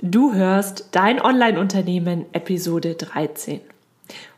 Du 0.00 0.32
hörst 0.32 0.88
Dein 0.92 1.20
Online-Unternehmen 1.20 2.24
Episode 2.32 2.94
13. 2.94 3.60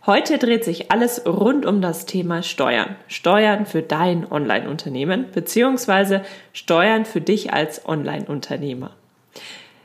Heute 0.04 0.36
dreht 0.38 0.64
sich 0.64 0.90
alles 0.90 1.24
rund 1.26 1.64
um 1.64 1.80
das 1.80 2.06
Thema 2.06 2.42
Steuern. 2.42 2.96
Steuern 3.06 3.64
für 3.64 3.80
dein 3.80 4.30
Online-Unternehmen 4.30 5.26
beziehungsweise 5.32 6.22
Steuern 6.52 7.04
für 7.04 7.20
dich 7.20 7.54
als 7.54 7.86
Online-Unternehmer. 7.86 8.90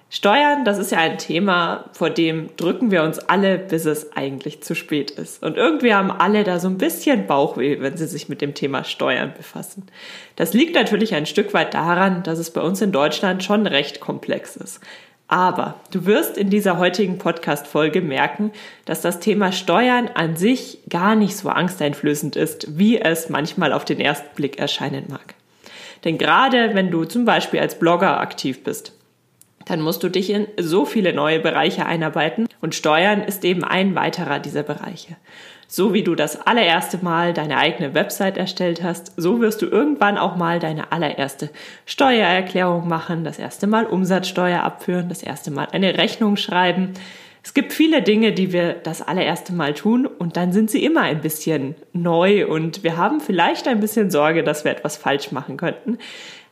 Steuern, 0.09 0.65
das 0.65 0.79
ist 0.79 0.91
ja 0.91 0.97
ein 0.97 1.19
Thema, 1.19 1.85
vor 1.93 2.09
dem 2.09 2.49
drücken 2.57 2.89
wir 2.89 3.03
uns 3.03 3.19
alle, 3.19 3.59
bis 3.59 3.85
es 3.85 4.11
eigentlich 4.17 4.63
zu 4.63 4.73
spät 4.73 5.11
ist. 5.11 5.43
Und 5.43 5.55
irgendwie 5.55 5.93
haben 5.93 6.09
alle 6.09 6.43
da 6.43 6.59
so 6.59 6.67
ein 6.67 6.79
bisschen 6.79 7.27
Bauchweh, 7.27 7.79
wenn 7.79 7.95
sie 7.95 8.07
sich 8.07 8.27
mit 8.27 8.41
dem 8.41 8.55
Thema 8.55 8.83
Steuern 8.83 9.33
befassen. 9.37 9.85
Das 10.35 10.53
liegt 10.53 10.73
natürlich 10.73 11.13
ein 11.13 11.27
Stück 11.27 11.53
weit 11.53 11.75
daran, 11.75 12.23
dass 12.23 12.39
es 12.39 12.49
bei 12.49 12.61
uns 12.61 12.81
in 12.81 12.91
Deutschland 12.91 13.43
schon 13.43 13.67
recht 13.67 13.99
komplex 13.99 14.57
ist. 14.57 14.81
Aber 15.29 15.75
du 15.91 16.07
wirst 16.07 16.39
in 16.39 16.49
dieser 16.49 16.79
heutigen 16.79 17.19
Podcast-Folge 17.19 18.01
merken, 18.01 18.51
dass 18.85 19.01
das 19.01 19.19
Thema 19.19 19.51
Steuern 19.51 20.09
an 20.15 20.35
sich 20.35 20.79
gar 20.89 21.15
nicht 21.15 21.37
so 21.37 21.49
angsteinflößend 21.49 22.35
ist, 22.35 22.79
wie 22.79 22.99
es 22.99 23.29
manchmal 23.29 23.71
auf 23.71 23.85
den 23.85 23.99
ersten 23.99 24.35
Blick 24.35 24.57
erscheinen 24.57 25.05
mag. 25.07 25.35
Denn 26.03 26.17
gerade 26.17 26.73
wenn 26.73 26.89
du 26.89 27.05
zum 27.05 27.25
Beispiel 27.25 27.59
als 27.59 27.77
Blogger 27.77 28.19
aktiv 28.19 28.63
bist, 28.63 28.93
dann 29.65 29.81
musst 29.81 30.01
du 30.01 30.09
dich 30.09 30.31
in 30.31 30.47
so 30.57 30.83
viele 30.85 31.13
neue 31.13 31.39
Bereiche 31.39 31.85
einarbeiten 31.85 32.47
und 32.59 32.73
Steuern 32.73 33.21
ist 33.21 33.45
eben 33.45 33.63
ein 33.63 33.93
weiterer 33.93 34.39
dieser 34.39 34.63
Bereiche. 34.63 35.15
So 35.71 35.93
wie 35.93 36.01
du 36.01 36.15
das 36.15 36.47
allererste 36.47 36.97
Mal 37.03 37.31
deine 37.31 37.57
eigene 37.57 37.93
Website 37.93 38.39
erstellt 38.39 38.81
hast, 38.81 39.13
so 39.17 39.39
wirst 39.39 39.61
du 39.61 39.67
irgendwann 39.67 40.17
auch 40.17 40.35
mal 40.35 40.57
deine 40.57 40.91
allererste 40.91 41.51
Steuererklärung 41.85 42.87
machen, 42.87 43.23
das 43.23 43.37
erste 43.37 43.67
Mal 43.67 43.85
Umsatzsteuer 43.85 44.63
abführen, 44.63 45.09
das 45.09 45.21
erste 45.21 45.51
Mal 45.51 45.67
eine 45.71 45.95
Rechnung 45.95 46.37
schreiben. 46.37 46.93
Es 47.43 47.53
gibt 47.53 47.71
viele 47.71 48.01
Dinge, 48.01 48.31
die 48.31 48.51
wir 48.51 48.73
das 48.73 49.03
allererste 49.03 49.53
Mal 49.53 49.75
tun 49.75 50.07
und 50.07 50.37
dann 50.37 50.51
sind 50.53 50.71
sie 50.71 50.83
immer 50.83 51.01
ein 51.01 51.21
bisschen 51.21 51.75
neu 51.93 52.47
und 52.47 52.83
wir 52.83 52.97
haben 52.97 53.21
vielleicht 53.21 53.67
ein 53.67 53.79
bisschen 53.79 54.09
Sorge, 54.09 54.43
dass 54.43 54.63
wir 54.63 54.71
etwas 54.71 54.97
falsch 54.97 55.31
machen 55.31 55.55
könnten. 55.55 55.99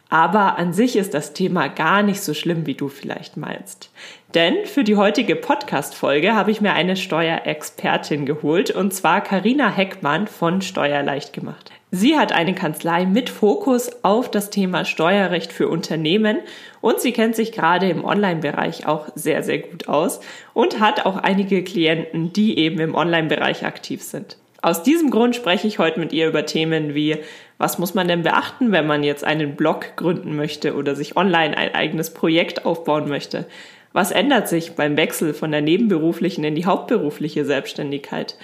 Aber 0.10 0.58
an 0.58 0.74
sich 0.74 0.96
ist 0.96 1.14
das 1.14 1.34
Thema 1.34 1.68
gar 1.68 2.02
nicht 2.04 2.22
so 2.22 2.34
schlimm, 2.34 2.66
wie 2.66 2.76
du 2.76 2.88
vielleicht 2.88 3.38
meinst. 3.38 3.92
Denn 4.34 4.66
für 4.66 4.84
die 4.84 4.96
heutige 4.96 5.36
Podcast-Folge 5.36 6.36
habe 6.36 6.52
ich 6.52 6.62
mir 6.62 6.74
eine 6.74 6.96
Steuerexpertin 6.96 8.26
geholt 8.26 8.72
und 8.72 8.94
zwar 8.94 9.22
Karina 9.22 9.70
Heckmann 9.70 10.28
von 10.28 10.62
Steuerleicht 10.62 11.34
gemacht. 11.34 11.72
Sie 11.90 12.18
hat 12.18 12.34
eine 12.34 12.54
Kanzlei 12.54 13.06
mit 13.06 13.30
Fokus 13.30 14.04
auf 14.04 14.30
das 14.30 14.50
Thema 14.50 14.84
Steuerrecht 14.84 15.54
für 15.54 15.70
Unternehmen 15.70 16.40
und 16.82 17.00
sie 17.00 17.14
kennt 17.14 17.36
sich 17.38 17.54
gerade 17.54 17.90
im 17.90 18.04
Online-Bereich 18.04 18.86
auch 18.86 19.08
sehr, 19.16 19.42
sehr 19.42 19.60
gut 19.60 19.88
aus 19.88 20.20
und 20.54 20.82
hat 20.82 21.06
auch 21.06 21.16
einige 21.16 21.64
Klienten, 21.64 22.34
die 22.34 22.60
eben 22.60 22.80
im 22.80 22.94
Online-Bereich 22.94 23.66
aktiv 23.66 24.04
sind. 24.04 24.38
Aus 24.62 24.84
diesem 24.84 25.12
Grund 25.12 25.36
spreche 25.36 25.68
ich 25.68 25.80
heute 25.80 26.00
mit 26.00 26.12
ihr 26.12 26.28
über 26.28 26.46
Themen 26.46 26.94
wie 26.94 27.18
was 27.58 27.80
muss 27.80 27.94
man 27.94 28.08
denn 28.08 28.24
beachten, 28.24 28.72
wenn 28.72 28.88
man 28.88 29.04
jetzt 29.04 29.24
einen 29.24 29.56
Blog 29.56 29.96
gründen 29.96 30.36
möchte 30.36 30.76
oder 30.76 30.96
sich 30.96 31.18
online 31.18 31.58
ein 31.58 31.74
eigenes 31.74 32.14
Projekt 32.14 32.66
aufbauen 32.66 33.10
möchte? 33.10 33.46
Was 33.94 34.12
ändert 34.12 34.48
sich 34.48 34.76
beim 34.76 34.96
Wechsel 34.96 35.34
von 35.34 35.52
der 35.52 35.62
nebenberuflichen 35.62 36.44
in 36.44 36.56
die 36.56 36.66
hauptberufliche 36.66 37.46
Selbstständigkeit? 37.46 38.38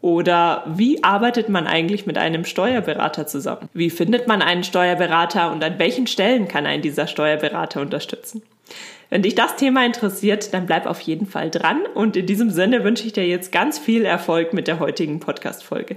Oder 0.00 0.64
wie 0.66 1.02
arbeitet 1.02 1.48
man 1.48 1.66
eigentlich 1.66 2.06
mit 2.06 2.18
einem 2.18 2.44
Steuerberater 2.44 3.26
zusammen? 3.26 3.68
Wie 3.72 3.90
findet 3.90 4.26
man 4.26 4.42
einen 4.42 4.64
Steuerberater 4.64 5.50
und 5.52 5.64
an 5.64 5.78
welchen 5.78 6.06
Stellen 6.06 6.48
kann 6.48 6.66
ein 6.66 6.82
dieser 6.82 7.06
Steuerberater 7.06 7.80
unterstützen? 7.80 8.42
Wenn 9.08 9.22
dich 9.22 9.36
das 9.36 9.56
Thema 9.56 9.86
interessiert, 9.86 10.52
dann 10.52 10.66
bleib 10.66 10.86
auf 10.86 11.00
jeden 11.00 11.26
Fall 11.26 11.50
dran 11.50 11.82
und 11.94 12.16
in 12.16 12.26
diesem 12.26 12.50
Sinne 12.50 12.82
wünsche 12.82 13.06
ich 13.06 13.12
dir 13.12 13.26
jetzt 13.26 13.52
ganz 13.52 13.78
viel 13.78 14.04
Erfolg 14.04 14.52
mit 14.52 14.66
der 14.66 14.80
heutigen 14.80 15.20
Podcast-Folge. 15.20 15.96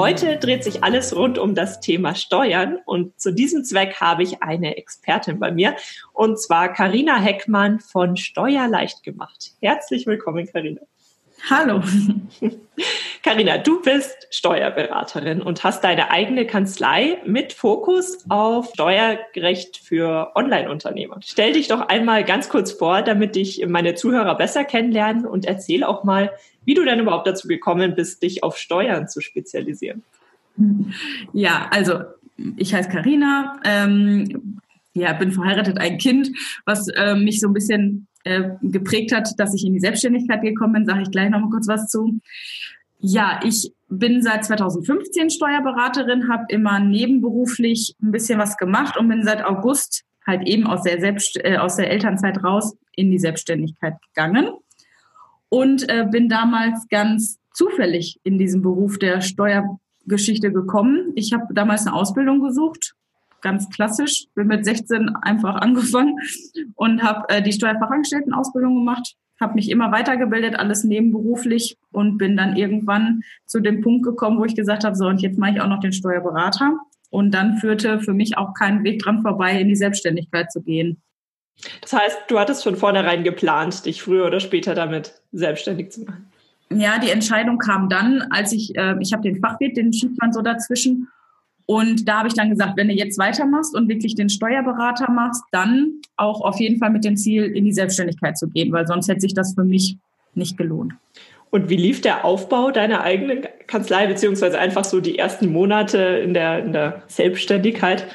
Heute 0.00 0.38
dreht 0.38 0.64
sich 0.64 0.82
alles 0.82 1.14
rund 1.14 1.36
um 1.36 1.54
das 1.54 1.80
Thema 1.80 2.14
Steuern 2.14 2.78
und 2.86 3.20
zu 3.20 3.34
diesem 3.34 3.64
Zweck 3.64 4.00
habe 4.00 4.22
ich 4.22 4.42
eine 4.42 4.78
Expertin 4.78 5.38
bei 5.38 5.52
mir 5.52 5.76
und 6.14 6.40
zwar 6.40 6.72
Karina 6.72 7.20
Heckmann 7.20 7.80
von 7.80 8.16
Steuerleicht 8.16 9.02
gemacht. 9.02 9.50
Herzlich 9.60 10.06
willkommen, 10.06 10.46
Karina. 10.50 10.80
Hallo. 11.50 11.82
Karina, 13.22 13.58
du 13.58 13.82
bist 13.82 14.26
Steuerberaterin 14.30 15.42
und 15.42 15.64
hast 15.64 15.84
deine 15.84 16.10
eigene 16.10 16.46
Kanzlei 16.46 17.18
mit 17.26 17.52
Fokus 17.52 18.24
auf 18.30 18.70
Steuerrecht 18.72 19.76
für 19.76 20.32
Online-Unternehmer. 20.34 21.18
Stell 21.22 21.52
dich 21.52 21.68
doch 21.68 21.88
einmal 21.88 22.24
ganz 22.24 22.48
kurz 22.48 22.72
vor, 22.72 23.02
damit 23.02 23.36
ich 23.36 23.66
meine 23.66 23.94
Zuhörer 23.96 24.34
besser 24.34 24.64
kennenlernen 24.64 25.26
und 25.26 25.44
erzähl 25.44 25.84
auch 25.84 26.04
mal, 26.04 26.32
wie 26.64 26.74
du 26.74 26.84
denn 26.84 27.00
überhaupt 27.00 27.26
dazu 27.26 27.48
gekommen 27.48 27.94
bist, 27.94 28.22
dich 28.22 28.42
auf 28.42 28.56
Steuern 28.56 29.08
zu 29.08 29.20
spezialisieren. 29.20 30.02
Ja, 31.32 31.68
also 31.70 32.00
ich 32.56 32.74
heiße 32.74 32.90
Karina, 32.90 33.60
ähm, 33.64 34.60
ja, 34.92 35.12
bin 35.12 35.32
verheiratet, 35.32 35.78
ein 35.78 35.98
Kind, 35.98 36.30
was 36.66 36.88
äh, 36.88 37.14
mich 37.14 37.40
so 37.40 37.48
ein 37.48 37.54
bisschen 37.54 38.08
äh, 38.24 38.50
geprägt 38.62 39.12
hat, 39.12 39.38
dass 39.38 39.54
ich 39.54 39.64
in 39.64 39.72
die 39.72 39.80
Selbstständigkeit 39.80 40.42
gekommen 40.42 40.72
bin, 40.74 40.86
sage 40.86 41.02
ich 41.02 41.10
gleich 41.10 41.30
noch 41.30 41.40
mal 41.40 41.50
kurz 41.50 41.68
was 41.68 41.88
zu. 41.88 42.20
Ja, 42.98 43.40
ich 43.44 43.72
bin 43.88 44.22
seit 44.22 44.44
2015 44.44 45.30
Steuerberaterin, 45.30 46.28
habe 46.30 46.44
immer 46.48 46.80
nebenberuflich 46.80 47.94
ein 48.02 48.12
bisschen 48.12 48.38
was 48.38 48.56
gemacht 48.56 48.96
und 48.96 49.08
bin 49.08 49.24
seit 49.24 49.44
August 49.44 50.04
halt 50.26 50.46
eben 50.46 50.66
aus 50.66 50.82
der, 50.82 51.00
Selbst 51.00 51.38
äh, 51.42 51.56
aus 51.56 51.76
der 51.76 51.90
Elternzeit 51.90 52.42
raus 52.44 52.76
in 52.94 53.10
die 53.10 53.18
Selbstständigkeit 53.18 53.94
gegangen 54.08 54.50
und 55.50 55.86
äh, 55.90 56.06
bin 56.10 56.30
damals 56.30 56.88
ganz 56.88 57.38
zufällig 57.52 58.18
in 58.22 58.38
diesen 58.38 58.62
Beruf 58.62 58.98
der 58.98 59.20
Steuergeschichte 59.20 60.50
gekommen. 60.52 61.12
Ich 61.16 61.34
habe 61.34 61.52
damals 61.52 61.86
eine 61.86 61.94
Ausbildung 61.94 62.40
gesucht, 62.40 62.94
ganz 63.42 63.68
klassisch, 63.68 64.26
bin 64.34 64.46
mit 64.46 64.64
16 64.64 65.10
einfach 65.16 65.56
angefangen 65.56 66.16
und 66.76 67.02
habe 67.02 67.28
äh, 67.28 67.42
die 67.42 67.52
Steuerfachangestelltenausbildung 67.52 68.76
gemacht, 68.76 69.16
habe 69.40 69.54
mich 69.54 69.70
immer 69.70 69.90
weitergebildet, 69.90 70.54
alles 70.56 70.84
nebenberuflich 70.84 71.76
und 71.92 72.18
bin 72.18 72.36
dann 72.36 72.56
irgendwann 72.56 73.22
zu 73.46 73.60
dem 73.60 73.80
Punkt 73.80 74.04
gekommen, 74.04 74.38
wo 74.38 74.44
ich 74.44 74.54
gesagt 74.54 74.84
habe, 74.84 74.94
so 74.94 75.06
und 75.06 75.22
jetzt 75.22 75.38
mache 75.38 75.52
ich 75.52 75.60
auch 75.60 75.68
noch 75.68 75.80
den 75.80 75.92
Steuerberater. 75.92 76.78
Und 77.08 77.34
dann 77.34 77.56
führte 77.56 77.98
für 77.98 78.14
mich 78.14 78.38
auch 78.38 78.54
kein 78.54 78.84
Weg 78.84 79.02
dran 79.02 79.20
vorbei, 79.22 79.60
in 79.60 79.66
die 79.66 79.74
Selbstständigkeit 79.74 80.52
zu 80.52 80.62
gehen. 80.62 81.02
Das 81.80 81.92
heißt, 81.92 82.18
du 82.28 82.38
hattest 82.38 82.62
von 82.62 82.76
vornherein 82.76 83.24
geplant, 83.24 83.86
dich 83.86 84.02
früher 84.02 84.26
oder 84.26 84.40
später 84.40 84.74
damit 84.74 85.14
selbstständig 85.32 85.90
zu 85.90 86.02
machen. 86.02 86.30
Ja, 86.72 86.98
die 86.98 87.10
Entscheidung 87.10 87.58
kam 87.58 87.88
dann, 87.88 88.22
als 88.30 88.52
ich, 88.52 88.76
äh, 88.76 88.94
ich 89.00 89.12
habe 89.12 89.22
den 89.22 89.40
Fachwirt, 89.40 89.76
den 89.76 89.92
schiebt 89.92 90.20
man 90.20 90.32
so 90.32 90.40
dazwischen. 90.40 91.08
Und 91.66 92.08
da 92.08 92.18
habe 92.18 92.28
ich 92.28 92.34
dann 92.34 92.50
gesagt, 92.50 92.76
wenn 92.76 92.88
du 92.88 92.94
jetzt 92.94 93.18
weitermachst 93.18 93.74
und 93.74 93.88
wirklich 93.88 94.14
den 94.14 94.28
Steuerberater 94.28 95.10
machst, 95.10 95.42
dann 95.52 96.00
auch 96.16 96.40
auf 96.40 96.58
jeden 96.58 96.78
Fall 96.78 96.90
mit 96.90 97.04
dem 97.04 97.16
Ziel, 97.16 97.44
in 97.44 97.64
die 97.64 97.72
Selbstständigkeit 97.72 98.38
zu 98.38 98.48
gehen, 98.48 98.72
weil 98.72 98.86
sonst 98.86 99.08
hätte 99.08 99.20
sich 99.20 99.34
das 99.34 99.54
für 99.54 99.64
mich 99.64 99.96
nicht 100.34 100.56
gelohnt. 100.56 100.94
Und 101.50 101.68
wie 101.68 101.76
lief 101.76 102.00
der 102.00 102.24
Aufbau 102.24 102.70
deiner 102.70 103.02
eigenen 103.02 103.46
Kanzlei, 103.66 104.06
beziehungsweise 104.06 104.58
einfach 104.58 104.84
so 104.84 105.00
die 105.00 105.18
ersten 105.18 105.52
Monate 105.52 105.98
in 105.98 106.34
der, 106.34 106.64
in 106.64 106.72
der 106.72 107.02
Selbstständigkeit? 107.08 108.06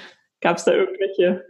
Gab 0.41 0.57
es 0.57 0.63
da 0.63 0.73
irgendwelche 0.73 1.43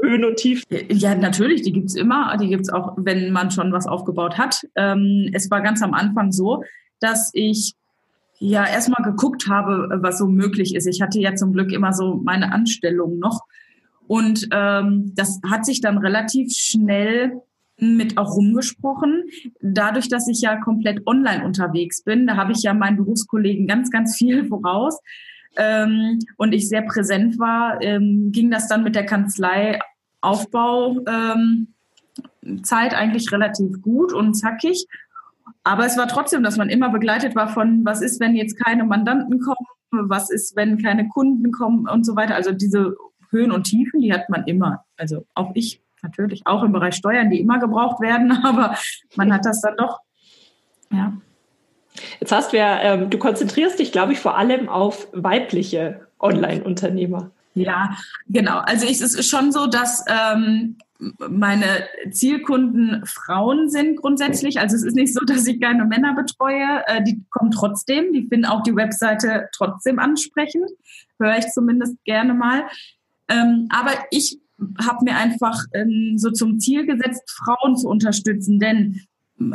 Höhen 0.00 0.24
und 0.24 0.36
Tiefen? 0.36 0.64
Ja, 0.90 1.14
natürlich, 1.14 1.62
die 1.62 1.72
gibt's 1.72 1.94
immer. 1.94 2.36
Die 2.36 2.48
gibt's 2.48 2.70
auch, 2.70 2.94
wenn 2.96 3.32
man 3.32 3.50
schon 3.50 3.72
was 3.72 3.86
aufgebaut 3.86 4.38
hat. 4.38 4.66
Ähm, 4.74 5.30
es 5.32 5.50
war 5.50 5.60
ganz 5.60 5.82
am 5.82 5.94
Anfang 5.94 6.32
so, 6.32 6.62
dass 7.00 7.30
ich 7.34 7.74
ja 8.38 8.66
erstmal 8.66 9.02
geguckt 9.02 9.48
habe, 9.48 9.88
was 10.00 10.18
so 10.18 10.26
möglich 10.26 10.74
ist. 10.74 10.86
Ich 10.86 11.02
hatte 11.02 11.18
ja 11.18 11.34
zum 11.34 11.52
Glück 11.52 11.72
immer 11.72 11.92
so 11.92 12.20
meine 12.24 12.52
Anstellung 12.52 13.18
noch. 13.18 13.40
Und 14.06 14.48
ähm, 14.52 15.12
das 15.14 15.40
hat 15.48 15.66
sich 15.66 15.80
dann 15.80 15.98
relativ 15.98 16.52
schnell 16.56 17.42
mit 17.78 18.18
auch 18.18 18.34
rumgesprochen. 18.34 19.24
Dadurch, 19.60 20.08
dass 20.08 20.28
ich 20.28 20.40
ja 20.40 20.56
komplett 20.60 21.06
online 21.06 21.44
unterwegs 21.44 22.02
bin, 22.02 22.26
da 22.26 22.36
habe 22.36 22.52
ich 22.52 22.62
ja 22.62 22.74
meinen 22.74 22.96
Berufskollegen 22.96 23.66
ganz, 23.66 23.90
ganz 23.90 24.16
viel 24.16 24.46
voraus 24.46 24.98
ähm, 25.56 26.18
und 26.36 26.52
ich 26.52 26.68
sehr 26.68 26.82
präsent 26.82 27.38
war, 27.38 27.80
ähm, 27.82 28.30
ging 28.32 28.50
das 28.50 28.68
dann 28.68 28.84
mit 28.84 28.94
der 28.94 29.06
Kanzlei 29.06 29.78
Aufbau 30.20 30.96
ähm, 31.06 31.74
eigentlich 32.70 33.30
relativ 33.32 33.80
gut 33.82 34.12
und 34.12 34.34
zackig. 34.34 34.86
Aber 35.64 35.86
es 35.86 35.96
war 35.96 36.08
trotzdem, 36.08 36.42
dass 36.42 36.56
man 36.56 36.70
immer 36.70 36.90
begleitet 36.90 37.34
war 37.34 37.48
von, 37.48 37.84
was 37.84 38.00
ist, 38.00 38.20
wenn 38.20 38.34
jetzt 38.34 38.58
keine 38.58 38.84
Mandanten 38.84 39.40
kommen, 39.40 39.66
was 39.90 40.30
ist, 40.30 40.56
wenn 40.56 40.82
keine 40.82 41.08
Kunden 41.08 41.50
kommen 41.52 41.88
und 41.88 42.04
so 42.04 42.16
weiter. 42.16 42.34
Also 42.34 42.52
diese 42.52 42.96
Höhen 43.30 43.52
und 43.52 43.64
Tiefen, 43.64 44.00
die 44.00 44.12
hat 44.12 44.28
man 44.28 44.44
immer. 44.44 44.84
Also 44.96 45.26
auch 45.34 45.52
ich 45.54 45.82
natürlich, 46.02 46.46
auch 46.46 46.62
im 46.62 46.72
Bereich 46.72 46.94
Steuern, 46.94 47.30
die 47.30 47.40
immer 47.40 47.58
gebraucht 47.58 48.00
werden, 48.00 48.32
aber 48.44 48.76
man 49.16 49.32
hat 49.32 49.44
das 49.44 49.60
dann 49.60 49.76
doch, 49.76 50.00
ja. 50.90 51.12
Jetzt 52.20 52.32
hast 52.32 52.52
du 52.52 52.56
ja, 52.56 52.80
ähm, 52.80 53.10
du 53.10 53.18
konzentrierst 53.18 53.78
dich, 53.78 53.92
glaube 53.92 54.12
ich, 54.12 54.18
vor 54.18 54.36
allem 54.36 54.68
auf 54.68 55.08
weibliche 55.12 56.06
Online-Unternehmer. 56.20 57.30
Ja, 57.54 57.96
genau. 58.28 58.58
Also 58.58 58.86
es 58.86 59.00
ist 59.00 59.28
schon 59.28 59.52
so, 59.52 59.66
dass 59.66 60.04
ähm, 60.08 60.76
meine 60.98 61.64
Zielkunden 62.10 63.04
Frauen 63.06 63.68
sind 63.68 63.96
grundsätzlich. 63.96 64.60
Also 64.60 64.76
es 64.76 64.84
ist 64.84 64.94
nicht 64.94 65.14
so, 65.14 65.24
dass 65.24 65.46
ich 65.46 65.60
keine 65.60 65.84
Männer 65.84 66.14
betreue. 66.14 66.82
Äh, 66.86 67.02
die 67.02 67.24
kommen 67.30 67.50
trotzdem. 67.50 68.12
Die 68.12 68.26
finden 68.26 68.46
auch 68.46 68.62
die 68.62 68.74
Webseite 68.74 69.48
trotzdem 69.52 69.98
ansprechend. 69.98 70.70
Höre 71.18 71.38
ich 71.38 71.48
zumindest 71.48 71.96
gerne 72.04 72.34
mal. 72.34 72.64
Ähm, 73.28 73.68
aber 73.70 73.92
ich 74.10 74.38
habe 74.84 75.04
mir 75.04 75.16
einfach 75.16 75.62
ähm, 75.72 76.14
so 76.16 76.30
zum 76.30 76.58
Ziel 76.58 76.86
gesetzt, 76.86 77.22
Frauen 77.30 77.76
zu 77.76 77.88
unterstützen. 77.88 78.58
Denn 78.58 79.02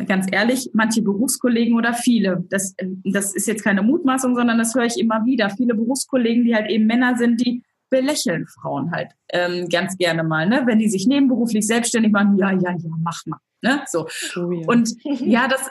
ganz 0.05 0.27
ehrlich, 0.31 0.69
manche 0.73 1.01
Berufskollegen 1.01 1.75
oder 1.75 1.93
viele, 1.93 2.43
das, 2.49 2.75
das 3.03 3.35
ist 3.35 3.47
jetzt 3.47 3.63
keine 3.63 3.81
Mutmaßung, 3.81 4.35
sondern 4.35 4.57
das 4.57 4.73
höre 4.75 4.85
ich 4.85 4.97
immer 4.97 5.25
wieder. 5.25 5.49
Viele 5.49 5.75
Berufskollegen, 5.75 6.45
die 6.45 6.55
halt 6.55 6.69
eben 6.69 6.85
Männer 6.85 7.17
sind, 7.17 7.45
die 7.45 7.63
belächeln 7.89 8.47
Frauen 8.47 8.91
halt 8.91 9.11
ähm, 9.29 9.69
ganz 9.69 9.97
gerne 9.97 10.23
mal, 10.23 10.49
ne? 10.49 10.63
Wenn 10.65 10.79
die 10.79 10.89
sich 10.89 11.05
nebenberuflich 11.05 11.67
selbstständig 11.67 12.11
machen, 12.11 12.37
ja, 12.37 12.51
ja, 12.51 12.71
ja, 12.71 12.89
mach 13.03 13.23
mal. 13.27 13.37
Ne? 13.61 13.83
So. 13.87 14.07
Oh, 14.35 14.51
ja. 14.51 14.67
Und 14.67 14.95
ja, 15.03 15.47
das 15.47 15.69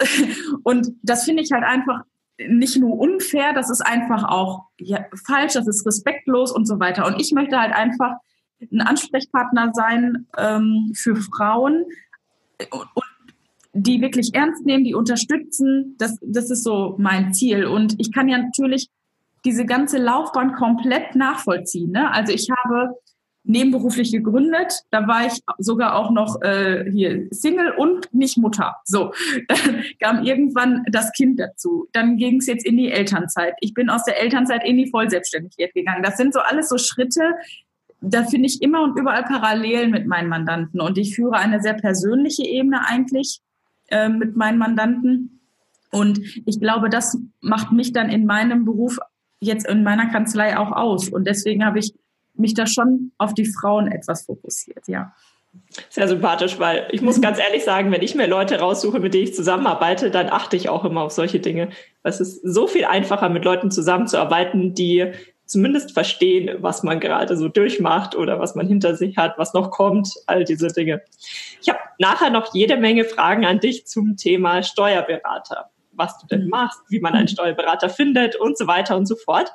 und 0.62 0.88
das 1.02 1.24
finde 1.24 1.42
ich 1.42 1.50
halt 1.50 1.64
einfach 1.64 2.02
nicht 2.38 2.78
nur 2.78 2.98
unfair, 2.98 3.52
das 3.52 3.70
ist 3.70 3.80
einfach 3.80 4.24
auch 4.24 4.66
ja, 4.78 5.04
falsch, 5.26 5.54
das 5.54 5.66
ist 5.66 5.84
respektlos 5.86 6.52
und 6.52 6.66
so 6.66 6.78
weiter. 6.78 7.06
Und 7.06 7.20
ich 7.20 7.32
möchte 7.32 7.58
halt 7.58 7.74
einfach 7.74 8.12
ein 8.60 8.80
Ansprechpartner 8.80 9.70
sein 9.74 10.26
ähm, 10.38 10.92
für 10.94 11.16
Frauen 11.16 11.84
und, 12.70 12.86
und 12.94 13.04
die 13.72 14.00
wirklich 14.00 14.34
ernst 14.34 14.64
nehmen, 14.66 14.84
die 14.84 14.94
unterstützen. 14.94 15.96
Das, 15.98 16.18
das 16.20 16.50
ist 16.50 16.64
so 16.64 16.96
mein 16.98 17.32
Ziel. 17.32 17.64
Und 17.64 17.94
ich 17.98 18.12
kann 18.12 18.28
ja 18.28 18.38
natürlich 18.38 18.88
diese 19.44 19.64
ganze 19.64 19.98
Laufbahn 19.98 20.52
komplett 20.52 21.16
nachvollziehen. 21.16 21.90
Ne? 21.90 22.10
Also 22.12 22.32
ich 22.32 22.48
habe 22.50 22.94
nebenberuflich 23.44 24.12
gegründet, 24.12 24.72
da 24.90 25.08
war 25.08 25.26
ich 25.26 25.40
sogar 25.58 25.96
auch 25.96 26.12
noch 26.12 26.40
äh, 26.42 26.88
hier 26.92 27.26
Single 27.30 27.72
und 27.76 28.12
nicht 28.14 28.38
Mutter. 28.38 28.76
So, 28.84 29.12
dann 29.48 29.82
kam 30.00 30.22
irgendwann 30.22 30.84
das 30.88 31.10
Kind 31.12 31.40
dazu. 31.40 31.88
Dann 31.92 32.16
ging 32.16 32.36
es 32.36 32.46
jetzt 32.46 32.64
in 32.64 32.76
die 32.76 32.92
Elternzeit. 32.92 33.54
Ich 33.60 33.74
bin 33.74 33.90
aus 33.90 34.04
der 34.04 34.20
Elternzeit 34.20 34.64
in 34.64 34.76
die 34.76 34.88
Vollselbstständigkeit 34.88 35.74
gegangen. 35.74 36.04
Das 36.04 36.16
sind 36.16 36.32
so 36.32 36.40
alles 36.40 36.68
so 36.68 36.78
Schritte, 36.78 37.34
da 38.00 38.24
finde 38.24 38.46
ich 38.46 38.60
immer 38.62 38.82
und 38.82 38.98
überall 38.98 39.22
Parallelen 39.22 39.90
mit 39.90 40.06
meinen 40.06 40.28
Mandanten. 40.28 40.80
Und 40.80 40.98
ich 40.98 41.14
führe 41.14 41.36
eine 41.36 41.60
sehr 41.62 41.74
persönliche 41.74 42.44
Ebene 42.44 42.84
eigentlich 42.86 43.40
äh, 43.92 44.08
mit 44.08 44.36
meinen 44.36 44.58
Mandanten. 44.58 45.40
Und 45.90 46.18
ich 46.46 46.58
glaube, 46.58 46.88
das 46.88 47.18
macht 47.40 47.70
mich 47.70 47.92
dann 47.92 48.08
in 48.08 48.26
meinem 48.26 48.64
Beruf 48.64 48.98
jetzt 49.40 49.66
in 49.66 49.82
meiner 49.82 50.10
Kanzlei 50.10 50.56
auch 50.56 50.72
aus. 50.72 51.08
Und 51.08 51.26
deswegen 51.26 51.64
habe 51.64 51.78
ich 51.78 51.92
mich 52.34 52.54
da 52.54 52.66
schon 52.66 53.12
auf 53.18 53.34
die 53.34 53.44
Frauen 53.44 53.88
etwas 53.88 54.24
fokussiert, 54.24 54.88
ja. 54.88 55.12
Sehr 55.90 56.08
sympathisch, 56.08 56.58
weil 56.58 56.88
ich 56.92 57.02
muss 57.02 57.20
ganz 57.20 57.38
ehrlich 57.38 57.62
sagen, 57.62 57.92
wenn 57.92 58.00
ich 58.00 58.14
mir 58.14 58.26
Leute 58.26 58.58
raussuche, 58.58 59.00
mit 59.00 59.12
denen 59.12 59.24
ich 59.24 59.34
zusammenarbeite, 59.34 60.10
dann 60.10 60.30
achte 60.30 60.56
ich 60.56 60.70
auch 60.70 60.86
immer 60.86 61.02
auf 61.02 61.12
solche 61.12 61.40
Dinge. 61.40 61.68
Es 62.02 62.20
ist 62.20 62.40
so 62.42 62.66
viel 62.66 62.86
einfacher, 62.86 63.28
mit 63.28 63.44
Leuten 63.44 63.70
zusammenzuarbeiten, 63.70 64.72
die 64.72 65.12
zumindest 65.52 65.92
verstehen, 65.92 66.56
was 66.60 66.82
man 66.82 66.98
gerade 66.98 67.36
so 67.36 67.48
durchmacht 67.48 68.16
oder 68.16 68.40
was 68.40 68.54
man 68.54 68.66
hinter 68.66 68.96
sich 68.96 69.16
hat, 69.16 69.38
was 69.38 69.54
noch 69.54 69.70
kommt, 69.70 70.12
all 70.26 70.44
diese 70.44 70.68
Dinge. 70.68 71.02
Ich 71.60 71.68
habe 71.68 71.78
nachher 71.98 72.30
noch 72.30 72.54
jede 72.54 72.76
Menge 72.76 73.04
Fragen 73.04 73.44
an 73.44 73.60
dich 73.60 73.86
zum 73.86 74.16
Thema 74.16 74.62
Steuerberater 74.62 75.70
was 75.92 76.18
du 76.18 76.26
denn 76.26 76.44
mhm. 76.44 76.50
machst, 76.50 76.80
wie 76.88 77.00
man 77.00 77.14
einen 77.14 77.28
Steuerberater 77.28 77.88
findet 77.88 78.36
und 78.36 78.58
so 78.58 78.66
weiter 78.66 78.96
und 78.96 79.06
so 79.06 79.16
fort. 79.16 79.52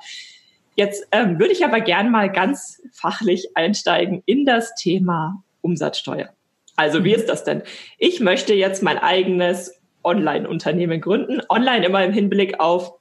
Jetzt 0.75 1.07
ähm, 1.11 1.39
würde 1.39 1.53
ich 1.53 1.65
aber 1.65 1.81
gern 1.81 2.11
mal 2.11 2.31
ganz 2.31 2.81
fachlich 2.93 3.50
einsteigen 3.55 4.21
in 4.25 4.45
das 4.45 4.75
Thema 4.75 5.43
Umsatzsteuer. 5.61 6.29
Also 6.75 7.03
wie 7.03 7.09
mhm. 7.09 7.15
ist 7.15 7.29
das 7.29 7.43
denn? 7.43 7.63
Ich 7.97 8.19
möchte 8.19 8.53
jetzt 8.53 8.83
mein 8.83 9.00
eigenes 9.00 9.81
Online-Unternehmen 10.03 11.01
gründen. 11.01 11.41
Online 11.50 11.85
immer 11.85 12.03
im 12.05 12.13
Hinblick 12.13 12.59
auf, 12.59 12.93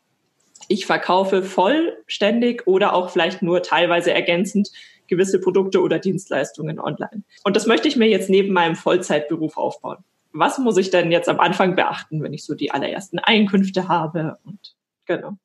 ich 0.69 0.87
verkaufe 0.87 1.43
vollständig 1.43 2.67
oder 2.67 2.95
auch 2.95 3.11
vielleicht 3.11 3.43
nur 3.43 3.63
teilweise 3.63 4.13
ergänzend 4.13 4.71
gewisse 5.09 5.41
Produkte 5.41 5.81
oder 5.81 5.99
Dienstleistungen 5.99 6.81
online. 6.81 7.23
Und 7.45 7.55
das 7.57 7.67
möchte 7.67 7.89
ich 7.89 7.97
mir 7.97 8.09
jetzt 8.09 8.29
neben 8.29 8.53
meinem 8.53 8.75
Vollzeitberuf 8.75 9.57
aufbauen 9.57 9.99
was 10.39 10.59
muss 10.59 10.77
ich 10.77 10.91
denn 10.91 11.11
jetzt 11.11 11.29
am 11.29 11.41
Anfang 11.41 11.77
beachten, 11.77 12.23
wenn 12.23 12.33
ich 12.33 12.45
so 12.45 12.55
die 12.55 12.71
allerersten 12.71 13.19
Einkünfte 13.19 13.89
habe 13.89 14.39
und 14.45 14.75
genau. 15.07 15.39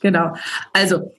Genau. 0.00 0.32
Also 0.72 1.12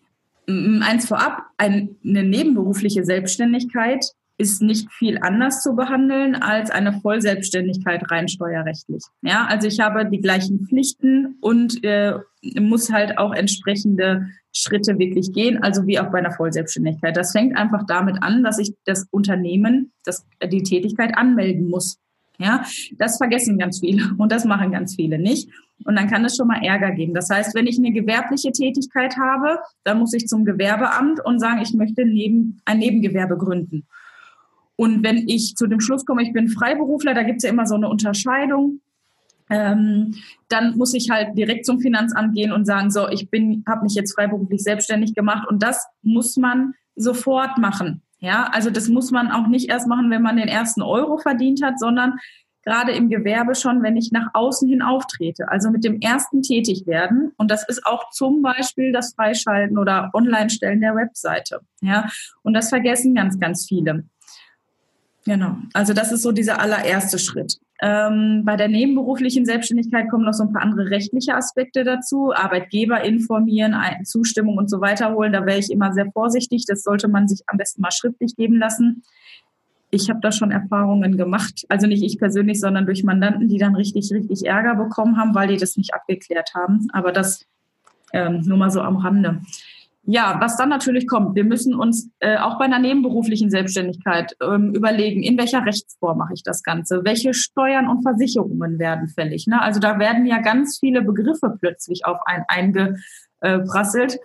eins 0.48 1.08
vorab, 1.08 1.44
eine 1.58 1.90
nebenberufliche 2.02 3.06
Selbstständigkeit 3.06 4.14
ist 4.40 4.62
nicht 4.62 4.90
viel 4.94 5.20
anders 5.20 5.62
zu 5.62 5.76
behandeln 5.76 6.34
als 6.34 6.72
eine 6.72 6.94
Vollselbstständigkeit 6.94 8.10
rein 8.10 8.30
steuerrechtlich. 8.30 9.04
Ja, 9.22 9.46
also 9.46 9.68
ich 9.68 9.82
habe 9.82 10.10
die 10.10 10.22
gleichen 10.22 10.66
Pflichten 10.66 11.36
und 11.42 11.84
äh, 11.84 12.14
muss 12.58 12.90
halt 12.90 13.18
auch 13.18 13.34
entsprechende 13.34 14.30
Schritte 14.54 14.98
wirklich 14.98 15.34
gehen, 15.34 15.62
also 15.62 15.86
wie 15.86 16.00
auch 16.00 16.10
bei 16.10 16.20
einer 16.20 16.32
Vollselbstständigkeit. 16.32 17.18
Das 17.18 17.34
fängt 17.34 17.58
einfach 17.58 17.86
damit 17.86 18.24
an, 18.24 18.42
dass 18.42 18.60
ich 18.60 18.74
das 18.86 19.08
Unternehmen, 19.12 19.92
das, 20.06 20.26
die 20.42 20.64
Tätigkeit 20.64 21.18
anmelden 21.18 21.70
muss. 21.70 22.00
Ja, 22.38 22.64
das 22.98 23.18
vergessen 23.18 23.58
ganz 23.58 23.82
viele 23.82 24.12
und 24.18 24.32
das 24.32 24.46
machen 24.46 24.72
ganz 24.72 24.96
viele 24.96 25.20
nicht. 25.20 25.50
Und 25.84 25.98
dann 25.98 26.10
kann 26.10 26.24
es 26.24 26.38
schon 26.38 26.48
mal 26.48 26.64
Ärger 26.64 26.92
geben. 26.92 27.14
Das 27.14 27.30
heißt, 27.30 27.54
wenn 27.56 27.68
ich 27.68 27.78
eine 27.78 27.92
gewerbliche 27.92 28.54
Tätigkeit 28.54 29.18
habe, 29.18 29.60
dann 29.84 30.00
muss 30.00 30.14
ich 30.14 30.28
zum 30.28 30.46
Gewerbeamt 30.46 31.20
und 31.26 31.40
sagen, 31.40 31.60
ich 31.62 31.74
möchte 31.74 32.06
neben, 32.06 32.62
ein 32.64 32.80
Nebengewerbe 32.80 33.38
gründen. 33.38 33.86
Und 34.80 35.04
wenn 35.04 35.28
ich 35.28 35.58
zu 35.58 35.68
dem 35.68 35.82
Schluss 35.82 36.06
komme, 36.06 36.24
ich 36.24 36.32
bin 36.32 36.48
Freiberufler, 36.48 37.14
da 37.14 37.24
gibt 37.24 37.40
es 37.40 37.44
ja 37.44 37.50
immer 37.50 37.66
so 37.66 37.76
eine 37.76 37.90
Unterscheidung. 37.90 38.80
Ähm, 39.50 40.16
dann 40.48 40.78
muss 40.78 40.94
ich 40.94 41.10
halt 41.10 41.38
direkt 41.38 41.66
zum 41.66 41.82
Finanzamt 41.82 42.34
gehen 42.34 42.54
und 42.54 42.64
sagen, 42.64 42.90
so, 42.90 43.10
ich 43.10 43.30
bin, 43.30 43.66
habe 43.68 43.84
mich 43.84 43.96
jetzt 43.96 44.16
freiberuflich 44.16 44.64
selbstständig 44.64 45.14
gemacht 45.14 45.50
und 45.50 45.62
das 45.62 45.86
muss 46.02 46.38
man 46.38 46.76
sofort 46.96 47.58
machen. 47.58 48.04
Ja, 48.22 48.50
also 48.54 48.70
das 48.70 48.88
muss 48.88 49.12
man 49.12 49.32
auch 49.32 49.48
nicht 49.48 49.70
erst 49.70 49.86
machen, 49.86 50.12
wenn 50.12 50.22
man 50.22 50.38
den 50.38 50.48
ersten 50.48 50.82
Euro 50.82 51.18
verdient 51.18 51.62
hat, 51.62 51.78
sondern 51.78 52.18
gerade 52.64 52.94
im 52.94 53.10
Gewerbe 53.10 53.56
schon, 53.56 53.84
wenn 53.84 53.98
ich 53.98 54.14
nach 54.14 54.30
außen 54.34 54.70
hin 54.70 54.82
auftrete. 54.82 55.50
Also 55.50 55.72
mit 55.72 55.84
dem 55.84 56.00
ersten 56.00 56.42
tätig 56.42 56.88
werden. 56.88 57.34
Und 57.36 57.52
das 57.52 57.68
ist 57.68 57.86
auch 57.86 58.12
zum 58.12 58.42
Beispiel 58.42 58.94
das 58.94 59.14
Freischalten 59.14 59.78
oder 59.78 60.10
Online-Stellen 60.14 60.80
der 60.80 60.96
Webseite. 60.96 61.60
Ja, 61.82 62.08
und 62.44 62.54
das 62.54 62.70
vergessen 62.70 63.14
ganz, 63.14 63.38
ganz 63.40 63.66
viele. 63.68 64.06
Genau. 65.30 65.58
Also 65.74 65.94
das 65.94 66.12
ist 66.12 66.24
so 66.24 66.32
dieser 66.32 66.60
allererste 66.60 67.20
Schritt. 67.20 67.60
Ähm, 67.84 68.42
bei 68.46 68.56
der 68.56 68.68
nebenberuflichen 68.68 69.46
Selbstständigkeit 69.46 70.10
kommen 70.10 70.26
noch 70.26 70.34
so 70.34 70.42
ein 70.42 70.52
paar 70.52 70.64
andere 70.64 70.90
rechtliche 70.90 71.36
Aspekte 71.36 71.84
dazu. 71.84 72.34
Arbeitgeber 72.34 73.04
informieren, 73.04 73.76
Zustimmung 74.06 74.58
und 74.58 74.72
so 74.72 74.82
weiter 74.82 75.14
holen. 75.14 75.32
Da 75.32 75.46
wäre 75.46 75.60
ich 75.60 75.70
immer 75.70 75.94
sehr 75.94 76.12
vorsichtig. 76.12 76.66
Das 76.68 76.82
sollte 76.82 77.08
man 77.08 77.28
sich 77.28 77.42
am 77.46 77.58
besten 77.58 77.84
mal 77.84 77.92
schriftlich 77.92 78.36
geben 78.36 78.58
lassen. 78.58 79.04
Ich 79.92 80.10
habe 80.10 80.20
da 80.20 80.32
schon 80.32 80.50
Erfahrungen 80.50 81.16
gemacht. 81.16 81.64
Also 81.70 81.86
nicht 81.86 82.02
ich 82.02 82.18
persönlich, 82.18 82.60
sondern 82.60 82.88
durch 82.88 83.04
Mandanten, 83.04 83.50
die 83.50 83.60
dann 83.60 83.76
richtig, 83.76 84.12
richtig 84.12 84.48
Ärger 84.48 84.84
bekommen 84.84 85.18
haben, 85.18 85.36
weil 85.36 85.50
die 85.50 85.58
das 85.58 85.78
nicht 85.78 85.94
abgeklärt 85.94 86.56
haben. 86.56 86.88
Aber 86.92 87.12
das 87.12 87.46
ähm, 88.14 88.42
nur 88.42 88.58
mal 88.58 88.72
so 88.72 88.82
am 88.82 88.98
Rande. 88.98 89.42
Ja, 90.12 90.38
was 90.40 90.58
dann 90.58 90.70
natürlich 90.70 91.06
kommt, 91.06 91.36
wir 91.36 91.44
müssen 91.44 91.76
uns 91.76 92.10
äh, 92.18 92.38
auch 92.38 92.58
bei 92.58 92.66
einer 92.66 92.80
nebenberuflichen 92.80 93.52
Selbstständigkeit 93.52 94.36
ähm, 94.42 94.74
überlegen, 94.74 95.22
in 95.22 95.38
welcher 95.38 95.64
Rechtsform 95.64 96.18
mache 96.18 96.34
ich 96.34 96.42
das 96.42 96.64
Ganze, 96.64 97.02
welche 97.04 97.36
Steuern 97.36 97.88
und 97.88 98.02
Versicherungen 98.02 98.80
werden 98.80 99.08
fällig. 99.10 99.46
Ne? 99.46 99.62
Also 99.62 99.80
da 99.80 100.00
werden 100.00 100.26
ja 100.26 100.40
ganz 100.40 100.80
viele 100.80 101.04
Begriffe 101.04 101.56
plötzlich 101.60 102.08
auf 102.08 102.18
einen 102.26 102.44
eingeprasselt, 102.48 104.18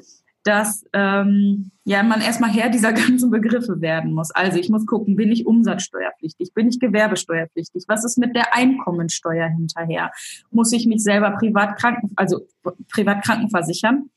dass 0.43 0.87
ähm, 0.95 1.71
ja 1.85 2.03
man 2.03 2.23
erstmal 2.23 2.51
Herr 2.51 2.71
dieser 2.71 2.93
ganzen 2.95 3.31
Begriffe 3.31 3.83
werden 3.83 4.15
muss. 4.15 4.31
Also 4.31 4.59
ich 4.59 4.71
muss 4.71 4.87
gucken, 4.87 5.17
bin 5.17 5.31
ich 5.33 5.47
umsatzsteuerpflichtig, 5.47 6.55
bin 6.55 6.67
ich 6.69 6.81
gewerbesteuerpflichtig, 6.81 7.85
was 7.89 8.07
ist 8.07 8.17
mit 8.17 8.35
der 8.35 8.55
Einkommensteuer 8.55 9.49
hinterher? 9.49 10.13
Muss 10.51 10.73
ich 10.73 10.87
mich 10.87 11.03
selber 11.03 11.33
privat 11.33 11.77
kranken, 11.79 12.11
also 12.17 12.47
privat 12.89 13.23
krankenversichern? 13.23 14.09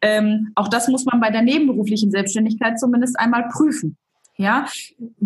Ähm, 0.00 0.52
auch 0.54 0.68
das 0.68 0.88
muss 0.88 1.04
man 1.04 1.20
bei 1.20 1.30
der 1.30 1.42
nebenberuflichen 1.42 2.10
Selbstständigkeit 2.10 2.78
zumindest 2.78 3.18
einmal 3.18 3.48
prüfen. 3.48 3.96
Ja, 4.36 4.66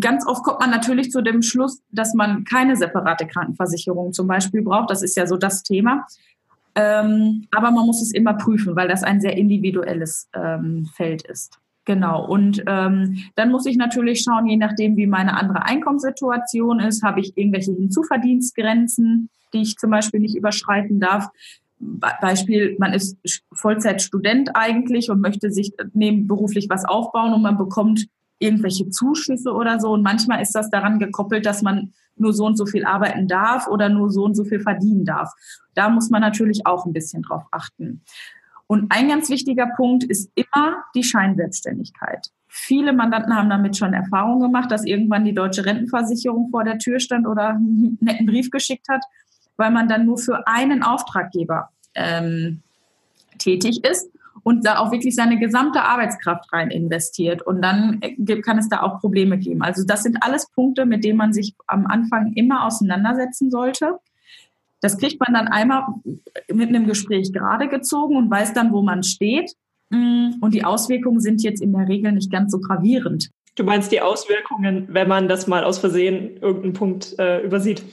ganz 0.01 0.27
oft 0.27 0.43
kommt 0.43 0.61
man 0.61 0.71
natürlich 0.71 1.11
zu 1.11 1.21
dem 1.21 1.43
Schluss, 1.43 1.83
dass 1.91 2.15
man 2.15 2.45
keine 2.45 2.77
separate 2.77 3.27
Krankenversicherung 3.27 4.15
zum 4.15 4.27
Beispiel 4.27 4.63
braucht. 4.63 4.91
Das 4.91 5.03
ist 5.03 5.17
ja 5.17 5.27
so 5.27 5.37
das 5.37 5.63
Thema. 5.63 6.07
Ähm, 6.75 7.47
aber 7.51 7.71
man 7.71 7.85
muss 7.85 8.01
es 8.01 8.13
immer 8.13 8.35
prüfen, 8.35 8.75
weil 8.75 8.89
das 8.89 9.03
ein 9.03 9.21
sehr 9.21 9.37
individuelles 9.37 10.31
ähm, 10.35 10.89
Feld 10.95 11.23
ist. 11.23 11.59
Genau. 11.85 12.25
Und 12.27 12.63
ähm, 12.67 13.19
dann 13.35 13.51
muss 13.51 13.67
ich 13.67 13.77
natürlich 13.77 14.23
schauen, 14.23 14.47
je 14.47 14.57
nachdem, 14.57 14.97
wie 14.97 15.07
meine 15.07 15.37
andere 15.37 15.65
Einkommenssituation 15.65 16.81
ist, 16.81 17.03
habe 17.03 17.21
ich 17.21 17.37
irgendwelche 17.37 17.73
Hinzuverdienstgrenzen, 17.73 19.29
die 19.53 19.63
ich 19.63 19.77
zum 19.77 19.91
Beispiel 19.91 20.21
nicht 20.21 20.37
überschreiten 20.37 21.01
darf. 21.01 21.29
Beispiel, 22.21 22.77
man 22.79 22.93
ist 22.93 23.17
Vollzeitstudent 23.53 24.51
eigentlich 24.55 25.11
und 25.11 25.21
möchte 25.21 25.51
sich 25.51 25.73
nebenberuflich 25.93 26.69
was 26.69 26.85
aufbauen 26.85 27.33
und 27.33 27.43
man 27.43 27.59
bekommt 27.59 28.07
irgendwelche 28.39 28.89
Zuschüsse 28.91 29.53
oder 29.53 29.81
so. 29.81 29.93
Und 29.93 30.03
manchmal 30.03 30.43
ist 30.43 30.55
das 30.55 30.71
daran 30.71 30.99
gekoppelt, 30.99 31.45
dass 31.45 31.63
man 31.63 31.93
nur 32.17 32.33
so 32.33 32.47
und 32.47 32.57
so 32.57 32.67
viel 32.67 32.85
arbeiten 32.85 33.27
darf 33.27 33.67
oder 33.69 33.89
nur 33.89 34.11
so 34.11 34.25
und 34.25 34.35
so 34.35 34.45
viel 34.45 34.61
verdienen 34.61 35.05
darf. 35.05 35.33
Da 35.75 35.89
muss 35.89 36.11
man 36.11 36.21
natürlich 36.21 36.67
auch 36.67 36.87
ein 36.87 36.93
bisschen 36.93 37.23
drauf 37.23 37.45
achten. 37.51 38.03
Und 38.67 38.91
ein 38.91 39.09
ganz 39.09 39.29
wichtiger 39.29 39.67
Punkt 39.77 40.05
ist 40.05 40.31
immer 40.35 40.85
die 40.95 41.05
Scheinselbstständigkeit. 41.05 42.29
Viele 42.49 42.93
Mandanten 42.93 43.35
haben 43.35 43.51
damit 43.51 43.77
schon 43.77 43.93
Erfahrung 43.93 44.41
gemacht, 44.41 44.71
dass 44.71 44.85
irgendwann 44.85 45.25
die 45.25 45.35
deutsche 45.35 45.65
Rentenversicherung 45.65 46.51
vor 46.51 46.65
der 46.65 46.79
Tür 46.79 47.01
stand 47.01 47.27
oder 47.27 47.49
einen 47.57 47.99
netten 48.01 48.27
Brief 48.27 48.51
geschickt 48.51 48.87
hat, 48.89 49.03
weil 49.57 49.71
man 49.71 49.89
dann 49.89 50.07
nur 50.07 50.19
für 50.19 50.47
einen 50.47 50.83
Auftraggeber 50.83 51.71
ähm, 51.95 52.63
tätig 53.39 53.85
ist 53.85 54.09
und 54.43 54.67
da 54.67 54.79
auch 54.79 54.91
wirklich 54.91 55.15
seine 55.15 55.39
gesamte 55.39 55.83
Arbeitskraft 55.83 56.53
rein 56.53 56.71
investiert. 56.71 57.43
Und 57.43 57.63
dann 57.63 58.01
äh, 58.01 58.41
kann 58.41 58.59
es 58.59 58.69
da 58.69 58.83
auch 58.83 59.01
Probleme 59.01 59.39
geben. 59.39 59.63
Also 59.63 59.85
das 59.85 60.03
sind 60.03 60.19
alles 60.23 60.49
Punkte, 60.51 60.87
mit 60.87 61.05
denen 61.05 61.19
man 61.19 61.33
sich 61.33 61.55
am 61.67 61.87
Anfang 61.87 62.33
immer 62.35 62.67
auseinandersetzen 62.67 63.51
sollte. 63.51 63.99
Das 64.81 64.99
kriegt 64.99 65.21
man 65.21 65.33
dann 65.33 65.49
einmal 65.49 65.87
mit 66.53 66.69
einem 66.69 66.87
Gespräch 66.87 67.33
gerade 67.33 67.69
gezogen 67.69 68.17
und 68.17 68.31
weiß 68.31 68.53
dann, 68.53 68.73
wo 68.73 68.83
man 68.83 69.05
steht. 69.05 69.53
Mm, 69.91 70.33
und 70.41 70.55
die 70.55 70.65
Auswirkungen 70.65 71.21
sind 71.21 71.43
jetzt 71.43 71.63
in 71.63 71.73
der 71.73 71.87
Regel 71.87 72.13
nicht 72.13 72.33
ganz 72.33 72.51
so 72.51 72.59
gravierend. 72.59 73.31
Du 73.55 73.65
meinst 73.65 73.93
die 73.93 74.01
Auswirkungen, 74.01 74.89
wenn 74.91 75.07
man 75.07 75.29
das 75.29 75.47
mal 75.47 75.63
aus 75.63 75.79
Versehen 75.79 76.39
irgendeinen 76.39 76.73
Punkt 76.73 77.15
äh, 77.19 77.43
übersieht? 77.43 77.85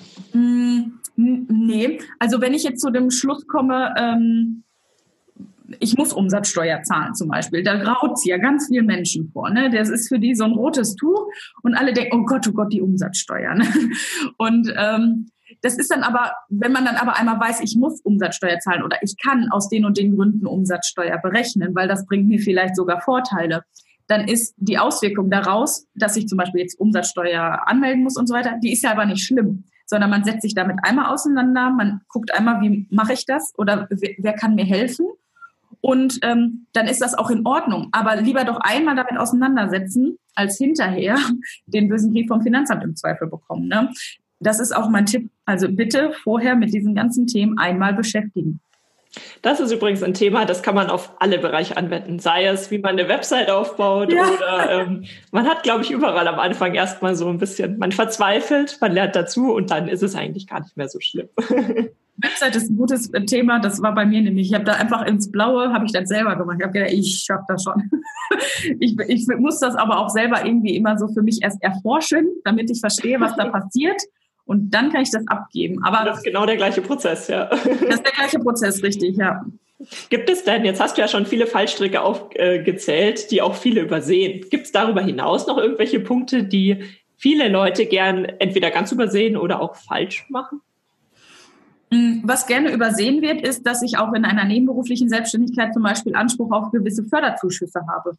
Nee, 1.15 1.99
also 2.19 2.41
wenn 2.41 2.53
ich 2.53 2.63
jetzt 2.63 2.81
zu 2.81 2.91
dem 2.91 3.11
Schluss 3.11 3.45
komme, 3.47 3.93
ähm, 3.97 4.63
ich 5.79 5.97
muss 5.97 6.13
Umsatzsteuer 6.13 6.81
zahlen 6.83 7.13
zum 7.13 7.29
Beispiel. 7.29 7.63
Da 7.63 7.75
graut 7.75 8.13
es 8.13 8.25
ja 8.25 8.37
ganz 8.37 8.67
vielen 8.67 8.85
Menschen 8.85 9.29
vor. 9.31 9.49
Ne? 9.49 9.69
Das 9.69 9.89
ist 9.89 10.07
für 10.07 10.19
die 10.19 10.33
so 10.33 10.45
ein 10.45 10.53
rotes 10.53 10.95
Tuch 10.95 11.27
und 11.61 11.75
alle 11.75 11.93
denken, 11.93 12.21
oh 12.21 12.25
Gott, 12.25 12.47
oh 12.47 12.53
Gott, 12.53 12.73
die 12.73 12.81
Umsatzsteuer. 12.81 13.55
Ne? 13.55 13.65
Und 14.37 14.73
ähm, 14.75 15.27
das 15.61 15.77
ist 15.77 15.91
dann 15.91 16.03
aber, 16.03 16.31
wenn 16.49 16.71
man 16.71 16.85
dann 16.85 16.95
aber 16.95 17.17
einmal 17.17 17.39
weiß, 17.39 17.61
ich 17.61 17.75
muss 17.75 18.01
Umsatzsteuer 18.01 18.59
zahlen 18.59 18.83
oder 18.83 18.97
ich 19.01 19.15
kann 19.21 19.49
aus 19.51 19.67
den 19.67 19.85
und 19.85 19.97
den 19.97 20.15
Gründen 20.15 20.45
Umsatzsteuer 20.47 21.17
berechnen, 21.17 21.75
weil 21.75 21.87
das 21.87 22.05
bringt 22.05 22.27
mir 22.27 22.39
vielleicht 22.39 22.75
sogar 22.75 23.01
Vorteile, 23.01 23.63
dann 24.07 24.27
ist 24.27 24.55
die 24.57 24.77
Auswirkung 24.77 25.29
daraus, 25.29 25.87
dass 25.95 26.15
ich 26.15 26.27
zum 26.27 26.37
Beispiel 26.37 26.61
jetzt 26.61 26.79
Umsatzsteuer 26.79 27.67
anmelden 27.67 28.03
muss 28.03 28.17
und 28.17 28.27
so 28.27 28.33
weiter, 28.33 28.55
die 28.63 28.71
ist 28.71 28.83
ja 28.83 28.91
aber 28.91 29.05
nicht 29.05 29.23
schlimm, 29.23 29.65
sondern 29.89 30.09
man 30.09 30.23
setzt 30.23 30.43
sich 30.43 30.53
damit 30.53 30.77
einmal 30.83 31.11
auseinander, 31.11 31.71
man 31.71 32.01
guckt 32.07 32.33
einmal, 32.33 32.61
wie 32.61 32.87
mache 32.91 33.13
ich 33.13 33.25
das 33.25 33.53
oder 33.57 33.87
wer, 33.89 34.11
wer 34.17 34.33
kann 34.33 34.55
mir 34.55 34.65
helfen 34.65 35.07
und 35.81 36.19
ähm, 36.23 36.67
dann 36.73 36.87
ist 36.87 37.01
das 37.01 37.15
auch 37.15 37.29
in 37.29 37.45
Ordnung. 37.45 37.89
Aber 37.91 38.17
lieber 38.17 38.43
doch 38.43 38.59
einmal 38.61 38.95
damit 38.95 39.17
auseinandersetzen, 39.17 40.17
als 40.35 40.57
hinterher 40.57 41.17
den 41.65 41.87
bösen 41.87 42.11
Brief 42.11 42.27
vom 42.27 42.41
Finanzamt 42.41 42.83
im 42.83 42.95
Zweifel 42.95 43.27
bekommen. 43.27 43.67
Ne? 43.67 43.89
Das 44.39 44.59
ist 44.59 44.75
auch 44.75 44.89
mein 44.89 45.05
Tipp. 45.05 45.29
Also 45.45 45.69
bitte 45.69 46.11
vorher 46.23 46.55
mit 46.55 46.73
diesen 46.73 46.95
ganzen 46.95 47.27
Themen 47.27 47.57
einmal 47.57 47.93
beschäftigen. 47.93 48.59
Das 49.41 49.59
ist 49.59 49.71
übrigens 49.71 50.03
ein 50.03 50.13
Thema, 50.13 50.45
das 50.45 50.61
kann 50.61 50.75
man 50.75 50.89
auf 50.89 51.13
alle 51.19 51.39
Bereiche 51.39 51.77
anwenden. 51.77 52.19
Sei 52.19 52.45
es, 52.45 52.69
wie 52.69 52.77
man 52.77 52.91
eine 52.91 53.09
Website 53.09 53.49
aufbaut 53.49 54.13
ja. 54.13 54.23
oder 54.23 54.81
ähm, 54.81 55.05
man 55.31 55.47
hat, 55.47 55.63
glaube 55.63 55.83
ich, 55.83 55.91
überall 55.91 56.27
am 56.27 56.39
Anfang 56.39 56.75
erstmal 56.75 57.15
so 57.15 57.27
ein 57.27 57.39
bisschen, 57.39 57.79
man 57.79 57.91
verzweifelt, 57.91 58.77
man 58.81 58.91
lernt 58.91 59.15
dazu 59.15 59.53
und 59.53 59.71
dann 59.71 59.87
ist 59.87 60.03
es 60.03 60.15
eigentlich 60.15 60.47
gar 60.47 60.59
nicht 60.61 60.77
mehr 60.77 60.89
so 60.89 60.99
schlimm. 60.99 61.29
Website 62.21 62.55
ist 62.55 62.69
ein 62.69 62.77
gutes 62.77 63.09
Thema. 63.27 63.59
Das 63.59 63.81
war 63.81 63.95
bei 63.95 64.05
mir 64.05 64.21
nämlich. 64.21 64.47
Ich 64.49 64.53
habe 64.53 64.65
da 64.65 64.73
einfach 64.73 65.05
ins 65.05 65.31
Blaue, 65.31 65.71
habe 65.71 65.85
ich 65.85 65.91
das 65.91 66.09
selber 66.09 66.35
gemacht. 66.35 66.57
Ich 66.59 66.65
habe 66.65 66.73
gedacht, 66.73 66.91
ich 66.91 67.23
schaffe 67.25 67.45
das 67.47 67.63
schon. 67.63 67.89
ich, 68.79 68.99
ich 69.07 69.27
muss 69.37 69.59
das 69.59 69.75
aber 69.75 69.99
auch 69.99 70.09
selber 70.09 70.45
irgendwie 70.45 70.75
immer 70.75 70.97
so 70.97 71.07
für 71.07 71.21
mich 71.21 71.39
erst 71.41 71.61
erforschen, 71.63 72.27
damit 72.43 72.69
ich 72.69 72.79
verstehe, 72.79 73.19
was 73.19 73.35
da 73.35 73.45
passiert. 73.49 74.01
Und 74.49 74.71
dann 74.71 74.91
kann 74.91 75.03
ich 75.03 75.11
das 75.11 75.27
abgeben. 75.27 75.83
Aber 75.83 76.03
das 76.03 76.17
ist 76.17 76.23
genau 76.23 76.43
der 76.47 76.57
gleiche 76.57 76.81
Prozess, 76.81 77.27
ja. 77.27 77.45
das 77.49 77.61
ist 77.65 78.03
der 78.03 78.13
gleiche 78.13 78.39
Prozess, 78.39 78.81
richtig, 78.81 79.15
ja. 79.15 79.45
Gibt 80.09 80.27
es 80.27 80.43
denn, 80.43 80.65
jetzt 80.65 80.81
hast 80.81 80.97
du 80.97 81.01
ja 81.01 81.07
schon 81.07 81.27
viele 81.27 81.45
Fallstricke 81.45 82.01
aufgezählt, 82.01 83.29
die 83.29 83.43
auch 83.43 83.53
viele 83.53 83.81
übersehen. 83.81 84.43
Gibt 84.49 84.65
es 84.65 84.71
darüber 84.71 85.01
hinaus 85.01 85.45
noch 85.45 85.59
irgendwelche 85.59 85.99
Punkte, 85.99 86.45
die 86.45 86.83
viele 87.15 87.47
Leute 87.47 87.85
gern 87.85 88.25
entweder 88.25 88.71
ganz 88.71 88.91
übersehen 88.91 89.37
oder 89.37 89.61
auch 89.61 89.75
falsch 89.75 90.25
machen? 90.29 90.61
Mm, 91.91 92.21
was 92.23 92.45
gerne 92.45 92.71
übersehen 92.71 93.21
wird, 93.21 93.41
ist, 93.41 93.65
dass 93.65 93.81
ich 93.81 93.97
auch 93.97 94.13
in 94.13 94.23
einer 94.23 94.45
nebenberuflichen 94.45 95.09
Selbstständigkeit 95.09 95.73
zum 95.73 95.83
Beispiel 95.83 96.15
Anspruch 96.15 96.51
auf 96.51 96.71
gewisse 96.71 97.03
Förderzuschüsse 97.03 97.81
habe. 97.87 98.15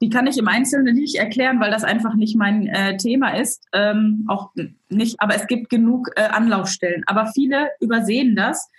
Die 0.00 0.10
kann 0.10 0.26
ich 0.26 0.38
im 0.38 0.48
Einzelnen 0.48 0.94
nicht 0.94 1.16
erklären, 1.16 1.60
weil 1.60 1.72
das 1.72 1.82
einfach 1.82 2.14
nicht 2.14 2.36
mein 2.36 2.68
äh, 2.68 2.96
Thema 2.96 3.30
ist. 3.30 3.64
Ähm, 3.72 4.26
auch 4.28 4.50
nicht, 4.88 5.20
aber 5.20 5.34
es 5.34 5.46
gibt 5.46 5.70
genug 5.70 6.10
äh, 6.16 6.22
Anlaufstellen. 6.22 7.02
Aber 7.06 7.26
viele 7.34 7.68
übersehen 7.80 8.36
das. 8.36 8.70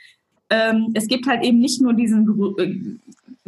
Ähm, 0.50 0.92
es 0.94 1.08
gibt 1.08 1.28
halt 1.28 1.44
eben 1.44 1.60
nicht 1.60 1.82
nur 1.82 1.94
diesen 1.94 2.26
Grü 2.26 2.56
äh, 2.58 2.98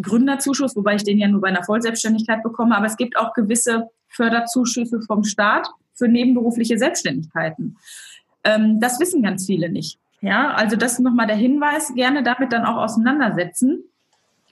Gründerzuschuss, 0.01 0.75
wobei 0.75 0.95
ich 0.95 1.03
den 1.03 1.19
ja 1.19 1.27
nur 1.27 1.39
bei 1.39 1.49
einer 1.49 1.63
Vollselbstständigkeit 1.63 2.41
bekomme, 2.41 2.75
aber 2.75 2.87
es 2.87 2.97
gibt 2.97 3.15
auch 3.15 3.33
gewisse 3.33 3.89
Förderzuschüsse 4.09 5.01
vom 5.01 5.23
Staat 5.23 5.69
für 5.93 6.07
nebenberufliche 6.07 6.77
Selbstständigkeiten. 6.77 7.77
Ähm, 8.43 8.79
das 8.79 8.99
wissen 8.99 9.21
ganz 9.21 9.45
viele 9.45 9.69
nicht. 9.69 9.99
Ja, 10.23 10.53
also 10.53 10.77
das 10.77 10.93
ist 10.93 10.99
nochmal 11.01 11.27
der 11.27 11.35
Hinweis, 11.35 11.93
gerne 11.95 12.23
damit 12.23 12.53
dann 12.53 12.63
auch 12.63 12.77
auseinandersetzen. 12.77 13.83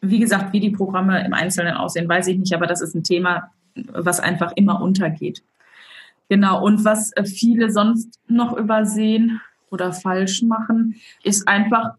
Wie 0.02 0.20
gesagt, 0.20 0.52
wie 0.52 0.60
die 0.60 0.72
Programme 0.72 1.24
im 1.26 1.34
Einzelnen 1.34 1.76
aussehen, 1.76 2.10
weiß 2.10 2.28
ich 2.28 2.38
nicht, 2.38 2.54
aber 2.54 2.68
das 2.68 2.82
ist 2.82 2.94
ein 2.94 3.06
Thema, 3.06 3.52
was 3.76 4.20
einfach 4.20 4.52
immer 4.58 4.82
untergeht. 4.82 5.44
Genau, 6.28 6.62
und 6.62 6.84
was 6.84 7.14
viele 7.24 7.72
sonst 7.72 8.20
noch 8.28 8.58
übersehen 8.58 9.40
oder 9.70 9.94
falsch 9.94 10.42
machen, 10.42 10.96
ist 11.24 11.48
einfach 11.48 11.92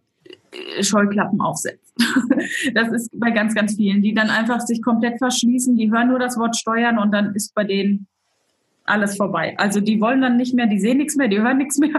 äh, 0.52 0.82
Scheuklappen 0.82 1.40
aufsetzen. 1.40 1.80
Das 2.74 2.88
ist 2.88 3.08
bei 3.14 3.30
ganz, 3.30 3.54
ganz 3.54 3.76
vielen, 3.76 4.02
die 4.02 4.12
dann 4.12 4.28
einfach 4.28 4.60
sich 4.60 4.82
komplett 4.82 5.16
verschließen, 5.18 5.76
die 5.76 5.90
hören 5.90 6.08
nur 6.08 6.18
das 6.18 6.36
Wort 6.36 6.56
Steuern 6.56 6.98
und 6.98 7.12
dann 7.12 7.34
ist 7.34 7.54
bei 7.54 7.64
denen 7.64 8.06
alles 8.84 9.16
vorbei. 9.16 9.54
Also 9.56 9.80
die 9.80 10.00
wollen 10.00 10.20
dann 10.20 10.36
nicht 10.36 10.54
mehr, 10.54 10.66
die 10.66 10.80
sehen 10.80 10.98
nichts 10.98 11.16
mehr, 11.16 11.28
die 11.28 11.40
hören 11.40 11.56
nichts 11.56 11.78
mehr 11.78 11.98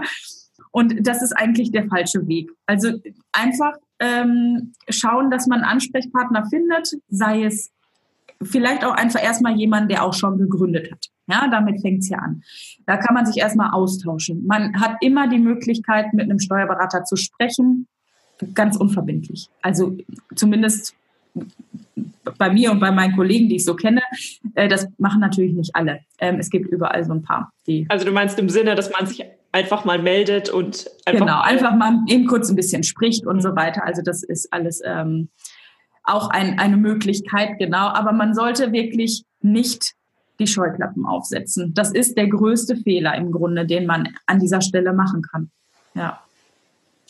und 0.74 1.06
das 1.06 1.22
ist 1.22 1.32
eigentlich 1.32 1.70
der 1.70 1.86
falsche 1.86 2.26
Weg. 2.26 2.50
Also 2.66 2.98
einfach 3.30 3.74
ähm, 4.00 4.72
schauen, 4.88 5.30
dass 5.30 5.46
man 5.46 5.60
Ansprechpartner 5.62 6.46
findet, 6.46 6.96
sei 7.08 7.44
es 7.44 7.70
vielleicht 8.42 8.84
auch 8.84 8.92
einfach 8.92 9.22
erstmal 9.22 9.54
jemand, 9.54 9.88
der 9.88 10.04
auch 10.04 10.14
schon 10.14 10.36
gegründet 10.36 10.90
hat. 10.90 11.06
Ja, 11.28 11.46
damit 11.48 11.80
fängt 11.80 12.00
es 12.00 12.08
ja 12.08 12.18
an. 12.18 12.42
Da 12.86 12.96
kann 12.96 13.14
man 13.14 13.24
sich 13.24 13.36
erstmal 13.36 13.70
austauschen. 13.70 14.44
Man 14.46 14.80
hat 14.80 14.96
immer 15.00 15.28
die 15.28 15.38
Möglichkeit, 15.38 16.12
mit 16.12 16.24
einem 16.24 16.40
Steuerberater 16.40 17.04
zu 17.04 17.14
sprechen, 17.14 17.86
ganz 18.52 18.76
unverbindlich. 18.76 19.48
Also 19.62 19.96
zumindest 20.34 20.96
bei 22.36 22.52
mir 22.52 22.72
und 22.72 22.80
bei 22.80 22.90
meinen 22.90 23.14
Kollegen, 23.14 23.48
die 23.48 23.56
ich 23.56 23.64
so 23.64 23.76
kenne, 23.76 24.02
äh, 24.56 24.66
das 24.66 24.88
machen 24.98 25.20
natürlich 25.20 25.52
nicht 25.52 25.76
alle. 25.76 26.00
Ähm, 26.18 26.40
es 26.40 26.50
gibt 26.50 26.68
überall 26.68 27.04
so 27.04 27.12
ein 27.12 27.22
paar. 27.22 27.52
Die 27.68 27.86
also 27.88 28.04
du 28.04 28.10
meinst 28.10 28.40
im 28.40 28.48
Sinne, 28.48 28.74
dass 28.74 28.90
man 28.90 29.06
sich 29.06 29.24
einfach 29.54 29.84
mal 29.84 30.00
meldet 30.00 30.50
und 30.50 30.90
einfach 31.06 31.26
genau 31.26 31.40
einfach 31.40 31.74
mal 31.76 32.00
eben 32.08 32.26
kurz 32.26 32.50
ein 32.50 32.56
bisschen 32.56 32.82
spricht 32.82 33.24
und 33.24 33.40
so 33.40 33.54
weiter. 33.54 33.84
Also 33.86 34.02
das 34.02 34.24
ist 34.24 34.52
alles 34.52 34.82
ähm, 34.84 35.28
auch 36.02 36.28
ein, 36.30 36.58
eine 36.58 36.76
Möglichkeit, 36.76 37.58
genau. 37.58 37.86
Aber 37.88 38.12
man 38.12 38.34
sollte 38.34 38.72
wirklich 38.72 39.24
nicht 39.40 39.92
die 40.40 40.48
Scheuklappen 40.48 41.06
aufsetzen. 41.06 41.72
Das 41.72 41.92
ist 41.92 42.18
der 42.18 42.26
größte 42.26 42.76
Fehler 42.76 43.14
im 43.14 43.30
Grunde, 43.30 43.64
den 43.64 43.86
man 43.86 44.08
an 44.26 44.40
dieser 44.40 44.60
Stelle 44.60 44.92
machen 44.92 45.22
kann. 45.22 45.50
Ja. 45.94 46.20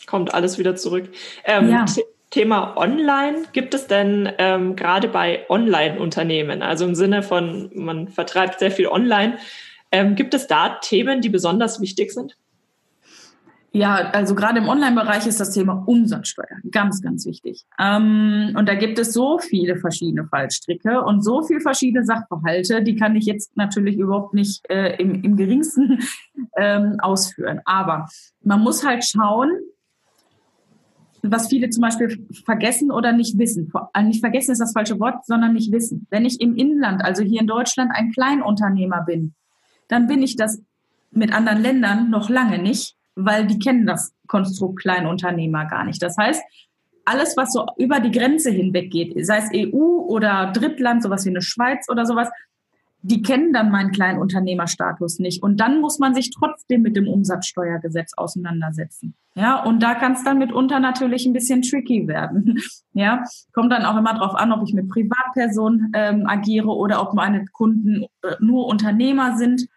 Kommt 0.05 0.33
alles 0.35 0.59
wieder 0.59 0.75
zurück. 0.75 1.09
Ähm, 1.45 1.69
ja. 1.69 1.85
Thema 2.29 2.77
Online, 2.77 3.43
gibt 3.53 3.73
es 3.73 3.87
denn 3.87 4.31
ähm, 4.37 4.75
gerade 4.75 5.07
bei 5.07 5.49
Online-Unternehmen, 5.49 6.61
also 6.61 6.85
im 6.85 6.93
Sinne 6.93 7.23
von, 7.23 7.71
man 7.73 8.09
vertreibt 8.09 8.59
sehr 8.59 8.71
viel 8.71 8.87
online, 8.87 9.37
ähm, 9.95 10.15
gibt 10.15 10.33
es 10.33 10.47
da 10.47 10.77
Themen, 10.81 11.21
die 11.21 11.29
besonders 11.29 11.79
wichtig 11.79 12.11
sind? 12.11 12.35
Ja, 13.71 14.09
also 14.11 14.35
gerade 14.35 14.59
im 14.59 14.67
Online-Bereich 14.67 15.25
ist 15.25 15.39
das 15.39 15.51
Thema 15.51 15.83
Umsatzsteuer 15.85 16.59
ganz, 16.69 17.01
ganz 17.01 17.25
wichtig. 17.25 17.65
Ähm, 17.79 18.53
und 18.57 18.67
da 18.67 18.75
gibt 18.75 18.99
es 18.99 19.13
so 19.13 19.39
viele 19.39 19.77
verschiedene 19.77 20.25
Fallstricke 20.27 21.01
und 21.01 21.23
so 21.23 21.43
viele 21.43 21.61
verschiedene 21.61 22.05
Sachverhalte, 22.05 22.83
die 22.83 22.95
kann 22.95 23.15
ich 23.15 23.25
jetzt 23.25 23.55
natürlich 23.55 23.97
überhaupt 23.97 24.33
nicht 24.33 24.69
äh, 24.69 24.95
im, 24.97 25.23
im 25.23 25.37
geringsten 25.37 25.99
ähm, 26.57 26.97
ausführen. 26.99 27.61
Aber 27.63 28.07
man 28.43 28.61
muss 28.61 28.85
halt 28.85 29.05
schauen, 29.05 29.49
was 31.21 31.47
viele 31.47 31.69
zum 31.69 31.81
Beispiel 31.81 32.27
vergessen 32.45 32.91
oder 32.91 33.13
nicht 33.13 33.37
wissen. 33.37 33.71
Äh, 33.93 34.03
nicht 34.03 34.19
vergessen 34.19 34.51
ist 34.51 34.61
das 34.61 34.73
falsche 34.73 34.99
Wort, 34.99 35.25
sondern 35.25 35.53
nicht 35.53 35.71
wissen. 35.71 36.07
Wenn 36.09 36.25
ich 36.25 36.41
im 36.41 36.55
Inland, 36.55 37.03
also 37.03 37.23
hier 37.23 37.41
in 37.41 37.47
Deutschland, 37.47 37.91
ein 37.93 38.11
Kleinunternehmer 38.11 39.03
bin, 39.05 39.33
dann 39.87 40.07
bin 40.07 40.23
ich 40.23 40.35
das 40.35 40.61
mit 41.11 41.33
anderen 41.33 41.61
Ländern 41.61 42.09
noch 42.09 42.29
lange 42.29 42.59
nicht 42.59 42.95
weil 43.15 43.47
die 43.47 43.59
kennen 43.59 43.85
das 43.85 44.13
Konstrukt 44.27 44.81
Kleinunternehmer 44.81 45.65
gar 45.65 45.85
nicht. 45.85 46.01
Das 46.03 46.17
heißt, 46.17 46.43
alles, 47.05 47.37
was 47.37 47.53
so 47.53 47.65
über 47.77 47.99
die 47.99 48.11
Grenze 48.11 48.51
hinweg 48.51 48.91
geht, 48.91 49.13
sei 49.25 49.37
es 49.37 49.49
EU 49.53 49.77
oder 49.77 50.51
Drittland, 50.51 51.03
sowas 51.03 51.25
wie 51.25 51.29
eine 51.29 51.41
Schweiz 51.41 51.87
oder 51.89 52.05
sowas, 52.05 52.29
die 53.07 53.21
kennen 53.21 53.53
dann 53.53 53.69
meinen 53.69 53.91
Kleinunternehmerstatus 53.91 55.19
nicht. 55.19 55.43
Und 55.43 55.59
dann 55.59 55.79
muss 55.79 55.99
man 55.99 56.15
sich 56.15 56.31
trotzdem 56.31 56.81
mit 56.81 56.95
dem 56.95 57.07
Umsatzsteuergesetz 57.07 58.13
auseinandersetzen. 58.17 59.15
Ja, 59.35 59.63
und 59.63 59.83
da 59.83 59.93
kann 59.93 60.13
es 60.13 60.23
dann 60.23 60.39
mitunter 60.39 60.79
natürlich 60.79 61.25
ein 61.25 61.33
bisschen 61.33 61.61
tricky 61.61 62.07
werden. 62.07 62.59
Ja, 62.97 63.25
kommt 63.51 63.73
dann 63.73 63.83
auch 63.83 63.97
immer 63.97 64.13
darauf 64.13 64.35
an, 64.35 64.53
ob 64.53 64.65
ich 64.65 64.73
mit 64.73 64.87
Privatpersonen 64.87 65.91
ähm, 65.93 66.25
agiere 66.27 66.69
oder 66.69 67.01
ob 67.01 67.13
meine 67.13 67.43
Kunden 67.51 68.05
äh, 68.21 68.35
nur 68.39 68.67
Unternehmer 68.67 69.35
sind. 69.35 69.67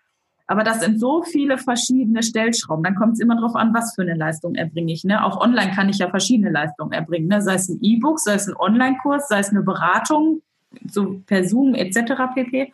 Aber 0.46 0.62
das 0.62 0.82
sind 0.82 1.00
so 1.00 1.24
viele 1.24 1.58
verschiedene 1.58 2.22
Stellschrauben. 2.22 2.84
Dann 2.84 2.94
kommt 2.94 3.14
es 3.14 3.18
immer 3.18 3.34
darauf 3.34 3.56
an, 3.56 3.74
was 3.74 3.96
für 3.96 4.02
eine 4.02 4.14
Leistung 4.14 4.54
erbringe 4.54 4.92
ich. 4.92 5.02
Ne? 5.02 5.24
Auch 5.24 5.40
online 5.40 5.72
kann 5.72 5.88
ich 5.88 5.98
ja 5.98 6.08
verschiedene 6.08 6.50
Leistungen 6.50 6.92
erbringen. 6.92 7.26
Ne? 7.26 7.42
Sei 7.42 7.54
es 7.54 7.68
ein 7.68 7.80
E-Book, 7.82 8.20
sei 8.20 8.34
es 8.34 8.46
ein 8.46 8.54
Online-Kurs, 8.56 9.26
sei 9.26 9.40
es 9.40 9.50
eine 9.50 9.62
Beratung, 9.62 10.42
so 10.88 11.20
per 11.26 11.42
Zoom 11.42 11.74
etc. 11.74 12.12
pp. 12.34 12.72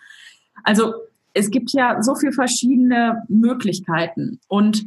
Also 0.63 0.95
es 1.33 1.51
gibt 1.51 1.73
ja 1.73 2.03
so 2.03 2.15
viele 2.15 2.33
verschiedene 2.33 3.25
Möglichkeiten. 3.29 4.41
Und 4.49 4.87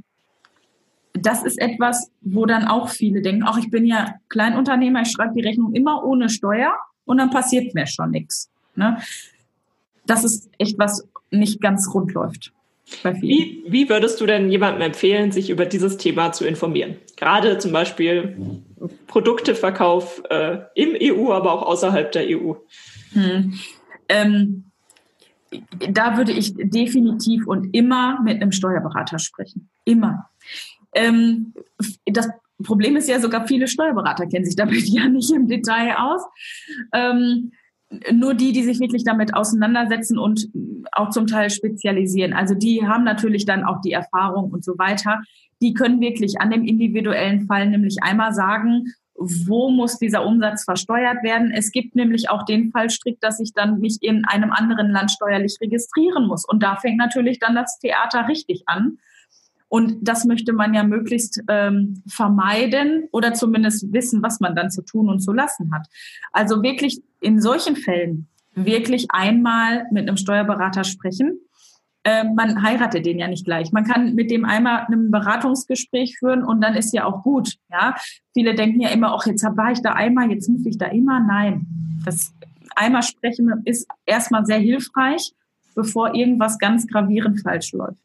das 1.14 1.44
ist 1.44 1.60
etwas, 1.60 2.12
wo 2.22 2.46
dann 2.46 2.66
auch 2.66 2.90
viele 2.90 3.22
denken, 3.22 3.44
auch 3.44 3.58
ich 3.58 3.70
bin 3.70 3.86
ja 3.86 4.16
Kleinunternehmer, 4.30 5.02
ich 5.02 5.12
schreibe 5.12 5.34
die 5.36 5.46
Rechnung 5.46 5.74
immer 5.74 6.04
ohne 6.04 6.30
Steuer 6.30 6.78
und 7.06 7.18
dann 7.18 7.30
passiert 7.30 7.74
mir 7.74 7.88
schon 7.88 8.12
nichts. 8.12 8.50
Ne? 8.76 8.98
Das 10.06 10.24
ist 10.24 10.50
echt 10.58 10.78
was 10.80 11.08
nicht 11.32 11.60
ganz 11.60 11.94
rund 11.94 12.14
läuft. 12.14 12.54
Wie, 13.04 13.66
wie 13.68 13.90
würdest 13.90 14.22
du 14.22 14.26
denn 14.26 14.50
jemandem 14.50 14.82
empfehlen, 14.82 15.34
sich 15.34 15.50
über 15.50 15.66
dieses 15.66 15.98
Thema 15.98 16.32
zu 16.32 16.46
informieren? 16.46 16.96
Gerade 17.18 17.58
zum 17.58 17.74
Beispiel 17.74 18.38
Produkteverkauf 19.08 20.24
äh, 20.30 20.60
im 20.74 20.96
EU, 21.02 21.34
aber 21.34 21.52
auch 21.52 21.64
außerhalb 21.64 22.12
der 22.14 22.24
EU. 22.30 22.54
Hm. 23.12 23.60
Ähm, 24.08 24.67
da 25.92 26.18
würde 26.18 26.32
ich 26.32 26.54
definitiv 26.56 27.48
und 27.48 27.74
immer 27.74 28.22
mit 28.22 28.42
einem 28.42 28.52
Steuerberater 28.52 29.20
sprechen. 29.20 29.70
Immer. 29.86 30.30
Ähm, 30.94 31.54
das 32.06 32.30
Problem 32.64 32.96
ist 32.96 33.08
ja 33.08 33.20
sogar, 33.20 33.48
viele 33.48 33.68
Steuerberater 33.68 34.28
kennen 34.28 34.46
sich 34.46 34.56
damit 34.56 34.84
ja 34.88 35.08
nicht 35.08 35.32
im 35.32 35.48
Detail 35.48 35.96
aus. 35.98 36.22
Ähm, 36.94 37.52
nur 38.12 38.34
die, 38.34 38.52
die 38.52 38.64
sich 38.64 38.80
wirklich 38.80 39.06
damit 39.06 39.34
auseinandersetzen 39.34 40.18
und 40.18 40.50
auch 40.92 41.10
zum 41.10 41.26
Teil 41.26 41.50
spezialisieren. 41.50 42.34
Also 42.34 42.54
die 42.54 42.86
haben 42.86 43.06
natürlich 43.06 43.46
dann 43.46 43.64
auch 43.64 43.80
die 43.82 43.94
Erfahrung 43.94 44.52
und 44.52 44.64
so 44.66 44.78
weiter. 44.78 45.22
Die 45.62 45.74
können 45.74 46.02
wirklich 46.02 46.42
an 46.42 46.52
dem 46.52 46.66
individuellen 46.66 47.48
Fall 47.48 47.70
nämlich 47.70 47.98
einmal 48.02 48.34
sagen, 48.34 48.94
wo 49.18 49.70
muss 49.70 49.98
dieser 49.98 50.26
Umsatz 50.26 50.64
versteuert 50.64 51.24
werden. 51.24 51.52
Es 51.52 51.72
gibt 51.72 51.96
nämlich 51.96 52.30
auch 52.30 52.46
den 52.46 52.72
Fallstrick, 52.72 53.20
dass 53.20 53.40
ich 53.40 53.54
dann 53.54 53.80
mich 53.80 53.98
in 54.02 54.26
einem 54.26 54.52
anderen 54.52 54.92
Land 54.92 55.12
steuerlich 55.12 55.58
registrieren 55.60 56.28
muss. 56.28 56.46
Und 56.48 56.62
da 56.62 56.76
fängt 56.76 56.98
natürlich 56.98 57.40
dann 57.40 57.56
das 57.56 57.80
Theater 57.80 58.28
richtig 58.28 58.64
an. 58.68 59.00
Und 59.70 59.98
das 60.02 60.24
möchte 60.24 60.54
man 60.54 60.74
ja 60.74 60.84
möglichst 60.84 61.42
ähm, 61.50 62.04
vermeiden 62.08 63.10
oder 63.12 63.34
zumindest 63.34 63.92
wissen, 63.92 64.24
was 64.24 64.40
man 64.40 64.56
dann 64.56 64.70
zu 64.70 64.82
tun 64.84 65.10
und 65.10 65.20
zu 65.20 65.34
lassen 65.34 65.74
hat. 65.74 65.88
Also 66.32 66.64
wirklich 66.64 67.02
in 67.20 67.42
solchen 67.42 67.76
Fällen 67.76 68.28
wirklich 68.56 69.08
einmal 69.10 69.86
mit 69.92 70.08
einem 70.08 70.18
Steuerberater 70.18 70.84
sprechen. 70.84 71.40
Ähm, 72.10 72.36
man 72.36 72.64
heiratet 72.64 73.06
den 73.06 73.20
ja 73.20 73.28
nicht 73.28 73.44
gleich. 73.44 73.74
Man 73.74 73.84
kann 73.84 74.16
mit 74.16 74.32
dem 74.32 74.46
einmal 74.46 74.88
ein 74.90 75.12
Beratungsgespräch 75.12 76.18
führen 76.18 76.42
und 76.42 76.62
dann 76.62 76.74
ist 76.74 76.94
ja 76.94 77.04
auch 77.04 77.22
gut. 77.22 77.56
Ja, 77.70 77.96
viele 78.34 78.56
denken 78.56 78.80
ja 78.80 78.92
immer, 78.92 79.14
auch 79.14 79.26
jetzt 79.26 79.44
war 79.44 79.74
ich 79.74 79.82
da 79.82 79.92
einmal, 79.92 80.32
jetzt 80.32 80.48
muss 80.48 80.66
ich 80.66 80.78
da 80.78 80.86
immer. 80.86 81.20
Nein, 81.20 81.68
das 82.06 82.34
einmal 82.78 83.04
sprechen 83.04 83.52
ist 83.66 83.90
erstmal 84.06 84.46
sehr 84.46 84.60
hilfreich, 84.60 85.34
bevor 85.76 86.16
irgendwas 86.16 86.58
ganz 86.60 86.88
gravierend 86.88 87.42
falsch 87.42 87.74
läuft. 87.74 88.00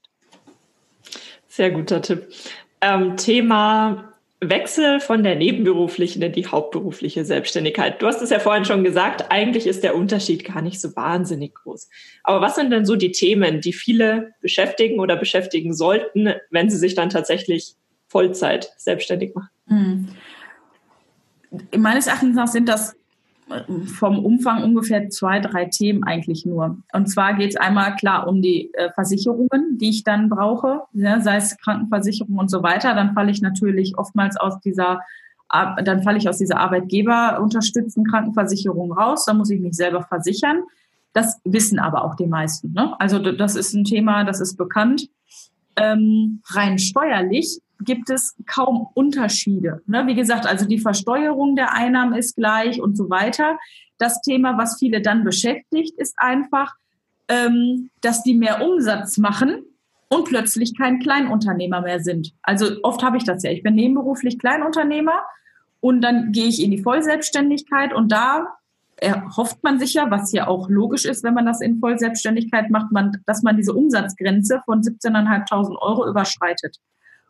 Sehr 1.46 1.70
guter 1.70 2.02
Tipp. 2.02 2.26
Ähm, 2.80 3.16
Thema 3.16 4.11
Wechsel 4.42 4.98
von 4.98 5.22
der 5.22 5.36
nebenberuflichen 5.36 6.20
in 6.20 6.32
die 6.32 6.46
hauptberufliche 6.46 7.24
Selbstständigkeit. 7.24 8.02
Du 8.02 8.06
hast 8.06 8.20
es 8.22 8.30
ja 8.30 8.40
vorhin 8.40 8.64
schon 8.64 8.82
gesagt, 8.82 9.26
eigentlich 9.30 9.68
ist 9.68 9.84
der 9.84 9.94
Unterschied 9.94 10.44
gar 10.44 10.62
nicht 10.62 10.80
so 10.80 10.94
wahnsinnig 10.96 11.54
groß. 11.54 11.88
Aber 12.24 12.40
was 12.40 12.56
sind 12.56 12.70
denn 12.70 12.84
so 12.84 12.96
die 12.96 13.12
Themen, 13.12 13.60
die 13.60 13.72
viele 13.72 14.34
beschäftigen 14.40 14.98
oder 14.98 15.16
beschäftigen 15.16 15.72
sollten, 15.72 16.34
wenn 16.50 16.68
sie 16.68 16.78
sich 16.78 16.96
dann 16.96 17.08
tatsächlich 17.08 17.76
Vollzeit 18.08 18.72
selbstständig 18.76 19.34
machen? 19.34 19.50
Hm. 19.68 20.08
Meines 21.76 22.08
Erachtens 22.08 22.34
nach 22.34 22.48
sind 22.48 22.68
das 22.68 22.96
vom 23.86 24.24
Umfang 24.24 24.62
ungefähr 24.62 25.08
zwei, 25.10 25.40
drei 25.40 25.66
Themen 25.66 26.04
eigentlich 26.04 26.46
nur. 26.46 26.78
Und 26.92 27.06
zwar 27.08 27.34
geht 27.34 27.50
es 27.50 27.56
einmal 27.56 27.96
klar 27.96 28.26
um 28.26 28.42
die 28.42 28.72
äh, 28.74 28.90
Versicherungen, 28.92 29.78
die 29.78 29.90
ich 29.90 30.04
dann 30.04 30.28
brauche, 30.28 30.82
ja, 30.92 31.20
sei 31.20 31.36
es 31.36 31.56
Krankenversicherung 31.58 32.36
und 32.36 32.50
so 32.50 32.62
weiter. 32.62 32.94
Dann 32.94 33.14
falle 33.14 33.30
ich 33.30 33.40
natürlich 33.42 33.96
oftmals 33.98 34.36
aus 34.36 34.60
dieser 34.60 35.00
dann 35.84 36.02
falle 36.02 36.16
ich 36.16 36.30
aus 36.30 36.38
dieser 36.38 36.58
Arbeitgeberunterstützten 36.60 38.04
Krankenversicherung 38.04 38.90
raus, 38.90 39.26
dann 39.26 39.36
muss 39.36 39.50
ich 39.50 39.60
mich 39.60 39.74
selber 39.74 40.02
versichern. 40.02 40.62
Das 41.12 41.40
wissen 41.44 41.78
aber 41.78 42.04
auch 42.04 42.14
die 42.14 42.26
meisten. 42.26 42.72
Ne? 42.72 42.98
Also 42.98 43.18
das 43.18 43.54
ist 43.54 43.74
ein 43.74 43.84
Thema, 43.84 44.24
das 44.24 44.40
ist 44.40 44.56
bekannt. 44.56 45.10
Ähm, 45.76 46.40
rein 46.46 46.78
steuerlich 46.78 47.60
gibt 47.84 48.10
es 48.10 48.36
kaum 48.46 48.88
Unterschiede. 48.94 49.82
Ne? 49.86 50.06
Wie 50.06 50.14
gesagt, 50.14 50.46
also 50.46 50.66
die 50.66 50.78
Versteuerung 50.78 51.56
der 51.56 51.72
Einnahmen 51.72 52.14
ist 52.14 52.36
gleich 52.36 52.80
und 52.80 52.96
so 52.96 53.10
weiter. 53.10 53.58
Das 53.98 54.20
Thema, 54.20 54.58
was 54.58 54.78
viele 54.78 55.00
dann 55.00 55.24
beschäftigt, 55.24 55.98
ist 55.98 56.14
einfach, 56.16 56.74
ähm, 57.28 57.90
dass 58.00 58.22
die 58.22 58.34
mehr 58.34 58.64
Umsatz 58.64 59.18
machen 59.18 59.64
und 60.08 60.24
plötzlich 60.24 60.76
kein 60.76 60.98
Kleinunternehmer 61.00 61.80
mehr 61.80 62.00
sind. 62.00 62.32
Also 62.42 62.76
oft 62.82 63.02
habe 63.02 63.16
ich 63.16 63.24
das 63.24 63.42
ja. 63.42 63.50
Ich 63.50 63.62
bin 63.62 63.74
nebenberuflich 63.74 64.38
Kleinunternehmer 64.38 65.22
und 65.80 66.02
dann 66.02 66.32
gehe 66.32 66.46
ich 66.46 66.62
in 66.62 66.70
die 66.70 66.82
Vollselbstständigkeit 66.82 67.94
und 67.94 68.12
da 68.12 68.58
erhofft 69.02 69.62
man 69.64 69.78
sich 69.78 69.94
ja, 69.94 70.10
was 70.10 70.32
ja 70.32 70.46
auch 70.46 70.68
logisch 70.68 71.04
ist, 71.04 71.24
wenn 71.24 71.34
man 71.34 71.46
das 71.46 71.60
in 71.60 71.80
Vollselbstständigkeit 71.80 72.70
macht, 72.70 72.92
man, 72.92 73.20
dass 73.26 73.42
man 73.42 73.56
diese 73.56 73.72
Umsatzgrenze 73.72 74.60
von 74.64 74.82
17.500 74.82 75.76
Euro 75.80 76.08
überschreitet. 76.08 76.76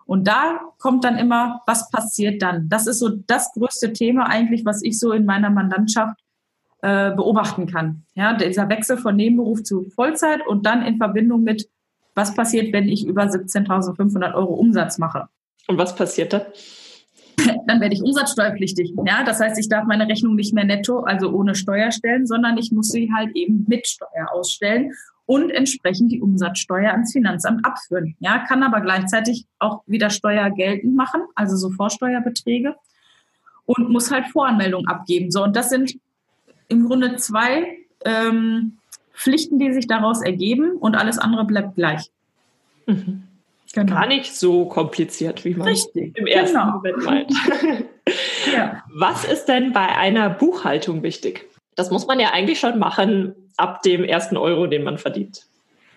Und 0.07 0.27
da 0.29 0.61
kommt 0.79 1.05
dann 1.05 1.17
immer, 1.17 1.63
was 1.67 1.91
passiert 1.91 2.43
dann? 2.43 2.69
Das 2.69 2.87
ist 2.87 2.99
so 2.99 3.09
das 3.09 3.53
größte 3.53 3.93
Thema 3.93 4.29
eigentlich, 4.29 4.65
was 4.65 4.83
ich 4.83 4.99
so 4.99 5.13
in 5.13 5.25
meiner 5.25 5.51
Mandantschaft 5.51 6.19
äh, 6.83 7.13
beobachten 7.15 7.67
kann. 7.67 8.03
Ja, 8.15 8.35
dieser 8.35 8.69
Wechsel 8.69 8.99
von 8.99 9.17
Nebenberuf 9.17 9.63
zu 9.63 9.85
Vollzeit 9.95 10.47
und 10.47 10.67
dann 10.67 10.83
in 10.83 10.97
Verbindung 10.97 11.43
mit, 11.43 11.69
was 12.15 12.35
passiert, 12.35 12.73
wenn 12.73 12.89
ich 12.89 13.07
über 13.07 13.23
17.500 13.23 14.35
Euro 14.35 14.55
Umsatz 14.55 14.99
mache. 14.99 15.29
Und 15.69 15.79
was 15.79 15.95
passiert 15.95 16.33
dann? 16.33 16.43
Dann 17.67 17.81
werde 17.81 17.95
ich 17.95 18.03
umsatzsteuerpflichtig. 18.03 18.93
Ja, 19.07 19.25
das 19.25 19.41
heißt, 19.41 19.59
ich 19.59 19.69
darf 19.69 19.87
meine 19.87 20.07
Rechnung 20.07 20.35
nicht 20.35 20.53
mehr 20.53 20.65
netto, 20.65 21.01
also 21.01 21.31
ohne 21.31 21.55
Steuer 21.55 21.91
stellen, 21.91 22.27
sondern 22.27 22.59
ich 22.59 22.73
muss 22.73 22.89
sie 22.89 23.11
halt 23.15 23.35
eben 23.35 23.65
mit 23.67 23.87
Steuer 23.87 24.31
ausstellen 24.33 24.93
und 25.33 25.49
entsprechend 25.49 26.13
die 26.13 26.21
Umsatzsteuer 26.21 26.91
ans 26.91 27.13
Finanzamt 27.13 27.65
abführen. 27.65 28.15
Ja, 28.21 28.41
kann 28.41 28.63
aber 28.63 28.83
gleichzeitig 28.83 29.47
auch 29.59 29.83
wieder 29.87 30.11
Steuer 30.11 30.51
geltend 30.51 30.95
machen, 30.95 31.23
also 31.35 31.57
so 31.57 31.71
Vorsteuerbeträge 31.71 32.77
und 33.65 33.89
muss 33.89 34.11
halt 34.11 34.27
Voranmeldung 34.27 34.87
abgeben. 34.87 35.31
So, 35.31 35.43
und 35.43 35.57
das 35.57 35.71
sind 35.71 35.95
im 36.69 36.87
Grunde 36.87 37.17
zwei 37.17 37.79
ähm, 38.05 38.77
Pflichten, 39.15 39.59
die 39.59 39.73
sich 39.73 39.87
daraus 39.87 40.21
ergeben 40.21 40.73
und 40.73 40.97
alles 40.97 41.17
andere 41.17 41.47
bleibt 41.47 41.77
gleich. 41.77 42.11
Mhm. 42.85 43.23
Genau. 43.73 43.95
Gar 43.95 44.09
nicht 44.09 44.37
so 44.37 44.67
kompliziert, 44.67 45.47
wie 45.47 45.55
man 45.55 45.67
Richtig, 45.67 46.15
im 46.15 46.27
ersten 46.27 46.59
genau. 46.59 46.73
Moment 46.73 47.05
meint. 47.07 47.33
ja. 48.55 48.85
Was 48.95 49.25
ist 49.25 49.47
denn 49.47 49.73
bei 49.73 49.97
einer 49.97 50.29
Buchhaltung 50.29 51.03
wichtig? 51.03 51.47
Das 51.75 51.91
muss 51.91 52.07
man 52.07 52.21
ja 52.21 52.33
eigentlich 52.35 52.61
schon 52.61 52.79
machen 52.79 53.35
ab 53.57 53.83
dem 53.83 54.05
ersten 54.05 54.37
Euro, 54.37 54.67
den 54.67 54.85
man 54.85 54.99
verdient. 54.99 55.47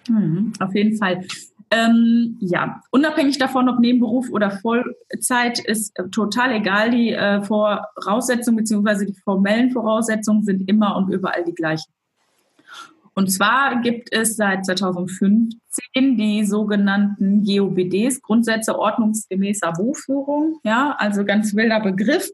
Mhm, 0.07 0.53
auf 0.59 0.73
jeden 0.73 0.97
Fall. 0.97 1.25
Ähm, 1.71 2.37
ja, 2.39 2.81
unabhängig 2.91 3.37
davon, 3.39 3.67
ob 3.69 3.79
Nebenberuf 3.79 4.29
oder 4.29 4.51
Vollzeit, 4.51 5.59
ist 5.59 5.97
äh, 5.97 6.09
total 6.09 6.53
egal. 6.53 6.91
Die 6.91 7.11
äh, 7.11 7.41
Voraussetzungen 7.41 8.57
bzw. 8.57 9.05
die 9.05 9.19
formellen 9.23 9.71
Voraussetzungen 9.71 10.43
sind 10.43 10.69
immer 10.69 10.95
und 10.95 11.11
überall 11.11 11.43
die 11.43 11.55
gleichen. 11.55 11.91
Und 13.15 13.31
zwar 13.31 13.81
gibt 13.81 14.09
es 14.11 14.35
seit 14.35 14.65
2015 14.65 15.59
die 15.95 16.45
sogenannten 16.45 17.43
GOBDs, 17.43 18.21
Grundsätze 18.21 18.77
ordnungsgemäßer 18.77 19.71
Buchführung. 19.71 20.59
Ja, 20.63 20.95
also 20.99 21.23
ganz 21.23 21.55
wilder 21.55 21.79
Begriff. 21.79 22.29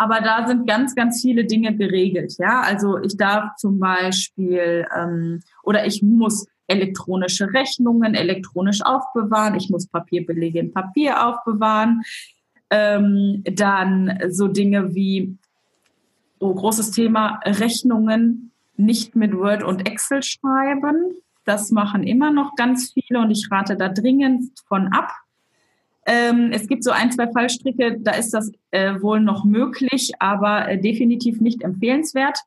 Aber 0.00 0.22
da 0.22 0.48
sind 0.48 0.66
ganz, 0.66 0.94
ganz 0.94 1.20
viele 1.20 1.44
Dinge 1.44 1.76
geregelt. 1.76 2.36
Ja, 2.38 2.62
also 2.62 2.96
ich 3.02 3.18
darf 3.18 3.56
zum 3.56 3.78
Beispiel 3.78 4.86
ähm, 4.96 5.42
oder 5.62 5.84
ich 5.84 6.02
muss 6.02 6.46
elektronische 6.68 7.52
Rechnungen 7.52 8.14
elektronisch 8.14 8.80
aufbewahren. 8.80 9.56
Ich 9.56 9.68
muss 9.68 9.88
Papierbelege 9.88 10.58
in 10.58 10.72
Papier 10.72 11.26
aufbewahren. 11.26 12.00
Ähm, 12.70 13.42
dann 13.44 14.18
so 14.30 14.48
Dinge 14.48 14.94
wie, 14.94 15.36
oh, 16.38 16.54
großes 16.54 16.92
Thema, 16.92 17.38
Rechnungen 17.44 18.52
nicht 18.78 19.16
mit 19.16 19.36
Word 19.36 19.62
und 19.62 19.86
Excel 19.86 20.22
schreiben. 20.22 21.12
Das 21.44 21.72
machen 21.72 22.04
immer 22.04 22.30
noch 22.30 22.54
ganz 22.54 22.94
viele 22.94 23.20
und 23.20 23.30
ich 23.32 23.48
rate 23.50 23.76
da 23.76 23.90
dringend 23.90 24.50
von 24.66 24.94
ab. 24.94 25.12
Ähm, 26.06 26.50
es 26.52 26.66
gibt 26.66 26.82
so 26.82 26.90
ein, 26.90 27.12
zwei 27.12 27.30
Fallstricke, 27.30 27.98
da 28.00 28.12
ist 28.12 28.32
das 28.32 28.50
äh, 28.70 29.00
wohl 29.00 29.20
noch 29.20 29.44
möglich, 29.44 30.12
aber 30.18 30.68
äh, 30.68 30.80
definitiv 30.80 31.40
nicht 31.40 31.62
empfehlenswert 31.62 32.38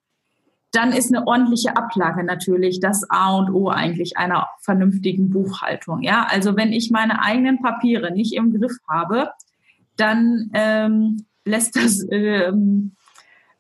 dann 0.74 0.92
ist 0.92 1.14
eine 1.14 1.28
ordentliche 1.28 1.78
Ablage 1.78 2.24
natürlich 2.24 2.80
das 2.80 3.08
A 3.10 3.38
und 3.38 3.52
O 3.52 3.70
eigentlich 3.70 4.18
einer 4.18 4.50
vernünftigen 4.62 5.30
Buchhaltung. 5.30 6.02
Ja, 6.02 6.26
also 6.28 6.58
wenn 6.58 6.74
ich 6.74 6.90
meine 6.90 7.22
eigenen 7.22 7.62
Papiere 7.62 8.12
nicht 8.12 8.34
im 8.34 8.60
Griff 8.60 8.76
habe, 8.90 9.30
dann 9.98 10.50
ähm, 10.54 11.26
lässt 11.46 11.76
das 11.76 12.04
ähm, 12.10 12.96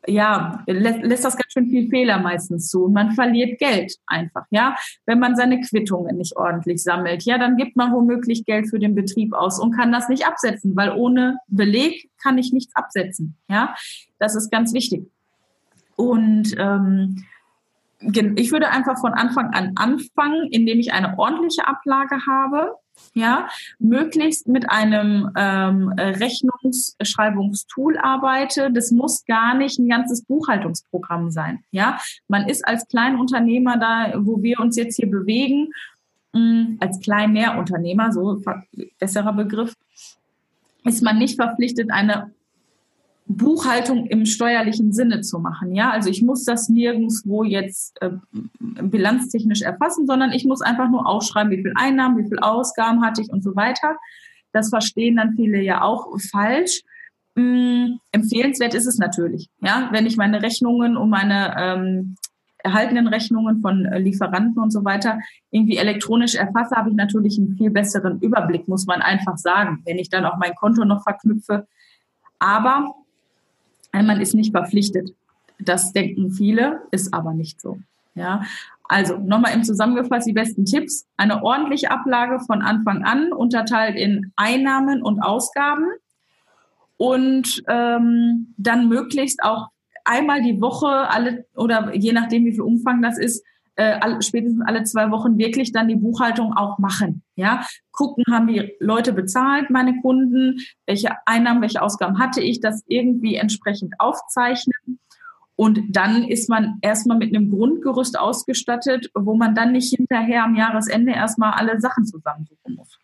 ja 0.08 0.64
lä 0.68 1.00
lässt 1.02 1.26
das 1.26 1.38
ganz 1.38 1.52
schön 1.52 1.70
viel 1.70 1.90
Fehler 1.90 2.20
meistens 2.20 2.70
zu 2.70 2.86
und 2.86 2.94
man 2.94 3.12
verliert 3.12 3.60
Geld 3.60 3.96
einfach. 4.08 4.46
Ja, 4.50 4.76
wenn 5.06 5.20
man 5.20 5.36
seine 5.36 5.62
Quittungen 5.62 6.18
nicht 6.18 6.36
ordentlich 6.36 6.84
sammelt, 6.84 7.24
ja, 7.24 7.38
dann 7.38 7.58
gibt 7.58 7.76
man 7.76 7.94
womöglich 7.94 8.46
Geld 8.46 8.70
für 8.70 8.80
den 8.80 8.96
Betrieb 8.96 9.34
aus 9.34 9.60
und 9.60 9.76
kann 9.76 9.92
das 9.92 10.10
nicht 10.10 10.26
absetzen, 10.26 10.76
weil 10.76 10.92
ohne 10.92 11.38
Beleg 11.48 12.10
kann 12.22 12.38
ich 12.38 12.52
nichts 12.54 12.76
absetzen. 12.76 13.38
Ja, 13.48 13.76
das 14.20 14.36
ist 14.36 14.52
ganz 14.52 14.74
wichtig. 14.74 15.10
Und 15.96 16.56
ähm, 16.58 17.24
ich 18.36 18.52
würde 18.52 18.70
einfach 18.70 19.00
von 19.00 19.14
Anfang 19.14 19.54
an 19.54 19.74
anfangen, 19.76 20.50
indem 20.52 20.80
ich 20.80 20.94
eine 20.94 21.18
ordentliche 21.18 21.68
Ablage 21.68 22.26
habe, 22.28 22.76
ja, 23.14 23.48
möglichst 23.80 24.48
mit 24.48 24.70
einem 24.70 25.32
ähm, 25.36 25.90
Rechnungsschreibungstool 25.98 27.98
arbeite. 27.98 28.72
Das 28.72 28.92
muss 28.92 29.26
gar 29.26 29.56
nicht 29.56 29.80
ein 29.80 29.88
ganzes 29.88 30.24
Buchhaltungsprogramm 30.24 31.32
sein, 31.32 31.64
ja. 31.72 32.00
Man 32.28 32.50
ist 32.50 32.68
als 32.68 32.88
Kleinunternehmer 32.88 33.78
da, 33.78 34.14
wo 34.18 34.42
wir 34.42 34.60
uns 34.60 34.76
jetzt 34.76 34.96
hier 34.96 35.10
bewegen, 35.10 35.70
mh, 36.34 36.40
mm, 36.40 36.78
als 36.80 37.00
Kleinnährunternehmer, 37.00 38.12
so 38.12 38.42
besserer 39.00 39.34
Begriff, 39.34 39.76
ist 40.86 41.04
man 41.04 41.18
nicht 41.18 41.36
verpflichtet, 41.36 41.92
eine 41.92 42.32
Buchhaltung 43.26 44.06
im 44.08 44.26
steuerlichen 44.26 44.92
Sinne 44.92 45.22
zu 45.22 45.40
machen. 45.40 45.74
Ja, 45.74 45.92
also 45.92 46.10
ich 46.10 46.22
muss 46.22 46.44
das 46.44 46.70
nirgendwo 46.70 47.44
jetzt 47.44 48.02
äh, 48.02 48.12
bilanztechnisch 48.60 49.62
erfassen, 49.62 50.06
sondern 50.08 50.32
ich 50.32 50.46
muss 50.46 50.62
einfach 50.62 50.90
nur 50.90 51.08
aufschreiben, 51.08 51.52
wie 51.52 51.62
viel 51.62 51.74
Einnahmen, 51.76 52.18
wie 52.18 52.28
viel 52.28 52.40
Ausgaben 52.40 53.04
hatte 53.04 53.22
ich 53.22 53.30
und 53.32 53.44
so 53.44 53.56
weiter. 53.56 53.98
Das 54.52 54.70
verstehen 54.70 55.16
dann 55.16 55.36
viele 55.36 55.62
ja 55.62 55.82
auch 55.82 56.08
falsch. 56.32 56.82
Ähm, 57.36 58.00
empfehlenswert 58.12 58.74
ist 58.74 58.86
es 58.86 58.98
natürlich. 58.98 59.50
Ja, 59.62 59.90
wenn 59.92 60.06
ich 60.06 60.18
meine 60.18 60.42
Rechnungen 60.42 60.98
und 60.98 61.10
meine 61.10 61.56
ähm, 61.58 62.16
erhaltenen 62.60 63.08
Rechnungen 63.08 63.62
von 63.62 63.86
äh, 63.86 64.00
Lieferanten 64.00 64.62
und 64.62 64.72
so 64.72 64.86
weiter 64.86 65.20
irgendwie 65.50 65.78
elektronisch 65.78 66.36
erfasse, 66.36 66.76
habe 66.76 66.90
ich 66.90 66.96
natürlich 66.96 67.38
einen 67.38 67.56
viel 67.58 67.72
besseren 67.72 68.20
Überblick, 68.20 68.68
muss 68.68 68.86
man 68.86 69.02
einfach 69.02 69.38
sagen, 69.38 69.82
wenn 69.86 69.98
ich 69.98 70.10
dann 70.10 70.26
auch 70.26 70.38
mein 70.38 70.56
Konto 70.56 70.86
noch 70.86 71.04
verknüpfe. 71.04 71.68
Aber 72.40 72.94
man 73.94 74.20
ist 74.20 74.34
nicht 74.34 74.52
verpflichtet. 74.52 75.14
Das 75.60 75.94
denken 75.94 76.32
viele, 76.32 76.82
ist 76.92 77.14
aber 77.14 77.34
nicht 77.34 77.62
so. 77.62 77.80
Ja, 78.16 78.44
also 78.84 79.18
nochmal 79.18 79.54
im 79.54 79.64
Zusammengefasst 79.64 80.28
die 80.28 80.34
besten 80.34 80.66
Tipps. 80.66 81.08
Eine 81.18 81.44
ordentliche 81.44 81.92
Ablage 81.92 82.40
von 82.40 82.62
Anfang 82.62 83.04
an, 83.04 83.32
unterteilt 83.32 83.96
in 83.96 84.32
Einnahmen 84.36 85.02
und 85.02 85.22
Ausgaben. 85.22 85.86
Und 86.98 87.64
ähm, 87.68 88.54
dann 88.58 88.88
möglichst 88.88 89.44
auch 89.44 89.70
einmal 90.06 90.42
die 90.42 90.60
Woche, 90.62 90.88
alle 90.88 91.46
oder 91.56 91.94
je 91.96 92.14
nachdem, 92.14 92.46
wie 92.46 92.52
viel 92.52 92.62
Umfang 92.62 93.02
das 93.02 93.18
ist, 93.18 93.44
äh, 93.76 93.98
all, 94.00 94.22
spätestens 94.22 94.62
alle 94.66 94.84
zwei 94.84 95.12
Wochen 95.12 95.38
wirklich 95.38 95.72
dann 95.72 95.88
die 95.88 95.96
Buchhaltung 95.96 96.54
auch 96.54 96.78
machen. 96.80 97.24
Ja, 97.36 97.66
gucken, 97.92 98.24
haben 98.32 98.48
die 98.48 98.74
Leute 98.80 99.14
bezahlt, 99.14 99.70
meine 99.70 100.00
Kunden, 100.02 100.60
welche 100.86 101.12
Einnahmen, 101.26 101.62
welche 101.62 101.82
Ausgaben 101.82 102.20
hatte 102.20 102.42
ich, 102.42 102.60
das 102.60 102.84
irgendwie 102.88 103.36
entsprechend 103.36 103.94
aufzeichnen. 104.00 105.00
Und 105.56 105.80
dann 105.90 106.24
ist 106.24 106.50
man 106.50 106.80
erstmal 106.82 107.18
mit 107.18 107.36
einem 107.36 107.52
Grundgerüst 107.52 108.18
ausgestattet, 108.18 109.12
wo 109.14 109.36
man 109.36 109.54
dann 109.54 109.72
nicht 109.72 109.96
hinterher 109.96 110.44
am 110.44 110.56
Jahresende 110.56 111.14
erstmal 111.14 111.54
alle 111.54 111.80
Sachen 111.80 112.06
zusammensuchen 112.06 112.76
muss. 112.76 112.98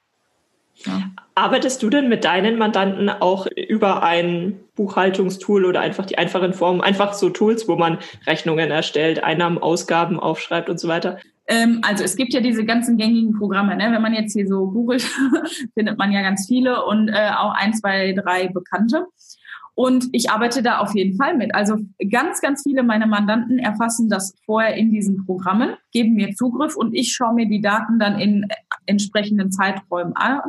Ja. 0.86 1.12
Arbeitest 1.36 1.82
du 1.84 1.90
denn 1.90 2.10
mit 2.10 2.24
deinen 2.24 2.58
Mandanten 2.58 3.10
auch 3.10 3.48
über 3.48 4.04
ein 4.04 4.60
Buchhaltungstool 4.76 5.66
oder 5.66 5.82
einfach 5.82 6.06
die 6.06 6.18
einfachen 6.18 6.54
Formen, 6.54 6.82
einfach 6.82 7.14
so 7.14 7.30
Tools, 7.30 7.68
wo 7.68 7.76
man 7.76 7.98
Rechnungen 8.28 8.72
erstellt, 8.72 9.24
Einnahmen, 9.24 9.58
Ausgaben 9.58 10.20
aufschreibt 10.20 10.70
und 10.70 10.80
so 10.80 10.88
weiter? 10.88 11.20
Ähm, 11.48 11.82
also 11.84 12.04
es 12.04 12.16
gibt 12.16 12.34
ja 12.34 12.42
diese 12.42 12.64
ganzen 12.64 12.98
gängigen 12.98 13.34
Programme. 13.34 13.76
Ne? 13.76 13.92
Wenn 13.92 14.02
man 14.02 14.14
jetzt 14.14 14.34
hier 14.34 14.48
so 14.48 14.68
googelt, 14.68 15.02
findet 15.74 15.98
man 15.98 16.12
ja 16.12 16.22
ganz 16.22 16.48
viele 16.48 16.86
und 16.86 17.10
äh, 17.10 17.32
auch 17.38 17.54
ein, 17.56 17.74
zwei, 17.74 18.14
drei 18.14 18.48
bekannte. 18.48 19.08
Und 19.80 20.10
ich 20.12 20.30
arbeite 20.30 20.62
da 20.62 20.80
auf 20.80 20.94
jeden 20.94 21.16
Fall 21.16 21.38
mit. 21.38 21.56
Also 21.56 21.78
ganz, 22.12 22.42
ganz 22.42 22.64
viele 22.64 22.84
meiner 22.84 23.08
Mandanten 23.08 23.60
erfassen 23.60 24.10
das 24.10 24.36
vorher 24.46 24.76
in 24.76 24.92
diesen 24.92 25.26
Programmen, 25.26 25.76
geben 25.94 26.16
mir 26.16 26.36
Zugriff 26.36 26.76
und 26.76 26.94
ich 26.94 27.14
schaue 27.14 27.34
mir 27.34 27.48
die 27.48 27.62
Daten 27.62 27.98
dann 27.98 28.20
in 28.20 28.46
entsprechenden 28.88 29.54
Zeiträumen 29.54 30.18
an 30.18 30.42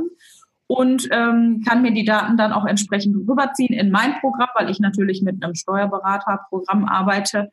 und 0.67 1.09
ähm, 1.13 1.63
kann 1.65 1.81
mir 1.81 1.93
die 1.93 2.05
Daten 2.05 2.37
dann 2.39 2.53
auch 2.53 2.67
entsprechend 2.67 3.15
rüberziehen 3.29 3.73
in 3.73 3.93
mein 3.93 4.15
Programm, 4.19 4.49
weil 4.57 4.69
ich 4.69 4.81
natürlich 4.81 5.23
mit 5.23 5.45
einem 5.45 5.55
Steuerberaterprogramm 5.55 6.87
arbeite 6.87 7.53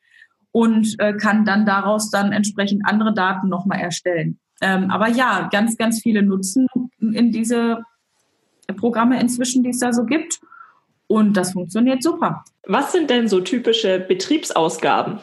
und 0.51 0.95
äh, 0.97 1.13
kann 1.13 1.45
dann 1.45 1.67
daraus 1.67 2.09
dann 2.09 2.31
entsprechend 2.31 2.87
andere 2.87 3.13
Daten 3.13 3.49
nochmal 3.49 3.81
erstellen. 3.81 4.39
Ähm, 4.61 4.89
aber 4.89 5.09
ja, 5.09 5.47
ganz, 5.51 5.77
ganz 5.77 6.01
viele 6.01 6.23
nutzen 6.23 6.65
in 6.99 7.31
diese 7.31 7.83
Programme 8.77 9.21
inzwischen, 9.21 9.61
die 9.61 9.69
es 9.69 9.77
da 9.77 9.93
so 9.93 10.05
gibt. 10.05 10.39
Und 11.07 11.37
das 11.37 11.53
funktioniert 11.53 12.03
super. 12.03 12.43
Was 12.65 12.91
sind 12.91 13.09
denn 13.09 13.27
so 13.27 13.39
typische 13.39 13.99
Betriebsausgaben, 13.99 15.19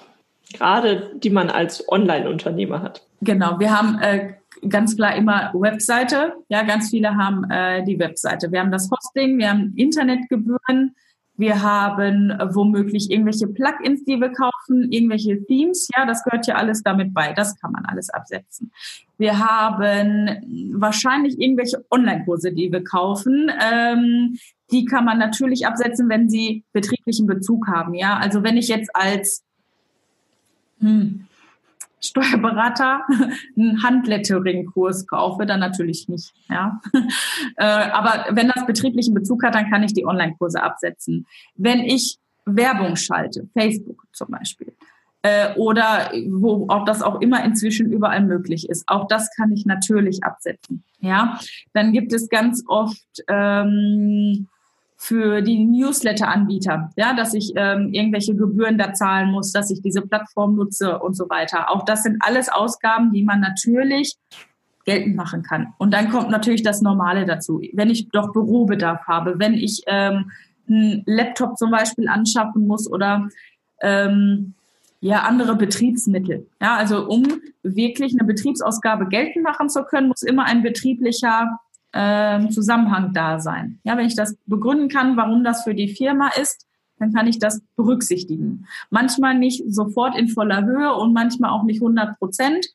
gerade 0.54 1.10
die 1.16 1.30
man 1.30 1.50
als 1.50 1.86
Online-Unternehmer 1.88 2.82
hat? 2.82 3.06
Genau, 3.20 3.58
wir 3.58 3.78
haben 3.78 3.98
äh, 4.00 4.34
ganz 4.68 4.96
klar 4.96 5.14
immer 5.14 5.50
Webseite. 5.54 6.34
Ja, 6.48 6.62
ganz 6.62 6.90
viele 6.90 7.16
haben 7.16 7.44
äh, 7.50 7.84
die 7.84 7.98
Webseite. 7.98 8.50
Wir 8.50 8.60
haben 8.60 8.72
das 8.72 8.90
Hosting, 8.90 9.38
wir 9.38 9.50
haben 9.50 9.74
Internetgebühren, 9.76 10.94
wir 11.36 11.62
haben 11.62 12.32
womöglich 12.52 13.10
irgendwelche 13.10 13.48
Plugins, 13.48 14.04
die 14.04 14.20
wir 14.20 14.30
kaufen, 14.30 14.92
irgendwelche 14.92 15.44
Themes. 15.46 15.88
Ja, 15.96 16.06
das 16.06 16.22
gehört 16.22 16.46
ja 16.46 16.54
alles 16.54 16.82
damit 16.82 17.12
bei. 17.12 17.32
Das 17.32 17.58
kann 17.60 17.72
man 17.72 17.84
alles 17.86 18.08
absetzen. 18.10 18.70
Wir 19.18 19.38
haben 19.38 20.72
wahrscheinlich 20.74 21.40
irgendwelche 21.40 21.84
Online-Kurse, 21.90 22.52
die 22.52 22.70
wir 22.70 22.84
kaufen. 22.84 23.50
Ähm, 23.60 24.38
die 24.70 24.84
kann 24.84 25.04
man 25.04 25.18
natürlich 25.18 25.66
absetzen, 25.66 26.08
wenn 26.08 26.28
sie 26.28 26.64
betrieblichen 26.72 27.26
Bezug 27.26 27.66
haben. 27.66 27.94
Ja, 27.94 28.16
also 28.16 28.42
wenn 28.44 28.56
ich 28.56 28.68
jetzt 28.68 28.94
als 28.94 29.42
hm, 30.80 31.26
Steuerberater 32.04 33.02
einen 33.56 33.82
Handlettering-Kurs 33.82 35.06
kaufe, 35.06 35.46
dann 35.46 35.60
natürlich 35.60 36.08
nicht. 36.08 36.32
Ja. 36.48 36.80
Äh, 37.56 37.64
aber 37.64 38.34
wenn 38.34 38.48
das 38.48 38.66
betrieblichen 38.66 39.14
Bezug 39.14 39.44
hat, 39.44 39.54
dann 39.54 39.70
kann 39.70 39.82
ich 39.82 39.92
die 39.92 40.06
Online-Kurse 40.06 40.62
absetzen. 40.62 41.26
Wenn 41.54 41.80
ich 41.80 42.18
Werbung 42.46 42.96
schalte, 42.96 43.48
Facebook 43.52 44.02
zum 44.12 44.30
Beispiel, 44.30 44.74
äh, 45.24 45.54
oder 45.56 46.12
wo 46.28 46.66
auch 46.68 46.84
das 46.84 47.02
auch 47.02 47.20
immer 47.20 47.42
inzwischen 47.44 47.90
überall 47.90 48.22
möglich 48.22 48.68
ist. 48.68 48.84
Auch 48.88 49.08
das 49.08 49.30
kann 49.34 49.52
ich 49.52 49.64
natürlich 49.64 50.22
absetzen. 50.22 50.84
Ja, 51.00 51.38
dann 51.72 51.92
gibt 51.92 52.12
es 52.12 52.28
ganz 52.28 52.62
oft 52.66 53.24
ähm, 53.28 54.48
für 55.04 55.42
die 55.42 55.66
Newsletter-Anbieter, 55.66 56.90
ja, 56.96 57.12
dass 57.12 57.34
ich 57.34 57.52
ähm, 57.56 57.92
irgendwelche 57.92 58.34
Gebühren 58.34 58.78
da 58.78 58.94
zahlen 58.94 59.30
muss, 59.30 59.52
dass 59.52 59.70
ich 59.70 59.82
diese 59.82 60.00
Plattform 60.00 60.56
nutze 60.56 60.98
und 60.98 61.14
so 61.14 61.28
weiter. 61.28 61.70
Auch 61.70 61.84
das 61.84 62.04
sind 62.04 62.16
alles 62.20 62.48
Ausgaben, 62.48 63.12
die 63.12 63.22
man 63.22 63.40
natürlich 63.40 64.16
geltend 64.86 65.14
machen 65.14 65.42
kann. 65.42 65.74
Und 65.76 65.92
dann 65.92 66.08
kommt 66.08 66.30
natürlich 66.30 66.62
das 66.62 66.80
Normale 66.80 67.26
dazu. 67.26 67.60
Wenn 67.74 67.90
ich 67.90 68.08
doch 68.08 68.32
Bürobedarf 68.32 69.06
habe, 69.06 69.38
wenn 69.38 69.52
ich 69.52 69.82
ähm, 69.88 70.30
einen 70.70 71.02
Laptop 71.04 71.58
zum 71.58 71.70
Beispiel 71.70 72.08
anschaffen 72.08 72.66
muss 72.66 72.90
oder 72.90 73.28
ähm, 73.82 74.54
ja 75.00 75.24
andere 75.24 75.54
Betriebsmittel. 75.56 76.46
Ja, 76.62 76.76
also 76.76 77.06
um 77.06 77.24
wirklich 77.62 78.14
eine 78.14 78.24
Betriebsausgabe 78.24 79.08
geltend 79.08 79.44
machen 79.44 79.68
zu 79.68 79.84
können, 79.84 80.08
muss 80.08 80.22
immer 80.22 80.46
ein 80.46 80.62
betrieblicher 80.62 81.58
ähm, 81.94 82.50
Zusammenhang 82.50 83.12
da 83.14 83.38
sein. 83.38 83.78
Ja, 83.84 83.96
wenn 83.96 84.06
ich 84.06 84.16
das 84.16 84.36
begründen 84.46 84.88
kann, 84.88 85.16
warum 85.16 85.44
das 85.44 85.62
für 85.62 85.74
die 85.74 85.88
Firma 85.88 86.30
ist, 86.40 86.66
dann 86.98 87.12
kann 87.12 87.26
ich 87.26 87.38
das 87.38 87.62
berücksichtigen. 87.76 88.66
Manchmal 88.90 89.38
nicht 89.38 89.62
sofort 89.68 90.16
in 90.18 90.28
voller 90.28 90.64
Höhe 90.64 90.92
und 90.94 91.12
manchmal 91.12 91.50
auch 91.50 91.62
nicht 91.62 91.80
100 91.80 92.18
Prozent, 92.18 92.66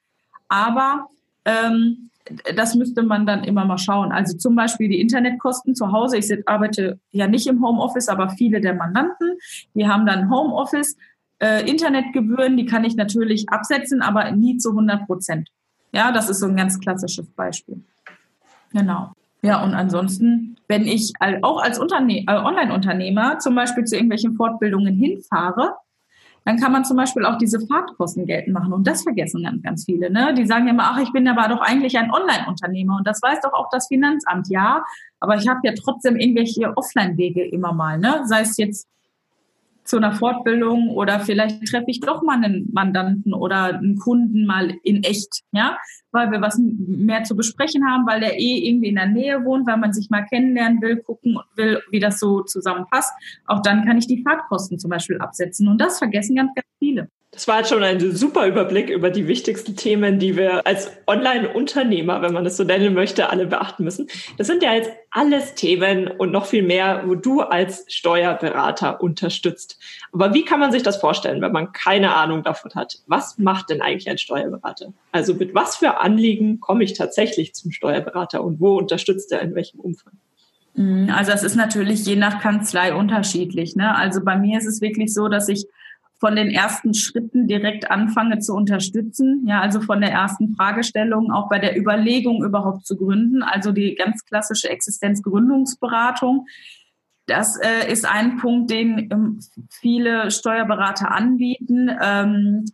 aber 0.48 1.08
ähm, 1.46 2.10
das 2.56 2.76
müsste 2.76 3.04
man 3.04 3.26
dann 3.26 3.44
immer 3.44 3.66
mal 3.66 3.78
schauen. 3.78 4.12
Also 4.12 4.38
zum 4.38 4.56
Beispiel 4.56 4.88
die 4.90 5.02
Internetkosten 5.02 5.76
zu 5.76 5.92
Hause. 5.92 6.18
Ich 6.18 6.32
arbeite 6.48 7.00
ja 7.12 7.28
nicht 7.28 7.48
im 7.48 7.64
Homeoffice, 7.64 8.08
aber 8.08 8.30
viele 8.30 8.62
der 8.62 8.76
Mandanten, 8.76 9.38
die 9.74 9.88
haben 9.88 10.06
dann 10.06 10.30
Homeoffice. 10.30 10.96
Äh, 11.40 11.70
Internetgebühren, 11.70 12.58
die 12.58 12.66
kann 12.66 12.84
ich 12.84 12.96
natürlich 12.96 13.50
absetzen, 13.50 14.02
aber 14.02 14.32
nie 14.32 14.58
zu 14.58 14.72
100 14.72 15.06
Prozent. 15.06 15.50
Ja, 15.94 16.12
das 16.12 16.30
ist 16.30 16.40
so 16.40 16.48
ein 16.48 16.56
ganz 16.56 16.80
klassisches 16.80 17.28
Beispiel. 17.32 17.82
Genau. 18.72 19.12
Ja, 19.42 19.64
und 19.64 19.74
ansonsten, 19.74 20.58
wenn 20.68 20.84
ich 20.86 21.14
auch 21.42 21.62
als 21.62 21.80
äh, 21.80 21.82
Online-Unternehmer 21.82 23.40
zum 23.40 23.56
Beispiel 23.56 23.86
zu 23.86 23.96
irgendwelchen 23.96 24.36
Fortbildungen 24.36 24.96
hinfahre, 24.96 25.76
dann 26.46 26.58
kann 26.58 26.72
man 26.72 26.84
zum 26.84 26.98
Beispiel 26.98 27.26
auch 27.26 27.38
diese 27.38 27.60
Fahrtkosten 27.66 28.26
geltend 28.26 28.54
machen. 28.54 28.74
Und 28.74 28.88
das 28.88 29.04
vergessen 29.04 29.44
ganz, 29.44 29.62
ganz 29.62 29.86
viele. 29.86 30.10
Ne? 30.10 30.34
Die 30.34 30.46
sagen 30.46 30.68
immer, 30.68 30.92
ach, 30.92 31.00
ich 31.00 31.12
bin 31.12 31.28
aber 31.28 31.48
doch 31.48 31.62
eigentlich 31.62 31.98
ein 31.98 32.12
Online-Unternehmer. 32.12 32.98
Und 32.98 33.08
das 33.08 33.22
weiß 33.22 33.42
doch 33.42 33.54
auch 33.54 33.70
das 33.72 33.88
Finanzamt. 33.88 34.48
Ja, 34.50 34.84
aber 35.20 35.36
ich 35.36 35.48
habe 35.48 35.60
ja 35.64 35.74
trotzdem 35.74 36.16
irgendwelche 36.16 36.76
Offline-Wege 36.76 37.46
immer 37.46 37.74
mal. 37.74 38.00
Ne? 38.00 38.22
Sei 38.26 38.42
es 38.42 38.58
jetzt 38.58 38.88
zu 39.90 39.98
einer 39.98 40.14
Fortbildung 40.14 40.90
oder 40.90 41.20
vielleicht 41.20 41.66
treffe 41.66 41.88
ich 41.88 42.00
doch 42.00 42.22
mal 42.22 42.38
einen 42.38 42.70
Mandanten 42.72 43.34
oder 43.34 43.78
einen 43.78 43.98
Kunden 43.98 44.46
mal 44.46 44.72
in 44.84 45.04
echt, 45.04 45.42
ja, 45.52 45.78
weil 46.12 46.32
wir 46.32 46.42
was 46.42 46.60
mehr 46.60 47.24
zu 47.24 47.36
besprechen 47.36 47.86
haben, 47.86 48.06
weil 48.06 48.20
der 48.20 48.40
eh 48.40 48.68
irgendwie 48.68 48.90
in 48.90 48.96
der 48.96 49.08
Nähe 49.08 49.44
wohnt, 49.44 49.68
weil 49.68 49.78
man 49.78 49.92
sich 49.92 50.10
mal 50.10 50.22
kennenlernen 50.22 50.82
will, 50.82 50.98
gucken 50.98 51.40
will, 51.56 51.82
wie 51.90 52.00
das 52.00 52.20
so 52.20 52.44
zusammenpasst. 52.44 53.12
Auch 53.46 53.62
dann 53.62 53.86
kann 53.86 53.98
ich 53.98 54.08
die 54.08 54.22
Fahrtkosten 54.22 54.80
zum 54.80 54.92
Beispiel 54.92 55.18
absetzen 55.18 55.68
und 55.68 55.80
das 55.80 55.98
vergessen 55.98 56.36
ganz, 56.36 56.54
ganz 56.54 56.68
viele. 56.78 57.10
Das 57.32 57.48
war 57.48 57.60
jetzt 57.60 57.70
schon 57.70 57.84
ein 57.84 58.00
super 58.16 58.48
Überblick 58.48 58.90
über 58.90 59.12
die 59.12 59.28
wichtigsten 59.28 59.76
Themen, 59.76 60.18
die 60.18 60.36
wir 60.36 60.66
als 60.66 60.92
Online-Unternehmer, 61.06 62.24
wenn 62.24 62.34
man 62.34 62.44
das 62.44 62.58
so 62.58 62.64
nennen 62.64 62.96
möchte, 62.96 63.30
alle 63.30 63.46
beachten 63.46 63.84
müssen. 63.84 64.08
Das 64.38 64.48
sind 64.48 64.64
ja 64.64 64.74
jetzt 64.74 64.90
alles 65.12 65.54
Themen 65.54 66.08
und 66.08 66.32
noch 66.32 66.48
viel 66.48 66.64
mehr, 66.64 67.04
wo 67.06 67.14
du 67.14 67.42
als 67.42 67.86
Steuerberater 67.88 69.02
unterstützt. 69.02 69.78
Aber 70.12 70.34
wie 70.34 70.44
kann 70.44 70.60
man 70.60 70.72
sich 70.72 70.82
das 70.82 70.98
vorstellen, 70.98 71.40
wenn 71.42 71.52
man 71.52 71.72
keine 71.72 72.16
Ahnung 72.16 72.42
davon 72.42 72.74
hat? 72.74 72.98
Was 73.06 73.38
macht 73.38 73.70
denn 73.70 73.84
eigentlich 73.84 74.10
ein 74.10 74.18
Steuerberater? 74.18 74.92
Also 75.12 75.36
mit 75.36 75.54
was 75.54 75.76
für 75.76 76.00
Anliegen 76.00 76.60
komme 76.60 76.84
ich 76.84 76.94
tatsächlich 76.94 77.54
zum 77.54 77.72
Steuerberater 77.72 78.44
und 78.44 78.60
wo 78.60 78.76
unterstützt 78.76 79.32
er 79.32 79.42
in 79.42 79.54
welchem 79.54 79.80
Umfang? 79.80 80.14
Mhm, 80.74 81.12
also 81.16 81.32
es 81.32 81.44
ist 81.44 81.56
natürlich 81.56 82.06
je 82.06 82.16
nach 82.16 82.42
Kanzlei 82.42 82.94
unterschiedlich. 82.94 83.76
Ne? 83.76 83.96
Also 83.96 84.24
bei 84.24 84.36
mir 84.36 84.58
ist 84.58 84.66
es 84.66 84.82
wirklich 84.82 85.14
so, 85.14 85.28
dass 85.28 85.48
ich 85.48 85.68
von 86.20 86.36
den 86.36 86.50
ersten 86.50 86.94
Schritten 86.94 87.48
direkt 87.48 87.90
anfange 87.90 88.40
zu 88.40 88.54
unterstützen. 88.54 89.46
Ja, 89.48 89.62
also 89.62 89.80
von 89.80 90.02
der 90.02 90.12
ersten 90.12 90.54
Fragestellung, 90.56 91.32
auch 91.32 91.50
bei 91.50 91.60
der 91.60 91.78
Überlegung 91.78 92.44
überhaupt 92.44 92.86
zu 92.86 92.98
gründen, 92.98 93.42
also 93.42 93.72
die 93.72 93.96
ganz 93.96 94.26
klassische 94.26 94.70
Existenzgründungsberatung. 94.70 96.46
Das 97.26 97.58
äh, 97.58 97.92
ist 97.92 98.06
ein 98.06 98.38
Punkt, 98.38 98.70
den 98.70 99.10
ähm, 99.12 99.40
viele 99.70 100.30
Steuerberater 100.32 101.12
anbieten. 101.12 101.90
Ähm, 102.02 102.66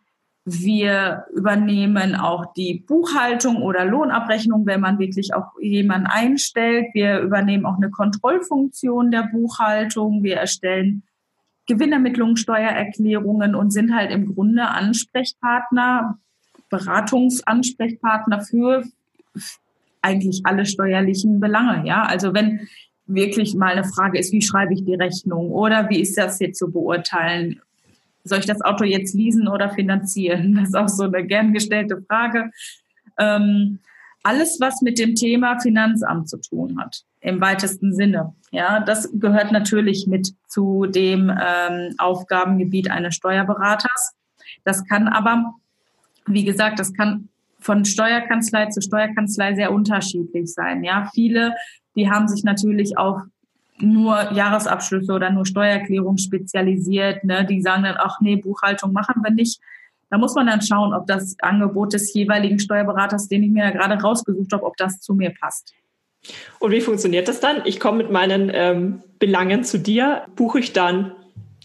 wir 0.45 1.25
übernehmen 1.33 2.15
auch 2.15 2.53
die 2.53 2.83
Buchhaltung 2.87 3.61
oder 3.63 3.83
Lohnabrechnung, 3.83 4.65
wenn 4.65 4.79
man 4.79 4.97
wirklich 4.97 5.33
auch 5.33 5.51
jemanden 5.59 6.07
einstellt. 6.07 6.85
Wir 6.93 7.19
übernehmen 7.19 7.65
auch 7.65 7.77
eine 7.77 7.89
Kontrollfunktion 7.89 9.11
der 9.11 9.23
Buchhaltung. 9.31 10.23
Wir 10.23 10.37
erstellen 10.37 11.03
Gewinnermittlungen, 11.67 12.37
Steuererklärungen 12.37 13.55
und 13.55 13.71
sind 13.71 13.95
halt 13.95 14.11
im 14.11 14.33
Grunde 14.33 14.67
Ansprechpartner, 14.67 16.19
Beratungsansprechpartner 16.69 18.41
für 18.41 18.83
eigentlich 20.01 20.41
alle 20.43 20.65
steuerlichen 20.65 21.39
Belange. 21.39 21.87
Ja, 21.87 22.03
also 22.03 22.33
wenn 22.33 22.67
wirklich 23.07 23.55
mal 23.55 23.73
eine 23.73 23.83
Frage 23.83 24.19
ist, 24.19 24.31
wie 24.31 24.41
schreibe 24.41 24.73
ich 24.73 24.83
die 24.83 24.95
Rechnung 24.95 25.51
oder 25.51 25.89
wie 25.89 25.99
ist 25.99 26.17
das 26.17 26.39
jetzt 26.39 26.59
zu 26.59 26.71
beurteilen? 26.71 27.61
Soll 28.23 28.39
ich 28.39 28.45
das 28.45 28.61
Auto 28.61 28.83
jetzt 28.83 29.13
leasen 29.13 29.47
oder 29.47 29.69
finanzieren? 29.69 30.55
Das 30.55 30.69
ist 30.69 30.75
auch 30.75 30.89
so 30.89 31.03
eine 31.03 31.25
gern 31.25 31.53
gestellte 31.53 32.01
Frage. 32.07 32.51
Ähm, 33.19 33.79
alles, 34.23 34.59
was 34.59 34.81
mit 34.81 34.97
dem 34.97 35.13
Thema 35.13 35.59
Finanzamt 35.59 36.29
zu 36.29 36.37
tun 36.37 36.79
hat, 36.79 37.03
im 37.25 37.41
weitesten 37.41 37.91
Sinne. 37.91 38.35
Ja, 38.51 38.79
das 38.81 39.09
gehört 39.13 39.51
natürlich 39.51 40.05
mit 40.05 40.35
zu 40.47 40.85
dem 40.85 41.29
ähm, 41.29 41.95
Aufgabengebiet 41.97 42.91
eines 42.91 43.15
Steuerberaters. 43.15 44.13
Das 44.63 44.85
kann 44.85 45.07
aber, 45.07 45.55
wie 46.27 46.45
gesagt, 46.45 46.79
das 46.79 46.93
kann 46.93 47.29
von 47.59 47.83
Steuerkanzlei 47.83 48.67
zu 48.67 48.79
Steuerkanzlei 48.79 49.55
sehr 49.55 49.73
unterschiedlich 49.73 50.53
sein. 50.53 50.83
Ja, 50.83 51.09
viele, 51.15 51.55
die 51.95 52.11
haben 52.11 52.27
sich 52.27 52.43
natürlich 52.43 52.95
auf 52.95 53.21
nur 53.79 54.31
Jahresabschlüsse 54.31 55.11
oder 55.11 55.31
nur 55.31 55.47
Steuererklärung 55.47 56.17
spezialisiert. 56.17 57.23
Ne? 57.23 57.43
Die 57.45 57.61
sagen 57.61 57.83
dann, 57.83 57.95
ach 57.97 58.19
nee, 58.21 58.35
Buchhaltung 58.35 58.93
machen 58.93 59.23
wir 59.23 59.31
nicht. 59.31 59.59
Da 60.11 60.19
muss 60.19 60.35
man 60.35 60.45
dann 60.45 60.61
schauen, 60.61 60.93
ob 60.93 61.07
das 61.07 61.35
Angebot 61.41 61.93
des 61.93 62.13
jeweiligen 62.13 62.59
Steuerberaters, 62.59 63.27
den 63.27 63.41
ich 63.41 63.49
mir 63.49 63.65
ja 63.65 63.71
gerade 63.71 63.99
rausgesucht 63.99 64.53
habe, 64.53 64.63
ob 64.63 64.77
das 64.77 64.99
zu 64.99 65.15
mir 65.15 65.33
passt. 65.33 65.73
Und 66.59 66.71
wie 66.71 66.81
funktioniert 66.81 67.27
das 67.27 67.39
dann? 67.39 67.61
Ich 67.65 67.79
komme 67.79 67.97
mit 67.97 68.11
meinen 68.11 68.51
ähm, 68.53 69.03
Belangen 69.19 69.63
zu 69.63 69.77
dir, 69.77 70.23
buche 70.35 70.59
ich 70.59 70.73
dann 70.73 71.11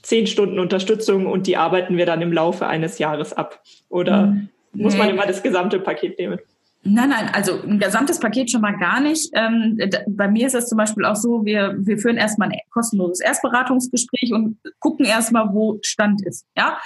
zehn 0.02 0.26
Stunden 0.26 0.58
Unterstützung 0.58 1.26
und 1.26 1.46
die 1.46 1.56
arbeiten 1.56 1.96
wir 1.96 2.06
dann 2.06 2.22
im 2.22 2.32
Laufe 2.32 2.66
eines 2.66 2.98
Jahres 2.98 3.32
ab. 3.32 3.62
Oder 3.88 4.28
hm, 4.28 4.48
nee. 4.72 4.82
muss 4.82 4.96
man 4.96 5.10
immer 5.10 5.26
das 5.26 5.42
gesamte 5.42 5.78
Paket 5.78 6.18
nehmen? 6.18 6.38
Nein, 6.82 7.10
nein, 7.10 7.28
also 7.34 7.60
ein 7.60 7.78
gesamtes 7.78 8.18
Paket 8.18 8.50
schon 8.50 8.62
mal 8.62 8.76
gar 8.78 9.00
nicht. 9.00 9.30
Ähm, 9.34 9.78
bei 10.08 10.28
mir 10.28 10.46
ist 10.46 10.54
es 10.54 10.66
zum 10.66 10.78
Beispiel 10.78 11.04
auch 11.04 11.16
so, 11.16 11.44
wir, 11.44 11.74
wir 11.78 11.98
führen 11.98 12.16
erstmal 12.16 12.48
ein 12.48 12.58
kostenloses 12.70 13.20
Erstberatungsgespräch 13.20 14.32
und 14.32 14.56
gucken 14.78 15.04
erstmal, 15.04 15.52
wo 15.52 15.78
Stand 15.82 16.24
ist. 16.26 16.46
Ja, 16.56 16.78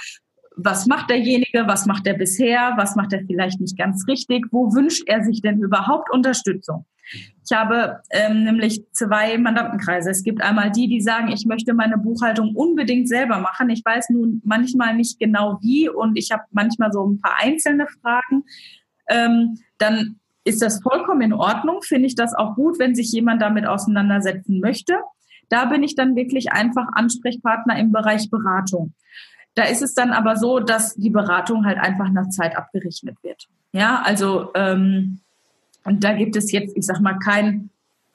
was 0.57 0.85
macht 0.85 1.09
derjenige, 1.09 1.63
was 1.67 1.85
macht 1.85 2.07
er 2.07 2.13
bisher, 2.13 2.73
was 2.75 2.95
macht 2.97 3.13
er 3.13 3.21
vielleicht 3.25 3.61
nicht 3.61 3.77
ganz 3.77 4.05
richtig, 4.07 4.45
wo 4.51 4.73
wünscht 4.73 5.03
er 5.07 5.23
sich 5.23 5.41
denn 5.41 5.61
überhaupt 5.61 6.11
Unterstützung? 6.11 6.85
Ich 7.11 7.55
habe 7.55 8.01
ähm, 8.09 8.43
nämlich 8.43 8.83
zwei 8.91 9.37
Mandantenkreise. 9.37 10.09
Es 10.09 10.23
gibt 10.23 10.41
einmal 10.41 10.71
die, 10.71 10.87
die 10.87 11.01
sagen, 11.01 11.31
ich 11.31 11.45
möchte 11.45 11.73
meine 11.73 11.97
Buchhaltung 11.97 12.55
unbedingt 12.55 13.07
selber 13.07 13.39
machen. 13.39 13.69
Ich 13.69 13.83
weiß 13.85 14.09
nun 14.09 14.41
manchmal 14.43 14.95
nicht 14.95 15.19
genau 15.19 15.59
wie 15.61 15.89
und 15.89 16.17
ich 16.17 16.31
habe 16.31 16.43
manchmal 16.51 16.91
so 16.91 17.05
ein 17.05 17.19
paar 17.19 17.37
einzelne 17.39 17.87
Fragen. 17.87 18.43
Ähm, 19.07 19.59
dann 19.77 20.19
ist 20.43 20.61
das 20.61 20.81
vollkommen 20.81 21.21
in 21.21 21.33
Ordnung. 21.33 21.81
Finde 21.81 22.07
ich 22.07 22.15
das 22.15 22.33
auch 22.33 22.55
gut, 22.55 22.79
wenn 22.79 22.95
sich 22.95 23.11
jemand 23.11 23.41
damit 23.41 23.65
auseinandersetzen 23.65 24.59
möchte. 24.59 24.95
Da 25.49 25.65
bin 25.65 25.83
ich 25.83 25.95
dann 25.95 26.15
wirklich 26.15 26.51
einfach 26.51 26.87
Ansprechpartner 26.93 27.77
im 27.77 27.91
Bereich 27.91 28.29
Beratung. 28.31 28.93
Da 29.55 29.63
ist 29.63 29.81
es 29.81 29.93
dann 29.93 30.11
aber 30.11 30.35
so, 30.35 30.59
dass 30.59 30.95
die 30.95 31.09
Beratung 31.09 31.65
halt 31.65 31.77
einfach 31.77 32.09
nach 32.09 32.29
Zeit 32.29 32.57
abgerechnet 32.57 33.17
wird. 33.23 33.47
Ja, 33.71 34.01
also 34.03 34.51
ähm, 34.53 35.21
und 35.85 36.03
da 36.03 36.13
gibt 36.13 36.35
es 36.35 36.51
jetzt, 36.51 36.75
ich 36.75 36.85
sag 36.85 36.99
mal, 36.99 37.17
kein, 37.19 37.69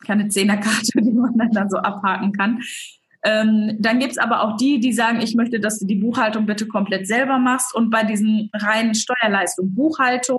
keine 0.04 0.28
Zehnerkarte, 0.28 0.92
die 1.00 1.12
man 1.12 1.50
dann 1.52 1.70
so 1.70 1.78
abhaken 1.78 2.32
kann. 2.32 2.60
Ähm, 3.22 3.76
dann 3.78 3.98
gibt's 3.98 4.18
aber 4.18 4.42
auch 4.42 4.56
die, 4.56 4.80
die 4.80 4.92
sagen, 4.92 5.20
ich 5.20 5.34
möchte, 5.34 5.60
dass 5.60 5.78
du 5.78 5.86
die 5.86 5.96
Buchhaltung 5.96 6.46
bitte 6.46 6.66
komplett 6.66 7.06
selber 7.06 7.38
machst. 7.38 7.74
Und 7.74 7.90
bei 7.90 8.02
diesen 8.02 8.50
reinen 8.54 8.94
Steuerleistungen, 8.94 9.74
Buchhaltung, 9.74 10.38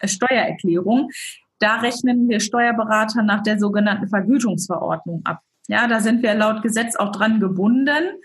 äh, 0.00 0.08
Steuererklärung, 0.08 1.10
da 1.58 1.76
rechnen 1.76 2.28
wir 2.28 2.40
Steuerberater 2.40 3.22
nach 3.22 3.42
der 3.42 3.58
sogenannten 3.58 4.08
Vergütungsverordnung 4.08 5.22
ab. 5.24 5.40
Ja, 5.68 5.86
da 5.88 6.00
sind 6.00 6.22
wir 6.22 6.34
laut 6.34 6.62
Gesetz 6.62 6.96
auch 6.96 7.12
dran 7.12 7.40
gebunden. 7.40 8.20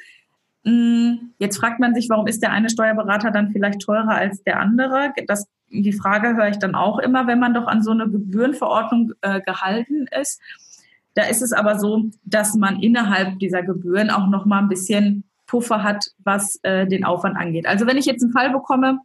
Hm, 0.64 1.34
jetzt 1.40 1.58
fragt 1.58 1.80
man 1.80 1.96
sich, 1.96 2.10
warum 2.10 2.28
ist 2.28 2.42
der 2.44 2.52
eine 2.52 2.70
Steuerberater 2.70 3.32
dann 3.32 3.52
vielleicht 3.52 3.82
teurer 3.82 4.16
als 4.16 4.44
der 4.44 4.60
andere? 4.60 5.14
Das, 5.28 5.48
die 5.72 5.94
Frage 5.94 6.36
höre 6.36 6.50
ich 6.50 6.60
dann 6.60 6.76
auch 6.76 7.00
immer, 7.00 7.28
wenn 7.28 7.40
man 7.40 7.54
doch 7.54 7.68
an 7.68 7.82
so 7.82 7.92
eine 7.92 8.10
Gebührenverordnung 8.10 9.14
äh, 9.22 9.42
gehalten 9.42 10.08
ist. 10.20 10.42
Da 11.14 11.24
ist 11.24 11.42
es 11.42 11.54
aber 11.54 11.80
so, 11.80 12.10
dass 12.24 12.56
man 12.56 12.82
innerhalb 12.82 13.40
dieser 13.40 13.64
Gebühren 13.64 14.10
auch 14.10 14.28
noch 14.28 14.46
mal 14.46 14.60
ein 14.60 14.70
bisschen 14.70 15.24
Puffer 15.46 15.84
hat, 15.84 16.06
was 16.20 16.60
äh, 16.64 16.88
den 16.88 17.04
Aufwand 17.04 17.36
angeht. 17.36 17.66
Also 17.66 17.86
wenn 17.86 17.98
ich 17.98 18.06
jetzt 18.06 18.24
einen 18.24 18.32
Fall 18.32 18.52
bekomme, 18.52 19.00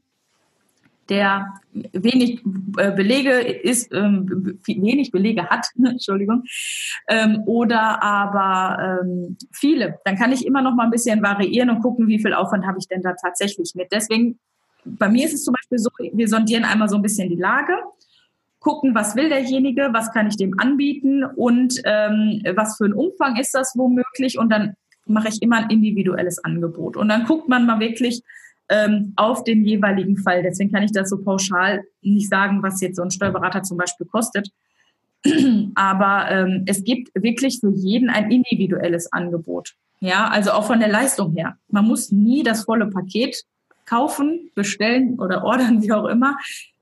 der 1.09 1.55
wenig 1.73 2.43
äh, 2.79 2.93
Belege 2.93 3.33
ist, 3.33 3.93
ähm, 3.93 4.59
wenig 4.65 5.11
Belege 5.11 5.49
hat, 5.49 5.69
Entschuldigung, 5.85 6.45
ähm, 7.09 7.43
oder 7.47 8.03
aber 8.03 9.01
ähm, 9.03 9.37
viele, 9.53 9.99
dann 10.05 10.17
kann 10.17 10.33
ich 10.33 10.47
immer 10.47 10.63
noch 10.63 10.75
mal 10.75 10.85
ein 10.85 10.91
bisschen 10.91 11.23
variieren 11.23 11.71
und 11.71 11.81
gucken, 11.81 12.09
wie 12.09 12.21
viel 12.21 12.35
Aufwand 12.35 12.67
habe 12.67 12.79
ich 12.79 12.89
denn 12.89 13.03
da 13.03 13.15
tatsächlich 13.21 13.73
mit. 13.75 13.89
Deswegen, 13.93 14.39
bei 14.87 15.09
mir 15.09 15.27
ist 15.27 15.35
es 15.35 15.45
zum 15.45 15.55
Beispiel 15.55 15.79
so, 15.79 15.91
wir 15.99 16.29
sondieren 16.29 16.65
einmal 16.65 16.89
so 16.89 16.97
ein 16.97 17.03
bisschen 17.03 17.29
die 17.29 17.37
Lage, 17.37 17.75
gucken, 18.61 18.95
was 18.95 19.15
will 19.15 19.29
derjenige, 19.29 19.91
was 19.93 20.13
kann 20.13 20.27
ich 20.27 20.37
dem 20.37 20.59
anbieten 20.59 21.25
und 21.25 21.81
ähm, 21.85 22.43
was 22.55 22.77
für 22.77 22.87
ein 22.87 22.95
Umfang 22.95 23.37
ist 23.37 23.55
das 23.55 23.73
womöglich 23.77 24.39
und 24.39 24.51
dann 24.51 24.75
mache 25.07 25.29
ich 25.29 25.41
immer 25.41 25.59
ein 25.59 25.71
individuelles 25.71 26.43
Angebot. 26.43 26.97
Und 26.97 27.09
dann 27.09 27.25
guckt 27.25 27.49
man 27.49 27.65
mal 27.65 27.79
wirklich, 27.79 28.23
ähm, 28.69 29.13
auf 29.17 29.45
den 29.45 29.65
jeweiligen 29.65 30.17
Fall. 30.17 30.43
Deswegen 30.43 30.73
kann 30.73 30.83
ich 30.83 30.93
das 30.93 31.11
so 31.11 31.19
pauschal 31.19 31.85
nicht 32.03 32.29
sagen, 32.29 32.63
was 32.63 32.81
jetzt 32.81 32.97
so 32.97 33.03
ein 33.03 33.11
Steuerberater 33.11 33.63
zum 33.63 33.77
Beispiel 33.77 34.07
kostet. 34.07 34.51
Aber 35.75 36.31
ähm, 36.31 36.65
es 36.67 36.85
gibt 36.85 37.11
wirklich 37.15 37.61
für 37.61 37.71
jeden 37.71 38.11
ein 38.11 38.31
individuelles 38.31 39.13
Angebot. 39.13 39.75
Ja, 40.01 40.29
also 40.29 40.51
auch 40.51 40.67
von 40.67 40.81
der 40.81 40.89
Leistung 40.89 41.33
her. 41.35 41.57
Man 41.69 41.87
muss 41.87 42.13
nie 42.13 42.43
das 42.43 42.65
volle 42.65 42.89
Paket 42.89 43.45
kaufen, 43.87 44.51
bestellen 44.55 45.19
oder 45.19 45.45
ordern, 45.45 45.83
wie 45.83 45.93
auch 45.93 46.07
immer, 46.07 46.37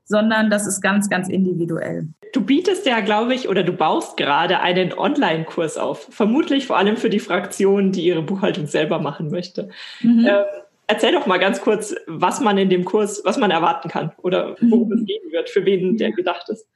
sondern 0.04 0.50
das 0.50 0.66
ist 0.66 0.80
ganz, 0.80 1.08
ganz 1.08 1.28
individuell. 1.28 2.08
Du 2.32 2.40
bietest 2.42 2.84
ja, 2.86 3.00
glaube 3.00 3.34
ich, 3.34 3.48
oder 3.48 3.62
du 3.62 3.72
baust 3.72 4.16
gerade 4.16 4.60
einen 4.60 4.92
Online-Kurs 4.92 5.78
auf. 5.78 6.08
Vermutlich 6.10 6.66
vor 6.66 6.76
allem 6.76 6.96
für 6.96 7.10
die 7.10 7.20
Fraktion, 7.20 7.92
die 7.92 8.04
ihre 8.04 8.22
Buchhaltung 8.22 8.66
selber 8.66 8.98
machen 8.98 9.30
möchte. 9.30 9.70
Mhm. 10.02 10.26
Ähm, 10.26 10.44
Erzähl 10.86 11.12
doch 11.12 11.26
mal 11.26 11.38
ganz 11.38 11.62
kurz, 11.62 11.94
was 12.06 12.40
man 12.40 12.58
in 12.58 12.68
dem 12.68 12.84
Kurs, 12.84 13.22
was 13.24 13.38
man 13.38 13.50
erwarten 13.50 13.88
kann 13.88 14.12
oder 14.18 14.54
worum 14.60 14.92
es 14.92 15.04
gehen 15.06 15.32
wird, 15.32 15.48
für 15.48 15.64
wen 15.64 15.96
der 15.96 16.12
gedacht 16.12 16.48
ist. 16.50 16.66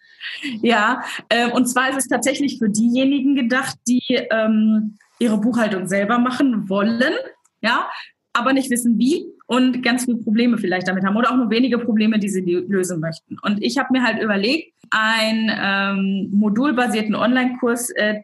Ja, 0.63 1.03
äh, 1.29 1.51
und 1.51 1.67
zwar 1.67 1.91
ist 1.91 1.99
es 1.99 2.09
tatsächlich 2.09 2.59
für 2.59 2.71
diejenigen 2.71 3.37
gedacht, 3.37 3.77
die 3.87 4.03
ähm, 4.31 4.97
ihre 5.19 5.39
Buchhaltung 5.39 5.87
selber 5.87 6.19
machen 6.19 6.71
wollen, 6.71 7.15
ja, 7.61 7.91
aber 8.39 8.53
nicht 8.53 8.71
wissen 8.71 8.99
wie 8.99 9.27
und 9.47 9.83
ganz 9.83 10.05
viele 10.05 10.19
Probleme 10.19 10.59
vielleicht 10.59 10.89
damit 10.89 11.05
haben 11.05 11.17
oder 11.17 11.31
auch 11.31 11.37
nur 11.37 11.51
wenige 11.51 11.79
Probleme, 11.79 12.19
die 12.19 12.29
sie 12.29 12.41
lösen 12.41 13.01
möchten. 13.01 13.39
Und 13.43 13.63
ich 13.63 13.79
habe 13.79 13.89
mir 13.93 14.03
halt 14.03 14.23
überlegt, 14.23 14.75
einen 14.91 15.51
ähm, 15.55 16.31
modulbasierten 16.33 17.15
Online-Kurs 17.15 17.91
äh, 17.91 18.21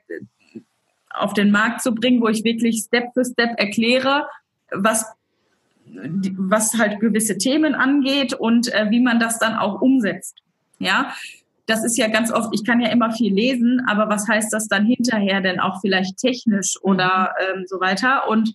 auf 1.10 1.34
den 1.34 1.50
Markt 1.50 1.82
zu 1.82 1.94
bringen, 1.94 2.20
wo 2.20 2.28
ich 2.28 2.44
wirklich 2.44 2.82
Step 2.86 3.12
für 3.14 3.24
Step 3.24 3.58
erkläre, 3.58 4.26
was 4.70 5.06
was 6.36 6.74
halt 6.78 6.98
gewisse 7.00 7.38
Themen 7.38 7.74
angeht 7.74 8.34
und 8.34 8.72
äh, 8.72 8.86
wie 8.90 9.00
man 9.00 9.20
das 9.20 9.38
dann 9.38 9.54
auch 9.54 9.80
umsetzt. 9.80 10.38
Ja, 10.78 11.14
das 11.66 11.84
ist 11.84 11.96
ja 11.96 12.08
ganz 12.08 12.32
oft, 12.32 12.50
ich 12.52 12.64
kann 12.64 12.80
ja 12.80 12.88
immer 12.88 13.12
viel 13.12 13.32
lesen, 13.32 13.82
aber 13.86 14.08
was 14.08 14.28
heißt 14.28 14.52
das 14.52 14.68
dann 14.68 14.84
hinterher 14.84 15.40
denn 15.40 15.60
auch 15.60 15.80
vielleicht 15.80 16.18
technisch 16.18 16.76
oder 16.82 17.34
mhm. 17.54 17.60
ähm, 17.60 17.64
so 17.66 17.80
weiter? 17.80 18.28
Und 18.28 18.54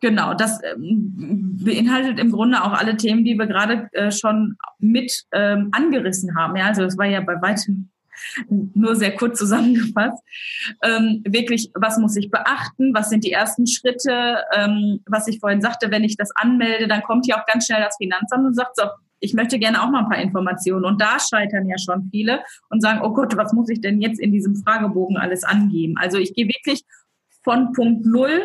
genau, 0.00 0.34
das 0.34 0.60
ähm, 0.62 1.56
beinhaltet 1.62 2.18
im 2.18 2.32
Grunde 2.32 2.62
auch 2.62 2.72
alle 2.72 2.96
Themen, 2.96 3.24
die 3.24 3.38
wir 3.38 3.46
gerade 3.46 3.88
äh, 3.92 4.10
schon 4.10 4.56
mit 4.78 5.24
ähm, 5.32 5.68
angerissen 5.72 6.36
haben. 6.36 6.56
Ja, 6.56 6.66
also 6.66 6.82
das 6.82 6.98
war 6.98 7.06
ja 7.06 7.20
bei 7.20 7.40
weitem 7.40 7.90
nur 8.74 8.96
sehr 8.96 9.14
kurz 9.16 9.38
zusammengefasst. 9.38 10.22
Ähm, 10.82 11.22
wirklich, 11.26 11.70
was 11.74 11.98
muss 11.98 12.16
ich 12.16 12.30
beachten? 12.30 12.94
Was 12.94 13.10
sind 13.10 13.24
die 13.24 13.32
ersten 13.32 13.66
Schritte? 13.66 14.38
Ähm, 14.54 15.00
was 15.06 15.26
ich 15.28 15.40
vorhin 15.40 15.60
sagte, 15.60 15.90
wenn 15.90 16.04
ich 16.04 16.16
das 16.16 16.30
anmelde, 16.34 16.88
dann 16.88 17.02
kommt 17.02 17.26
ja 17.26 17.40
auch 17.40 17.46
ganz 17.46 17.66
schnell 17.66 17.82
das 17.82 17.96
Finanzamt 17.96 18.46
und 18.46 18.54
sagt 18.54 18.76
so, 18.76 18.84
ich 19.20 19.34
möchte 19.34 19.58
gerne 19.58 19.82
auch 19.82 19.90
mal 19.90 20.00
ein 20.00 20.08
paar 20.08 20.20
Informationen. 20.20 20.84
Und 20.84 21.00
da 21.00 21.18
scheitern 21.20 21.68
ja 21.68 21.76
schon 21.78 22.08
viele 22.10 22.40
und 22.70 22.80
sagen, 22.80 23.00
oh 23.02 23.12
Gott, 23.12 23.36
was 23.36 23.52
muss 23.52 23.68
ich 23.68 23.80
denn 23.80 24.00
jetzt 24.00 24.18
in 24.18 24.32
diesem 24.32 24.56
Fragebogen 24.56 25.16
alles 25.16 25.44
angeben? 25.44 25.94
Also 25.98 26.18
ich 26.18 26.34
gehe 26.34 26.46
wirklich 26.46 26.82
von 27.42 27.72
Punkt 27.72 28.06
Null 28.06 28.42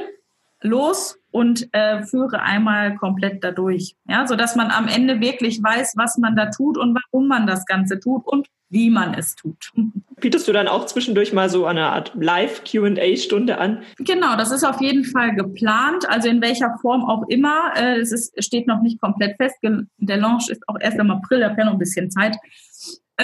los 0.62 1.18
und 1.36 1.68
äh, 1.74 2.02
führe 2.04 2.44
einmal 2.44 2.96
komplett 2.96 3.44
dadurch, 3.44 3.98
ja, 4.08 4.26
so 4.26 4.38
dass 4.38 4.56
man 4.56 4.72
am 4.72 4.88
Ende 4.88 5.20
wirklich 5.20 5.62
weiß, 5.62 5.96
was 5.98 6.18
man 6.18 6.38
da 6.38 6.46
tut 6.46 6.78
und 6.78 6.98
warum 6.98 7.28
man 7.28 7.46
das 7.46 7.66
Ganze 7.66 8.00
tut 8.00 8.26
und 8.26 8.48
wie 8.70 8.90
man 8.90 9.14
es 9.14 9.36
tut. 9.36 9.74
Bietest 10.22 10.48
du 10.48 10.54
dann 10.54 10.70
auch 10.70 10.86
zwischendurch 10.86 11.34
mal 11.34 11.50
so 11.50 11.66
eine 11.66 11.88
Art 11.88 12.14
Live-QA-Stunde 12.16 13.58
an? 13.58 13.84
Genau, 13.98 14.38
das 14.38 14.52
ist 14.52 14.64
auf 14.64 14.80
jeden 14.80 15.04
Fall 15.04 15.36
geplant, 15.36 16.08
also 16.08 16.30
in 16.30 16.42
welcher 16.42 16.78
Form 16.82 17.04
auch 17.04 17.28
immer. 17.28 17.74
Äh, 17.76 18.00
es 18.00 18.14
ist, 18.14 18.42
steht 18.42 18.66
noch 18.66 18.82
nicht 18.82 19.02
komplett 19.02 19.36
fest. 19.36 19.58
Der 19.62 20.18
Launch 20.18 20.50
ist 20.50 20.64
auch 20.70 20.78
erst 20.80 20.98
im 21.00 21.12
April, 21.12 21.42
da 21.42 21.58
wäre 21.58 21.66
noch 21.66 21.74
ein 21.74 21.80
bisschen 21.80 22.10
Zeit. 22.12 22.38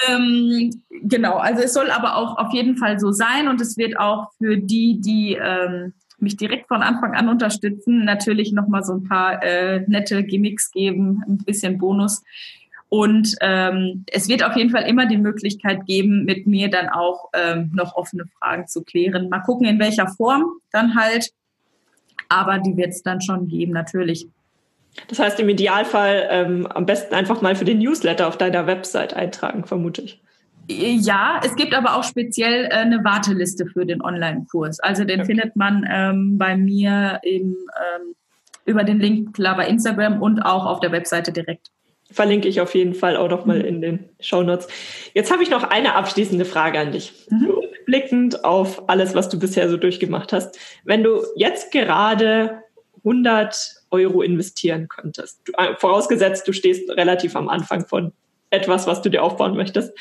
Ähm, 0.09 0.83
genau, 0.89 1.37
also 1.37 1.63
es 1.63 1.73
soll 1.73 1.91
aber 1.91 2.17
auch 2.17 2.37
auf 2.37 2.53
jeden 2.53 2.75
Fall 2.75 2.99
so 2.99 3.13
sein 3.13 3.47
und 3.47 3.61
es 3.61 3.77
wird 3.77 3.97
auch 3.97 4.31
für 4.37 4.57
die, 4.57 4.99
die 4.99 5.37
ähm, 5.41 5.93
mich 6.21 6.37
direkt 6.37 6.67
von 6.67 6.81
Anfang 6.81 7.13
an 7.15 7.29
unterstützen, 7.29 8.05
natürlich 8.05 8.51
nochmal 8.51 8.83
so 8.83 8.93
ein 8.93 9.03
paar 9.03 9.43
äh, 9.43 9.81
nette 9.87 10.23
Gimmicks 10.23 10.71
geben, 10.71 11.23
ein 11.27 11.37
bisschen 11.37 11.77
Bonus. 11.77 12.23
Und 12.89 13.35
ähm, 13.39 14.03
es 14.11 14.27
wird 14.27 14.43
auf 14.43 14.57
jeden 14.57 14.69
Fall 14.69 14.83
immer 14.83 15.05
die 15.05 15.17
Möglichkeit 15.17 15.85
geben, 15.85 16.25
mit 16.25 16.45
mir 16.45 16.69
dann 16.69 16.89
auch 16.89 17.29
ähm, 17.33 17.71
noch 17.73 17.95
offene 17.95 18.25
Fragen 18.37 18.67
zu 18.67 18.83
klären. 18.83 19.29
Mal 19.29 19.39
gucken, 19.39 19.65
in 19.65 19.79
welcher 19.79 20.07
Form 20.07 20.43
dann 20.71 20.95
halt. 20.95 21.29
Aber 22.27 22.59
die 22.59 22.75
wird 22.75 22.89
es 22.89 23.01
dann 23.01 23.21
schon 23.21 23.47
geben, 23.47 23.71
natürlich. 23.71 24.27
Das 25.07 25.19
heißt, 25.19 25.39
im 25.39 25.47
Idealfall 25.47 26.27
ähm, 26.29 26.67
am 26.67 26.85
besten 26.85 27.15
einfach 27.15 27.41
mal 27.41 27.55
für 27.55 27.63
den 27.63 27.79
Newsletter 27.79 28.27
auf 28.27 28.37
deiner 28.37 28.67
Website 28.67 29.13
eintragen, 29.13 29.63
vermute 29.63 30.01
ich. 30.01 30.21
Ja, 30.71 31.39
es 31.43 31.55
gibt 31.55 31.73
aber 31.73 31.95
auch 31.95 32.03
speziell 32.03 32.65
äh, 32.65 32.69
eine 32.69 33.03
Warteliste 33.03 33.65
für 33.65 33.85
den 33.85 34.01
Online-Kurs. 34.01 34.79
Also 34.79 35.03
den 35.03 35.21
okay. 35.21 35.27
findet 35.27 35.55
man 35.55 35.87
ähm, 35.91 36.37
bei 36.37 36.55
mir 36.55 37.19
im, 37.23 37.55
ähm, 37.55 38.15
über 38.65 38.83
den 38.83 38.99
Link 38.99 39.35
klar 39.35 39.57
bei 39.57 39.67
Instagram 39.67 40.21
und 40.21 40.41
auch 40.41 40.65
auf 40.65 40.79
der 40.79 40.91
Webseite 40.91 41.31
direkt. 41.31 41.67
Verlinke 42.11 42.47
ich 42.47 42.59
auf 42.59 42.75
jeden 42.75 42.93
Fall 42.93 43.15
auch 43.15 43.29
noch 43.29 43.45
mal 43.45 43.59
mhm. 43.59 43.65
in 43.65 43.81
den 43.81 44.09
Show 44.19 44.43
Notes. 44.43 44.67
Jetzt 45.13 45.31
habe 45.31 45.43
ich 45.43 45.49
noch 45.49 45.63
eine 45.63 45.95
abschließende 45.95 46.45
Frage 46.45 46.79
an 46.79 46.91
dich. 46.91 47.13
Mhm. 47.29 47.45
Rückblickend 47.45 48.43
auf 48.43 48.89
alles, 48.89 49.15
was 49.15 49.29
du 49.29 49.39
bisher 49.39 49.69
so 49.69 49.77
durchgemacht 49.77 50.33
hast. 50.33 50.57
Wenn 50.83 51.03
du 51.03 51.21
jetzt 51.35 51.71
gerade 51.71 52.63
100 52.97 53.75
Euro 53.91 54.21
investieren 54.21 54.87
könntest, 54.87 55.41
du, 55.45 55.53
äh, 55.57 55.75
vorausgesetzt, 55.77 56.47
du 56.47 56.53
stehst 56.53 56.89
relativ 56.91 57.35
am 57.35 57.49
Anfang 57.49 57.87
von 57.87 58.11
etwas, 58.49 58.85
was 58.85 59.01
du 59.01 59.09
dir 59.09 59.23
aufbauen 59.23 59.55
möchtest, 59.55 59.93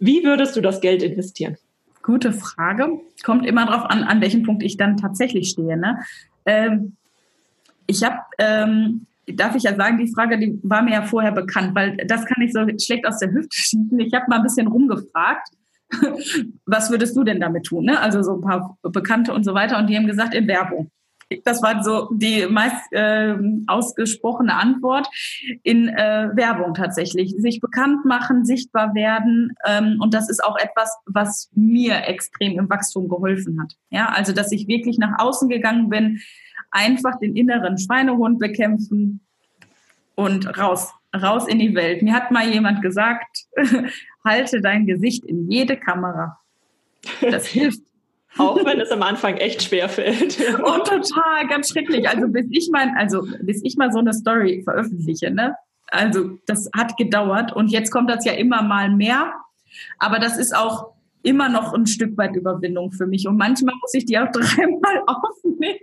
wie 0.00 0.24
würdest 0.24 0.56
du 0.56 0.60
das 0.60 0.80
Geld 0.80 1.02
investieren? 1.02 1.56
Gute 2.02 2.32
Frage. 2.32 3.00
Kommt 3.22 3.46
immer 3.46 3.66
darauf 3.66 3.84
an, 3.84 4.02
an 4.02 4.20
welchem 4.20 4.42
Punkt 4.42 4.62
ich 4.62 4.76
dann 4.78 4.96
tatsächlich 4.96 5.50
stehe. 5.50 5.76
Ne? 5.76 5.98
Ähm, 6.46 6.96
ich 7.86 8.02
habe, 8.02 8.16
ähm, 8.38 9.06
darf 9.26 9.54
ich 9.54 9.64
ja 9.64 9.76
sagen, 9.76 9.98
die 9.98 10.10
Frage, 10.12 10.38
die 10.38 10.58
war 10.62 10.82
mir 10.82 10.92
ja 10.92 11.02
vorher 11.02 11.32
bekannt, 11.32 11.74
weil 11.74 11.98
das 12.06 12.24
kann 12.24 12.42
ich 12.42 12.52
so 12.52 12.66
schlecht 12.82 13.06
aus 13.06 13.18
der 13.18 13.30
Hüfte 13.30 13.50
schießen. 13.52 14.00
Ich 14.00 14.14
habe 14.14 14.24
mal 14.28 14.36
ein 14.36 14.42
bisschen 14.42 14.66
rumgefragt. 14.66 15.48
Was 16.66 16.90
würdest 16.90 17.16
du 17.16 17.24
denn 17.24 17.40
damit 17.40 17.66
tun? 17.66 17.84
Ne? 17.84 18.00
Also 18.00 18.22
so 18.22 18.36
ein 18.36 18.40
paar 18.40 18.78
Bekannte 18.82 19.34
und 19.34 19.44
so 19.44 19.54
weiter. 19.54 19.78
Und 19.78 19.88
die 19.88 19.96
haben 19.96 20.06
gesagt, 20.06 20.34
in 20.34 20.48
Werbung. 20.48 20.90
Das 21.44 21.62
war 21.62 21.82
so 21.84 22.08
die 22.12 22.46
meist 22.46 22.92
äh, 22.92 23.36
ausgesprochene 23.66 24.54
Antwort 24.54 25.08
in 25.62 25.88
äh, 25.88 26.30
Werbung 26.34 26.74
tatsächlich. 26.74 27.34
Sich 27.38 27.60
bekannt 27.60 28.04
machen, 28.04 28.44
sichtbar 28.44 28.94
werden. 28.94 29.54
Ähm, 29.66 29.98
und 30.00 30.12
das 30.12 30.28
ist 30.28 30.42
auch 30.42 30.56
etwas, 30.58 30.96
was 31.06 31.50
mir 31.54 32.06
extrem 32.06 32.58
im 32.58 32.68
Wachstum 32.68 33.08
geholfen 33.08 33.60
hat. 33.60 33.74
Ja, 33.90 34.08
also 34.08 34.32
dass 34.32 34.50
ich 34.50 34.66
wirklich 34.66 34.98
nach 34.98 35.18
außen 35.18 35.48
gegangen 35.48 35.88
bin, 35.88 36.20
einfach 36.70 37.18
den 37.18 37.36
inneren 37.36 37.78
Schweinehund 37.78 38.38
bekämpfen 38.38 39.20
und 40.14 40.58
raus, 40.58 40.92
raus 41.14 41.46
in 41.48 41.58
die 41.58 41.74
Welt. 41.74 42.02
Mir 42.02 42.14
hat 42.14 42.30
mal 42.30 42.48
jemand 42.48 42.82
gesagt, 42.82 43.46
halte 44.24 44.60
dein 44.60 44.86
Gesicht 44.86 45.24
in 45.24 45.50
jede 45.50 45.76
Kamera. 45.76 46.38
Das 47.20 47.46
hilft. 47.46 47.82
Auch 48.38 48.64
wenn 48.64 48.80
es 48.80 48.90
am 48.90 49.02
Anfang 49.02 49.36
echt 49.36 49.62
schwer 49.62 49.88
fällt. 49.88 50.38
oh, 50.62 50.78
total, 50.78 51.48
ganz 51.48 51.70
schrecklich. 51.70 52.08
Also 52.08 52.28
bis 52.28 52.46
ich 52.50 52.70
mein, 52.72 52.96
also 52.96 53.26
bis 53.42 53.60
ich 53.64 53.76
mal 53.76 53.92
so 53.92 53.98
eine 53.98 54.12
Story 54.12 54.62
veröffentliche, 54.64 55.30
ne? 55.30 55.56
Also 55.90 56.38
das 56.46 56.70
hat 56.76 56.96
gedauert 56.96 57.52
und 57.52 57.68
jetzt 57.68 57.90
kommt 57.90 58.08
das 58.08 58.24
ja 58.24 58.32
immer 58.32 58.62
mal 58.62 58.90
mehr. 58.90 59.32
Aber 59.98 60.20
das 60.20 60.36
ist 60.36 60.54
auch 60.54 60.92
immer 61.22 61.48
noch 61.48 61.74
ein 61.74 61.86
Stück 61.86 62.16
weit 62.16 62.34
Überwindung 62.34 62.92
für 62.92 63.06
mich. 63.06 63.26
Und 63.26 63.36
manchmal 63.36 63.74
muss 63.80 63.94
ich 63.94 64.06
die 64.06 64.18
auch 64.18 64.28
dreimal 64.32 65.02
aufnehmen. 65.06 65.78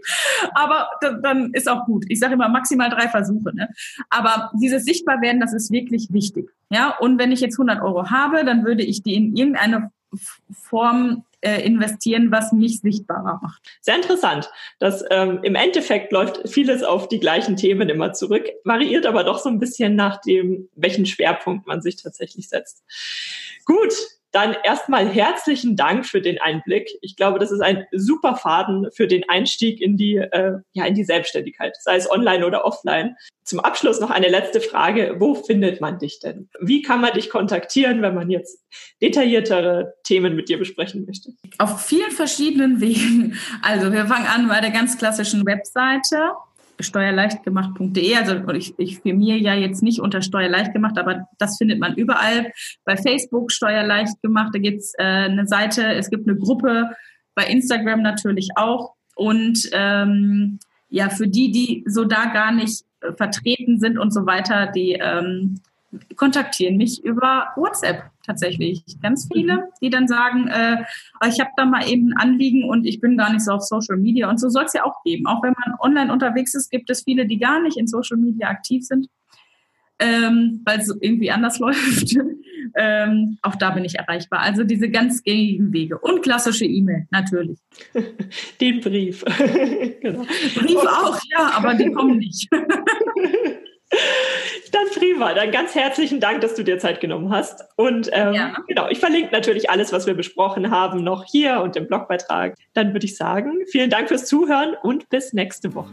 Aber 0.53 0.89
dann 1.21 1.51
ist 1.53 1.69
auch 1.69 1.85
gut. 1.85 2.05
Ich 2.09 2.19
sage 2.19 2.33
immer 2.33 2.49
maximal 2.49 2.89
drei 2.89 3.07
Versuche. 3.07 3.53
Ne? 3.55 3.69
Aber 4.09 4.51
dieses 4.61 4.85
Sichtbarwerden, 4.85 5.41
das 5.41 5.53
ist 5.53 5.71
wirklich 5.71 6.07
wichtig. 6.11 6.49
Ja, 6.69 6.95
und 6.99 7.19
wenn 7.19 7.31
ich 7.31 7.41
jetzt 7.41 7.59
100 7.59 7.81
Euro 7.81 8.09
habe, 8.09 8.43
dann 8.45 8.65
würde 8.65 8.83
ich 8.83 9.03
die 9.03 9.15
in 9.15 9.35
irgendeine 9.35 9.91
Form 10.51 11.23
äh, 11.41 11.61
investieren, 11.65 12.31
was 12.31 12.51
mich 12.51 12.81
sichtbarer 12.81 13.39
macht. 13.41 13.61
Sehr 13.81 13.95
interessant. 13.95 14.49
dass 14.79 15.03
ähm, 15.11 15.39
Im 15.43 15.55
Endeffekt 15.55 16.11
läuft 16.11 16.49
vieles 16.49 16.83
auf 16.83 17.07
die 17.07 17.19
gleichen 17.19 17.55
Themen 17.55 17.89
immer 17.89 18.13
zurück, 18.13 18.47
variiert 18.63 19.05
aber 19.05 19.23
doch 19.23 19.39
so 19.39 19.49
ein 19.49 19.59
bisschen 19.59 19.95
nach 19.95 20.19
dem, 20.21 20.69
welchen 20.75 21.05
Schwerpunkt 21.05 21.67
man 21.67 21.81
sich 21.81 22.01
tatsächlich 22.01 22.49
setzt. 22.49 22.83
Gut, 23.65 23.93
dann 24.37 24.55
erstmal 24.63 25.07
herzlichen 25.07 25.75
Dank 25.75 26.05
für 26.05 26.21
den 26.21 26.39
Einblick. 26.39 26.91
Ich 27.01 27.15
glaube, 27.15 27.39
das 27.39 27.51
ist 27.51 27.61
ein 27.61 27.87
super 27.91 28.35
Faden 28.35 28.87
für 28.93 29.07
den 29.07 29.27
Einstieg 29.27 29.81
in 29.81 29.97
die, 29.97 30.17
äh, 30.17 30.59
ja, 30.73 30.85
in 30.85 30.93
die 30.93 31.03
Selbstständigkeit, 31.03 31.75
sei 31.81 31.95
es 31.95 32.09
online 32.09 32.45
oder 32.45 32.63
offline. 32.63 33.15
Zum 33.43 33.59
Abschluss 33.59 33.99
noch 33.99 34.11
eine 34.11 34.27
letzte 34.27 34.61
Frage. 34.61 35.15
Wo 35.17 35.33
findet 35.33 35.81
man 35.81 35.97
dich 35.97 36.19
denn? 36.19 36.49
Wie 36.59 36.83
kann 36.83 37.01
man 37.01 37.13
dich 37.13 37.31
kontaktieren, 37.31 38.03
wenn 38.03 38.13
man 38.13 38.29
jetzt 38.29 38.63
detailliertere 39.01 39.95
Themen 40.03 40.35
mit 40.35 40.49
dir 40.49 40.59
besprechen 40.59 41.05
möchte? 41.07 41.31
Auf 41.57 41.81
vielen 41.81 42.11
verschiedenen 42.11 42.79
Wegen. 42.79 43.39
Also 43.63 43.91
wir 43.91 44.05
fangen 44.05 44.27
an 44.27 44.47
bei 44.47 44.61
der 44.61 44.69
ganz 44.69 44.99
klassischen 44.99 45.47
Webseite 45.47 46.33
steuerleichtgemacht.de. 46.79 48.15
Also 48.15 48.47
ich, 48.53 48.73
ich 48.77 48.99
firmiere 48.99 49.37
ja 49.37 49.53
jetzt 49.53 49.83
nicht 49.83 49.99
unter 49.99 50.21
Steuerleichtgemacht, 50.21 50.97
aber 50.97 51.27
das 51.37 51.57
findet 51.57 51.79
man 51.79 51.95
überall. 51.95 52.51
Bei 52.85 52.97
Facebook 52.97 53.51
Steuerleichtgemacht, 53.51 54.53
da 54.53 54.59
gibt's 54.59 54.93
äh, 54.97 55.03
eine 55.03 55.47
Seite, 55.47 55.93
es 55.93 56.09
gibt 56.09 56.27
eine 56.27 56.37
Gruppe, 56.37 56.91
bei 57.35 57.45
Instagram 57.45 58.01
natürlich 58.01 58.49
auch. 58.55 58.93
Und 59.15 59.69
ähm, 59.73 60.59
ja, 60.89 61.09
für 61.09 61.27
die, 61.27 61.51
die 61.51 61.83
so 61.87 62.03
da 62.03 62.25
gar 62.25 62.51
nicht 62.51 62.83
äh, 63.01 63.13
vertreten 63.13 63.79
sind 63.79 63.97
und 63.97 64.13
so 64.13 64.25
weiter, 64.25 64.67
die 64.67 64.93
ähm, 64.93 65.61
kontaktieren 66.15 66.77
mich 66.77 67.03
über 67.03 67.47
WhatsApp 67.55 68.03
tatsächlich. 68.25 68.83
Ganz 69.01 69.27
viele, 69.31 69.57
mhm. 69.57 69.61
die 69.81 69.89
dann 69.89 70.07
sagen, 70.07 70.47
äh, 70.47 70.83
ich 71.27 71.39
habe 71.39 71.51
da 71.55 71.65
mal 71.65 71.87
eben 71.89 72.13
ein 72.13 72.17
Anliegen 72.17 72.69
und 72.69 72.85
ich 72.85 72.99
bin 72.99 73.17
gar 73.17 73.31
nicht 73.31 73.43
so 73.43 73.53
auf 73.53 73.63
Social 73.63 73.97
Media. 73.97 74.29
Und 74.29 74.39
so 74.39 74.49
soll 74.49 74.65
es 74.65 74.73
ja 74.73 74.83
auch 74.83 75.03
geben. 75.03 75.25
Auch 75.25 75.41
wenn 75.41 75.55
man 75.65 75.79
online 75.79 76.11
unterwegs 76.11 76.53
ist, 76.53 76.69
gibt 76.69 76.89
es 76.89 77.03
viele, 77.03 77.25
die 77.25 77.39
gar 77.39 77.61
nicht 77.61 77.77
in 77.77 77.87
Social 77.87 78.17
Media 78.17 78.49
aktiv 78.49 78.83
sind, 78.85 79.07
ähm, 79.99 80.61
weil 80.65 80.79
es 80.79 80.95
irgendwie 80.99 81.31
anders 81.31 81.59
läuft. 81.59 82.15
ähm, 82.75 83.37
auch 83.41 83.55
da 83.55 83.71
bin 83.71 83.85
ich 83.85 83.95
erreichbar. 83.95 84.41
Also 84.41 84.63
diese 84.63 84.89
ganz 84.89 85.23
gängigen 85.23 85.71
Wege. 85.71 85.97
Und 85.97 86.21
klassische 86.21 86.65
E-Mail, 86.65 87.07
natürlich. 87.11 87.59
Den 88.61 88.81
Brief. 88.81 89.23
genau. 90.01 90.25
Brief 90.55 90.77
auch, 90.77 91.19
ja, 91.31 91.51
aber 91.55 91.73
die 91.75 91.91
kommen 91.91 92.17
nicht. 92.17 92.49
Dann 94.77 94.89
prima. 94.93 95.33
Dann 95.33 95.51
ganz 95.51 95.73
herzlichen 95.73 96.19
Dank, 96.19 96.41
dass 96.41 96.53
du 96.53 96.63
dir 96.63 96.77
Zeit 96.77 96.99
genommen 96.99 97.31
hast. 97.31 97.63
Und 97.77 98.09
ähm, 98.13 98.33
ja. 98.33 98.55
genau, 98.67 98.87
ich 98.89 98.99
verlinke 98.99 99.31
natürlich 99.31 99.71
alles, 99.71 99.91
was 99.91 100.05
wir 100.05 100.13
besprochen 100.13 100.69
haben, 100.69 101.03
noch 101.03 101.25
hier 101.25 101.61
und 101.61 101.75
im 101.75 101.87
Blogbeitrag. 101.87 102.53
Dann 102.73 102.93
würde 102.93 103.05
ich 103.05 103.17
sagen, 103.17 103.53
vielen 103.71 103.89
Dank 103.89 104.07
fürs 104.07 104.25
Zuhören 104.25 104.75
und 104.83 105.09
bis 105.09 105.33
nächste 105.33 105.73
Woche. 105.73 105.91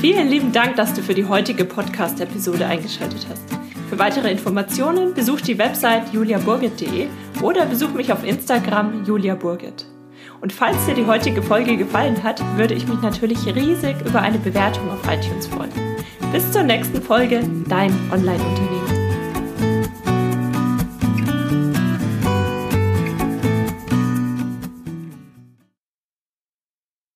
Vielen 0.00 0.28
lieben 0.28 0.52
Dank, 0.52 0.74
dass 0.74 0.92
du 0.92 1.02
für 1.02 1.14
die 1.14 1.24
heutige 1.24 1.64
Podcast-Episode 1.64 2.66
eingeschaltet 2.66 3.26
hast. 3.30 3.44
Für 3.88 3.98
weitere 4.00 4.32
Informationen 4.32 5.14
besuch 5.14 5.40
die 5.40 5.58
Website 5.58 6.12
juliaburgit.de 6.12 7.06
oder 7.42 7.64
besuch 7.66 7.90
mich 7.90 8.12
auf 8.12 8.24
Instagram 8.24 9.04
juliaburgit. 9.04 9.86
Und 10.40 10.52
falls 10.52 10.84
dir 10.86 10.94
die 10.94 11.06
heutige 11.06 11.42
Folge 11.42 11.76
gefallen 11.76 12.20
hat, 12.24 12.42
würde 12.56 12.74
ich 12.74 12.88
mich 12.88 13.00
natürlich 13.00 13.46
riesig 13.46 13.96
über 14.04 14.20
eine 14.20 14.38
Bewertung 14.38 14.90
auf 14.90 15.00
iTunes 15.04 15.46
freuen. 15.46 15.70
Bis 16.36 16.52
zur 16.52 16.64
nächsten 16.64 17.00
Folge, 17.00 17.40
dein 17.66 17.90
Online-Unternehmen. 18.12 18.85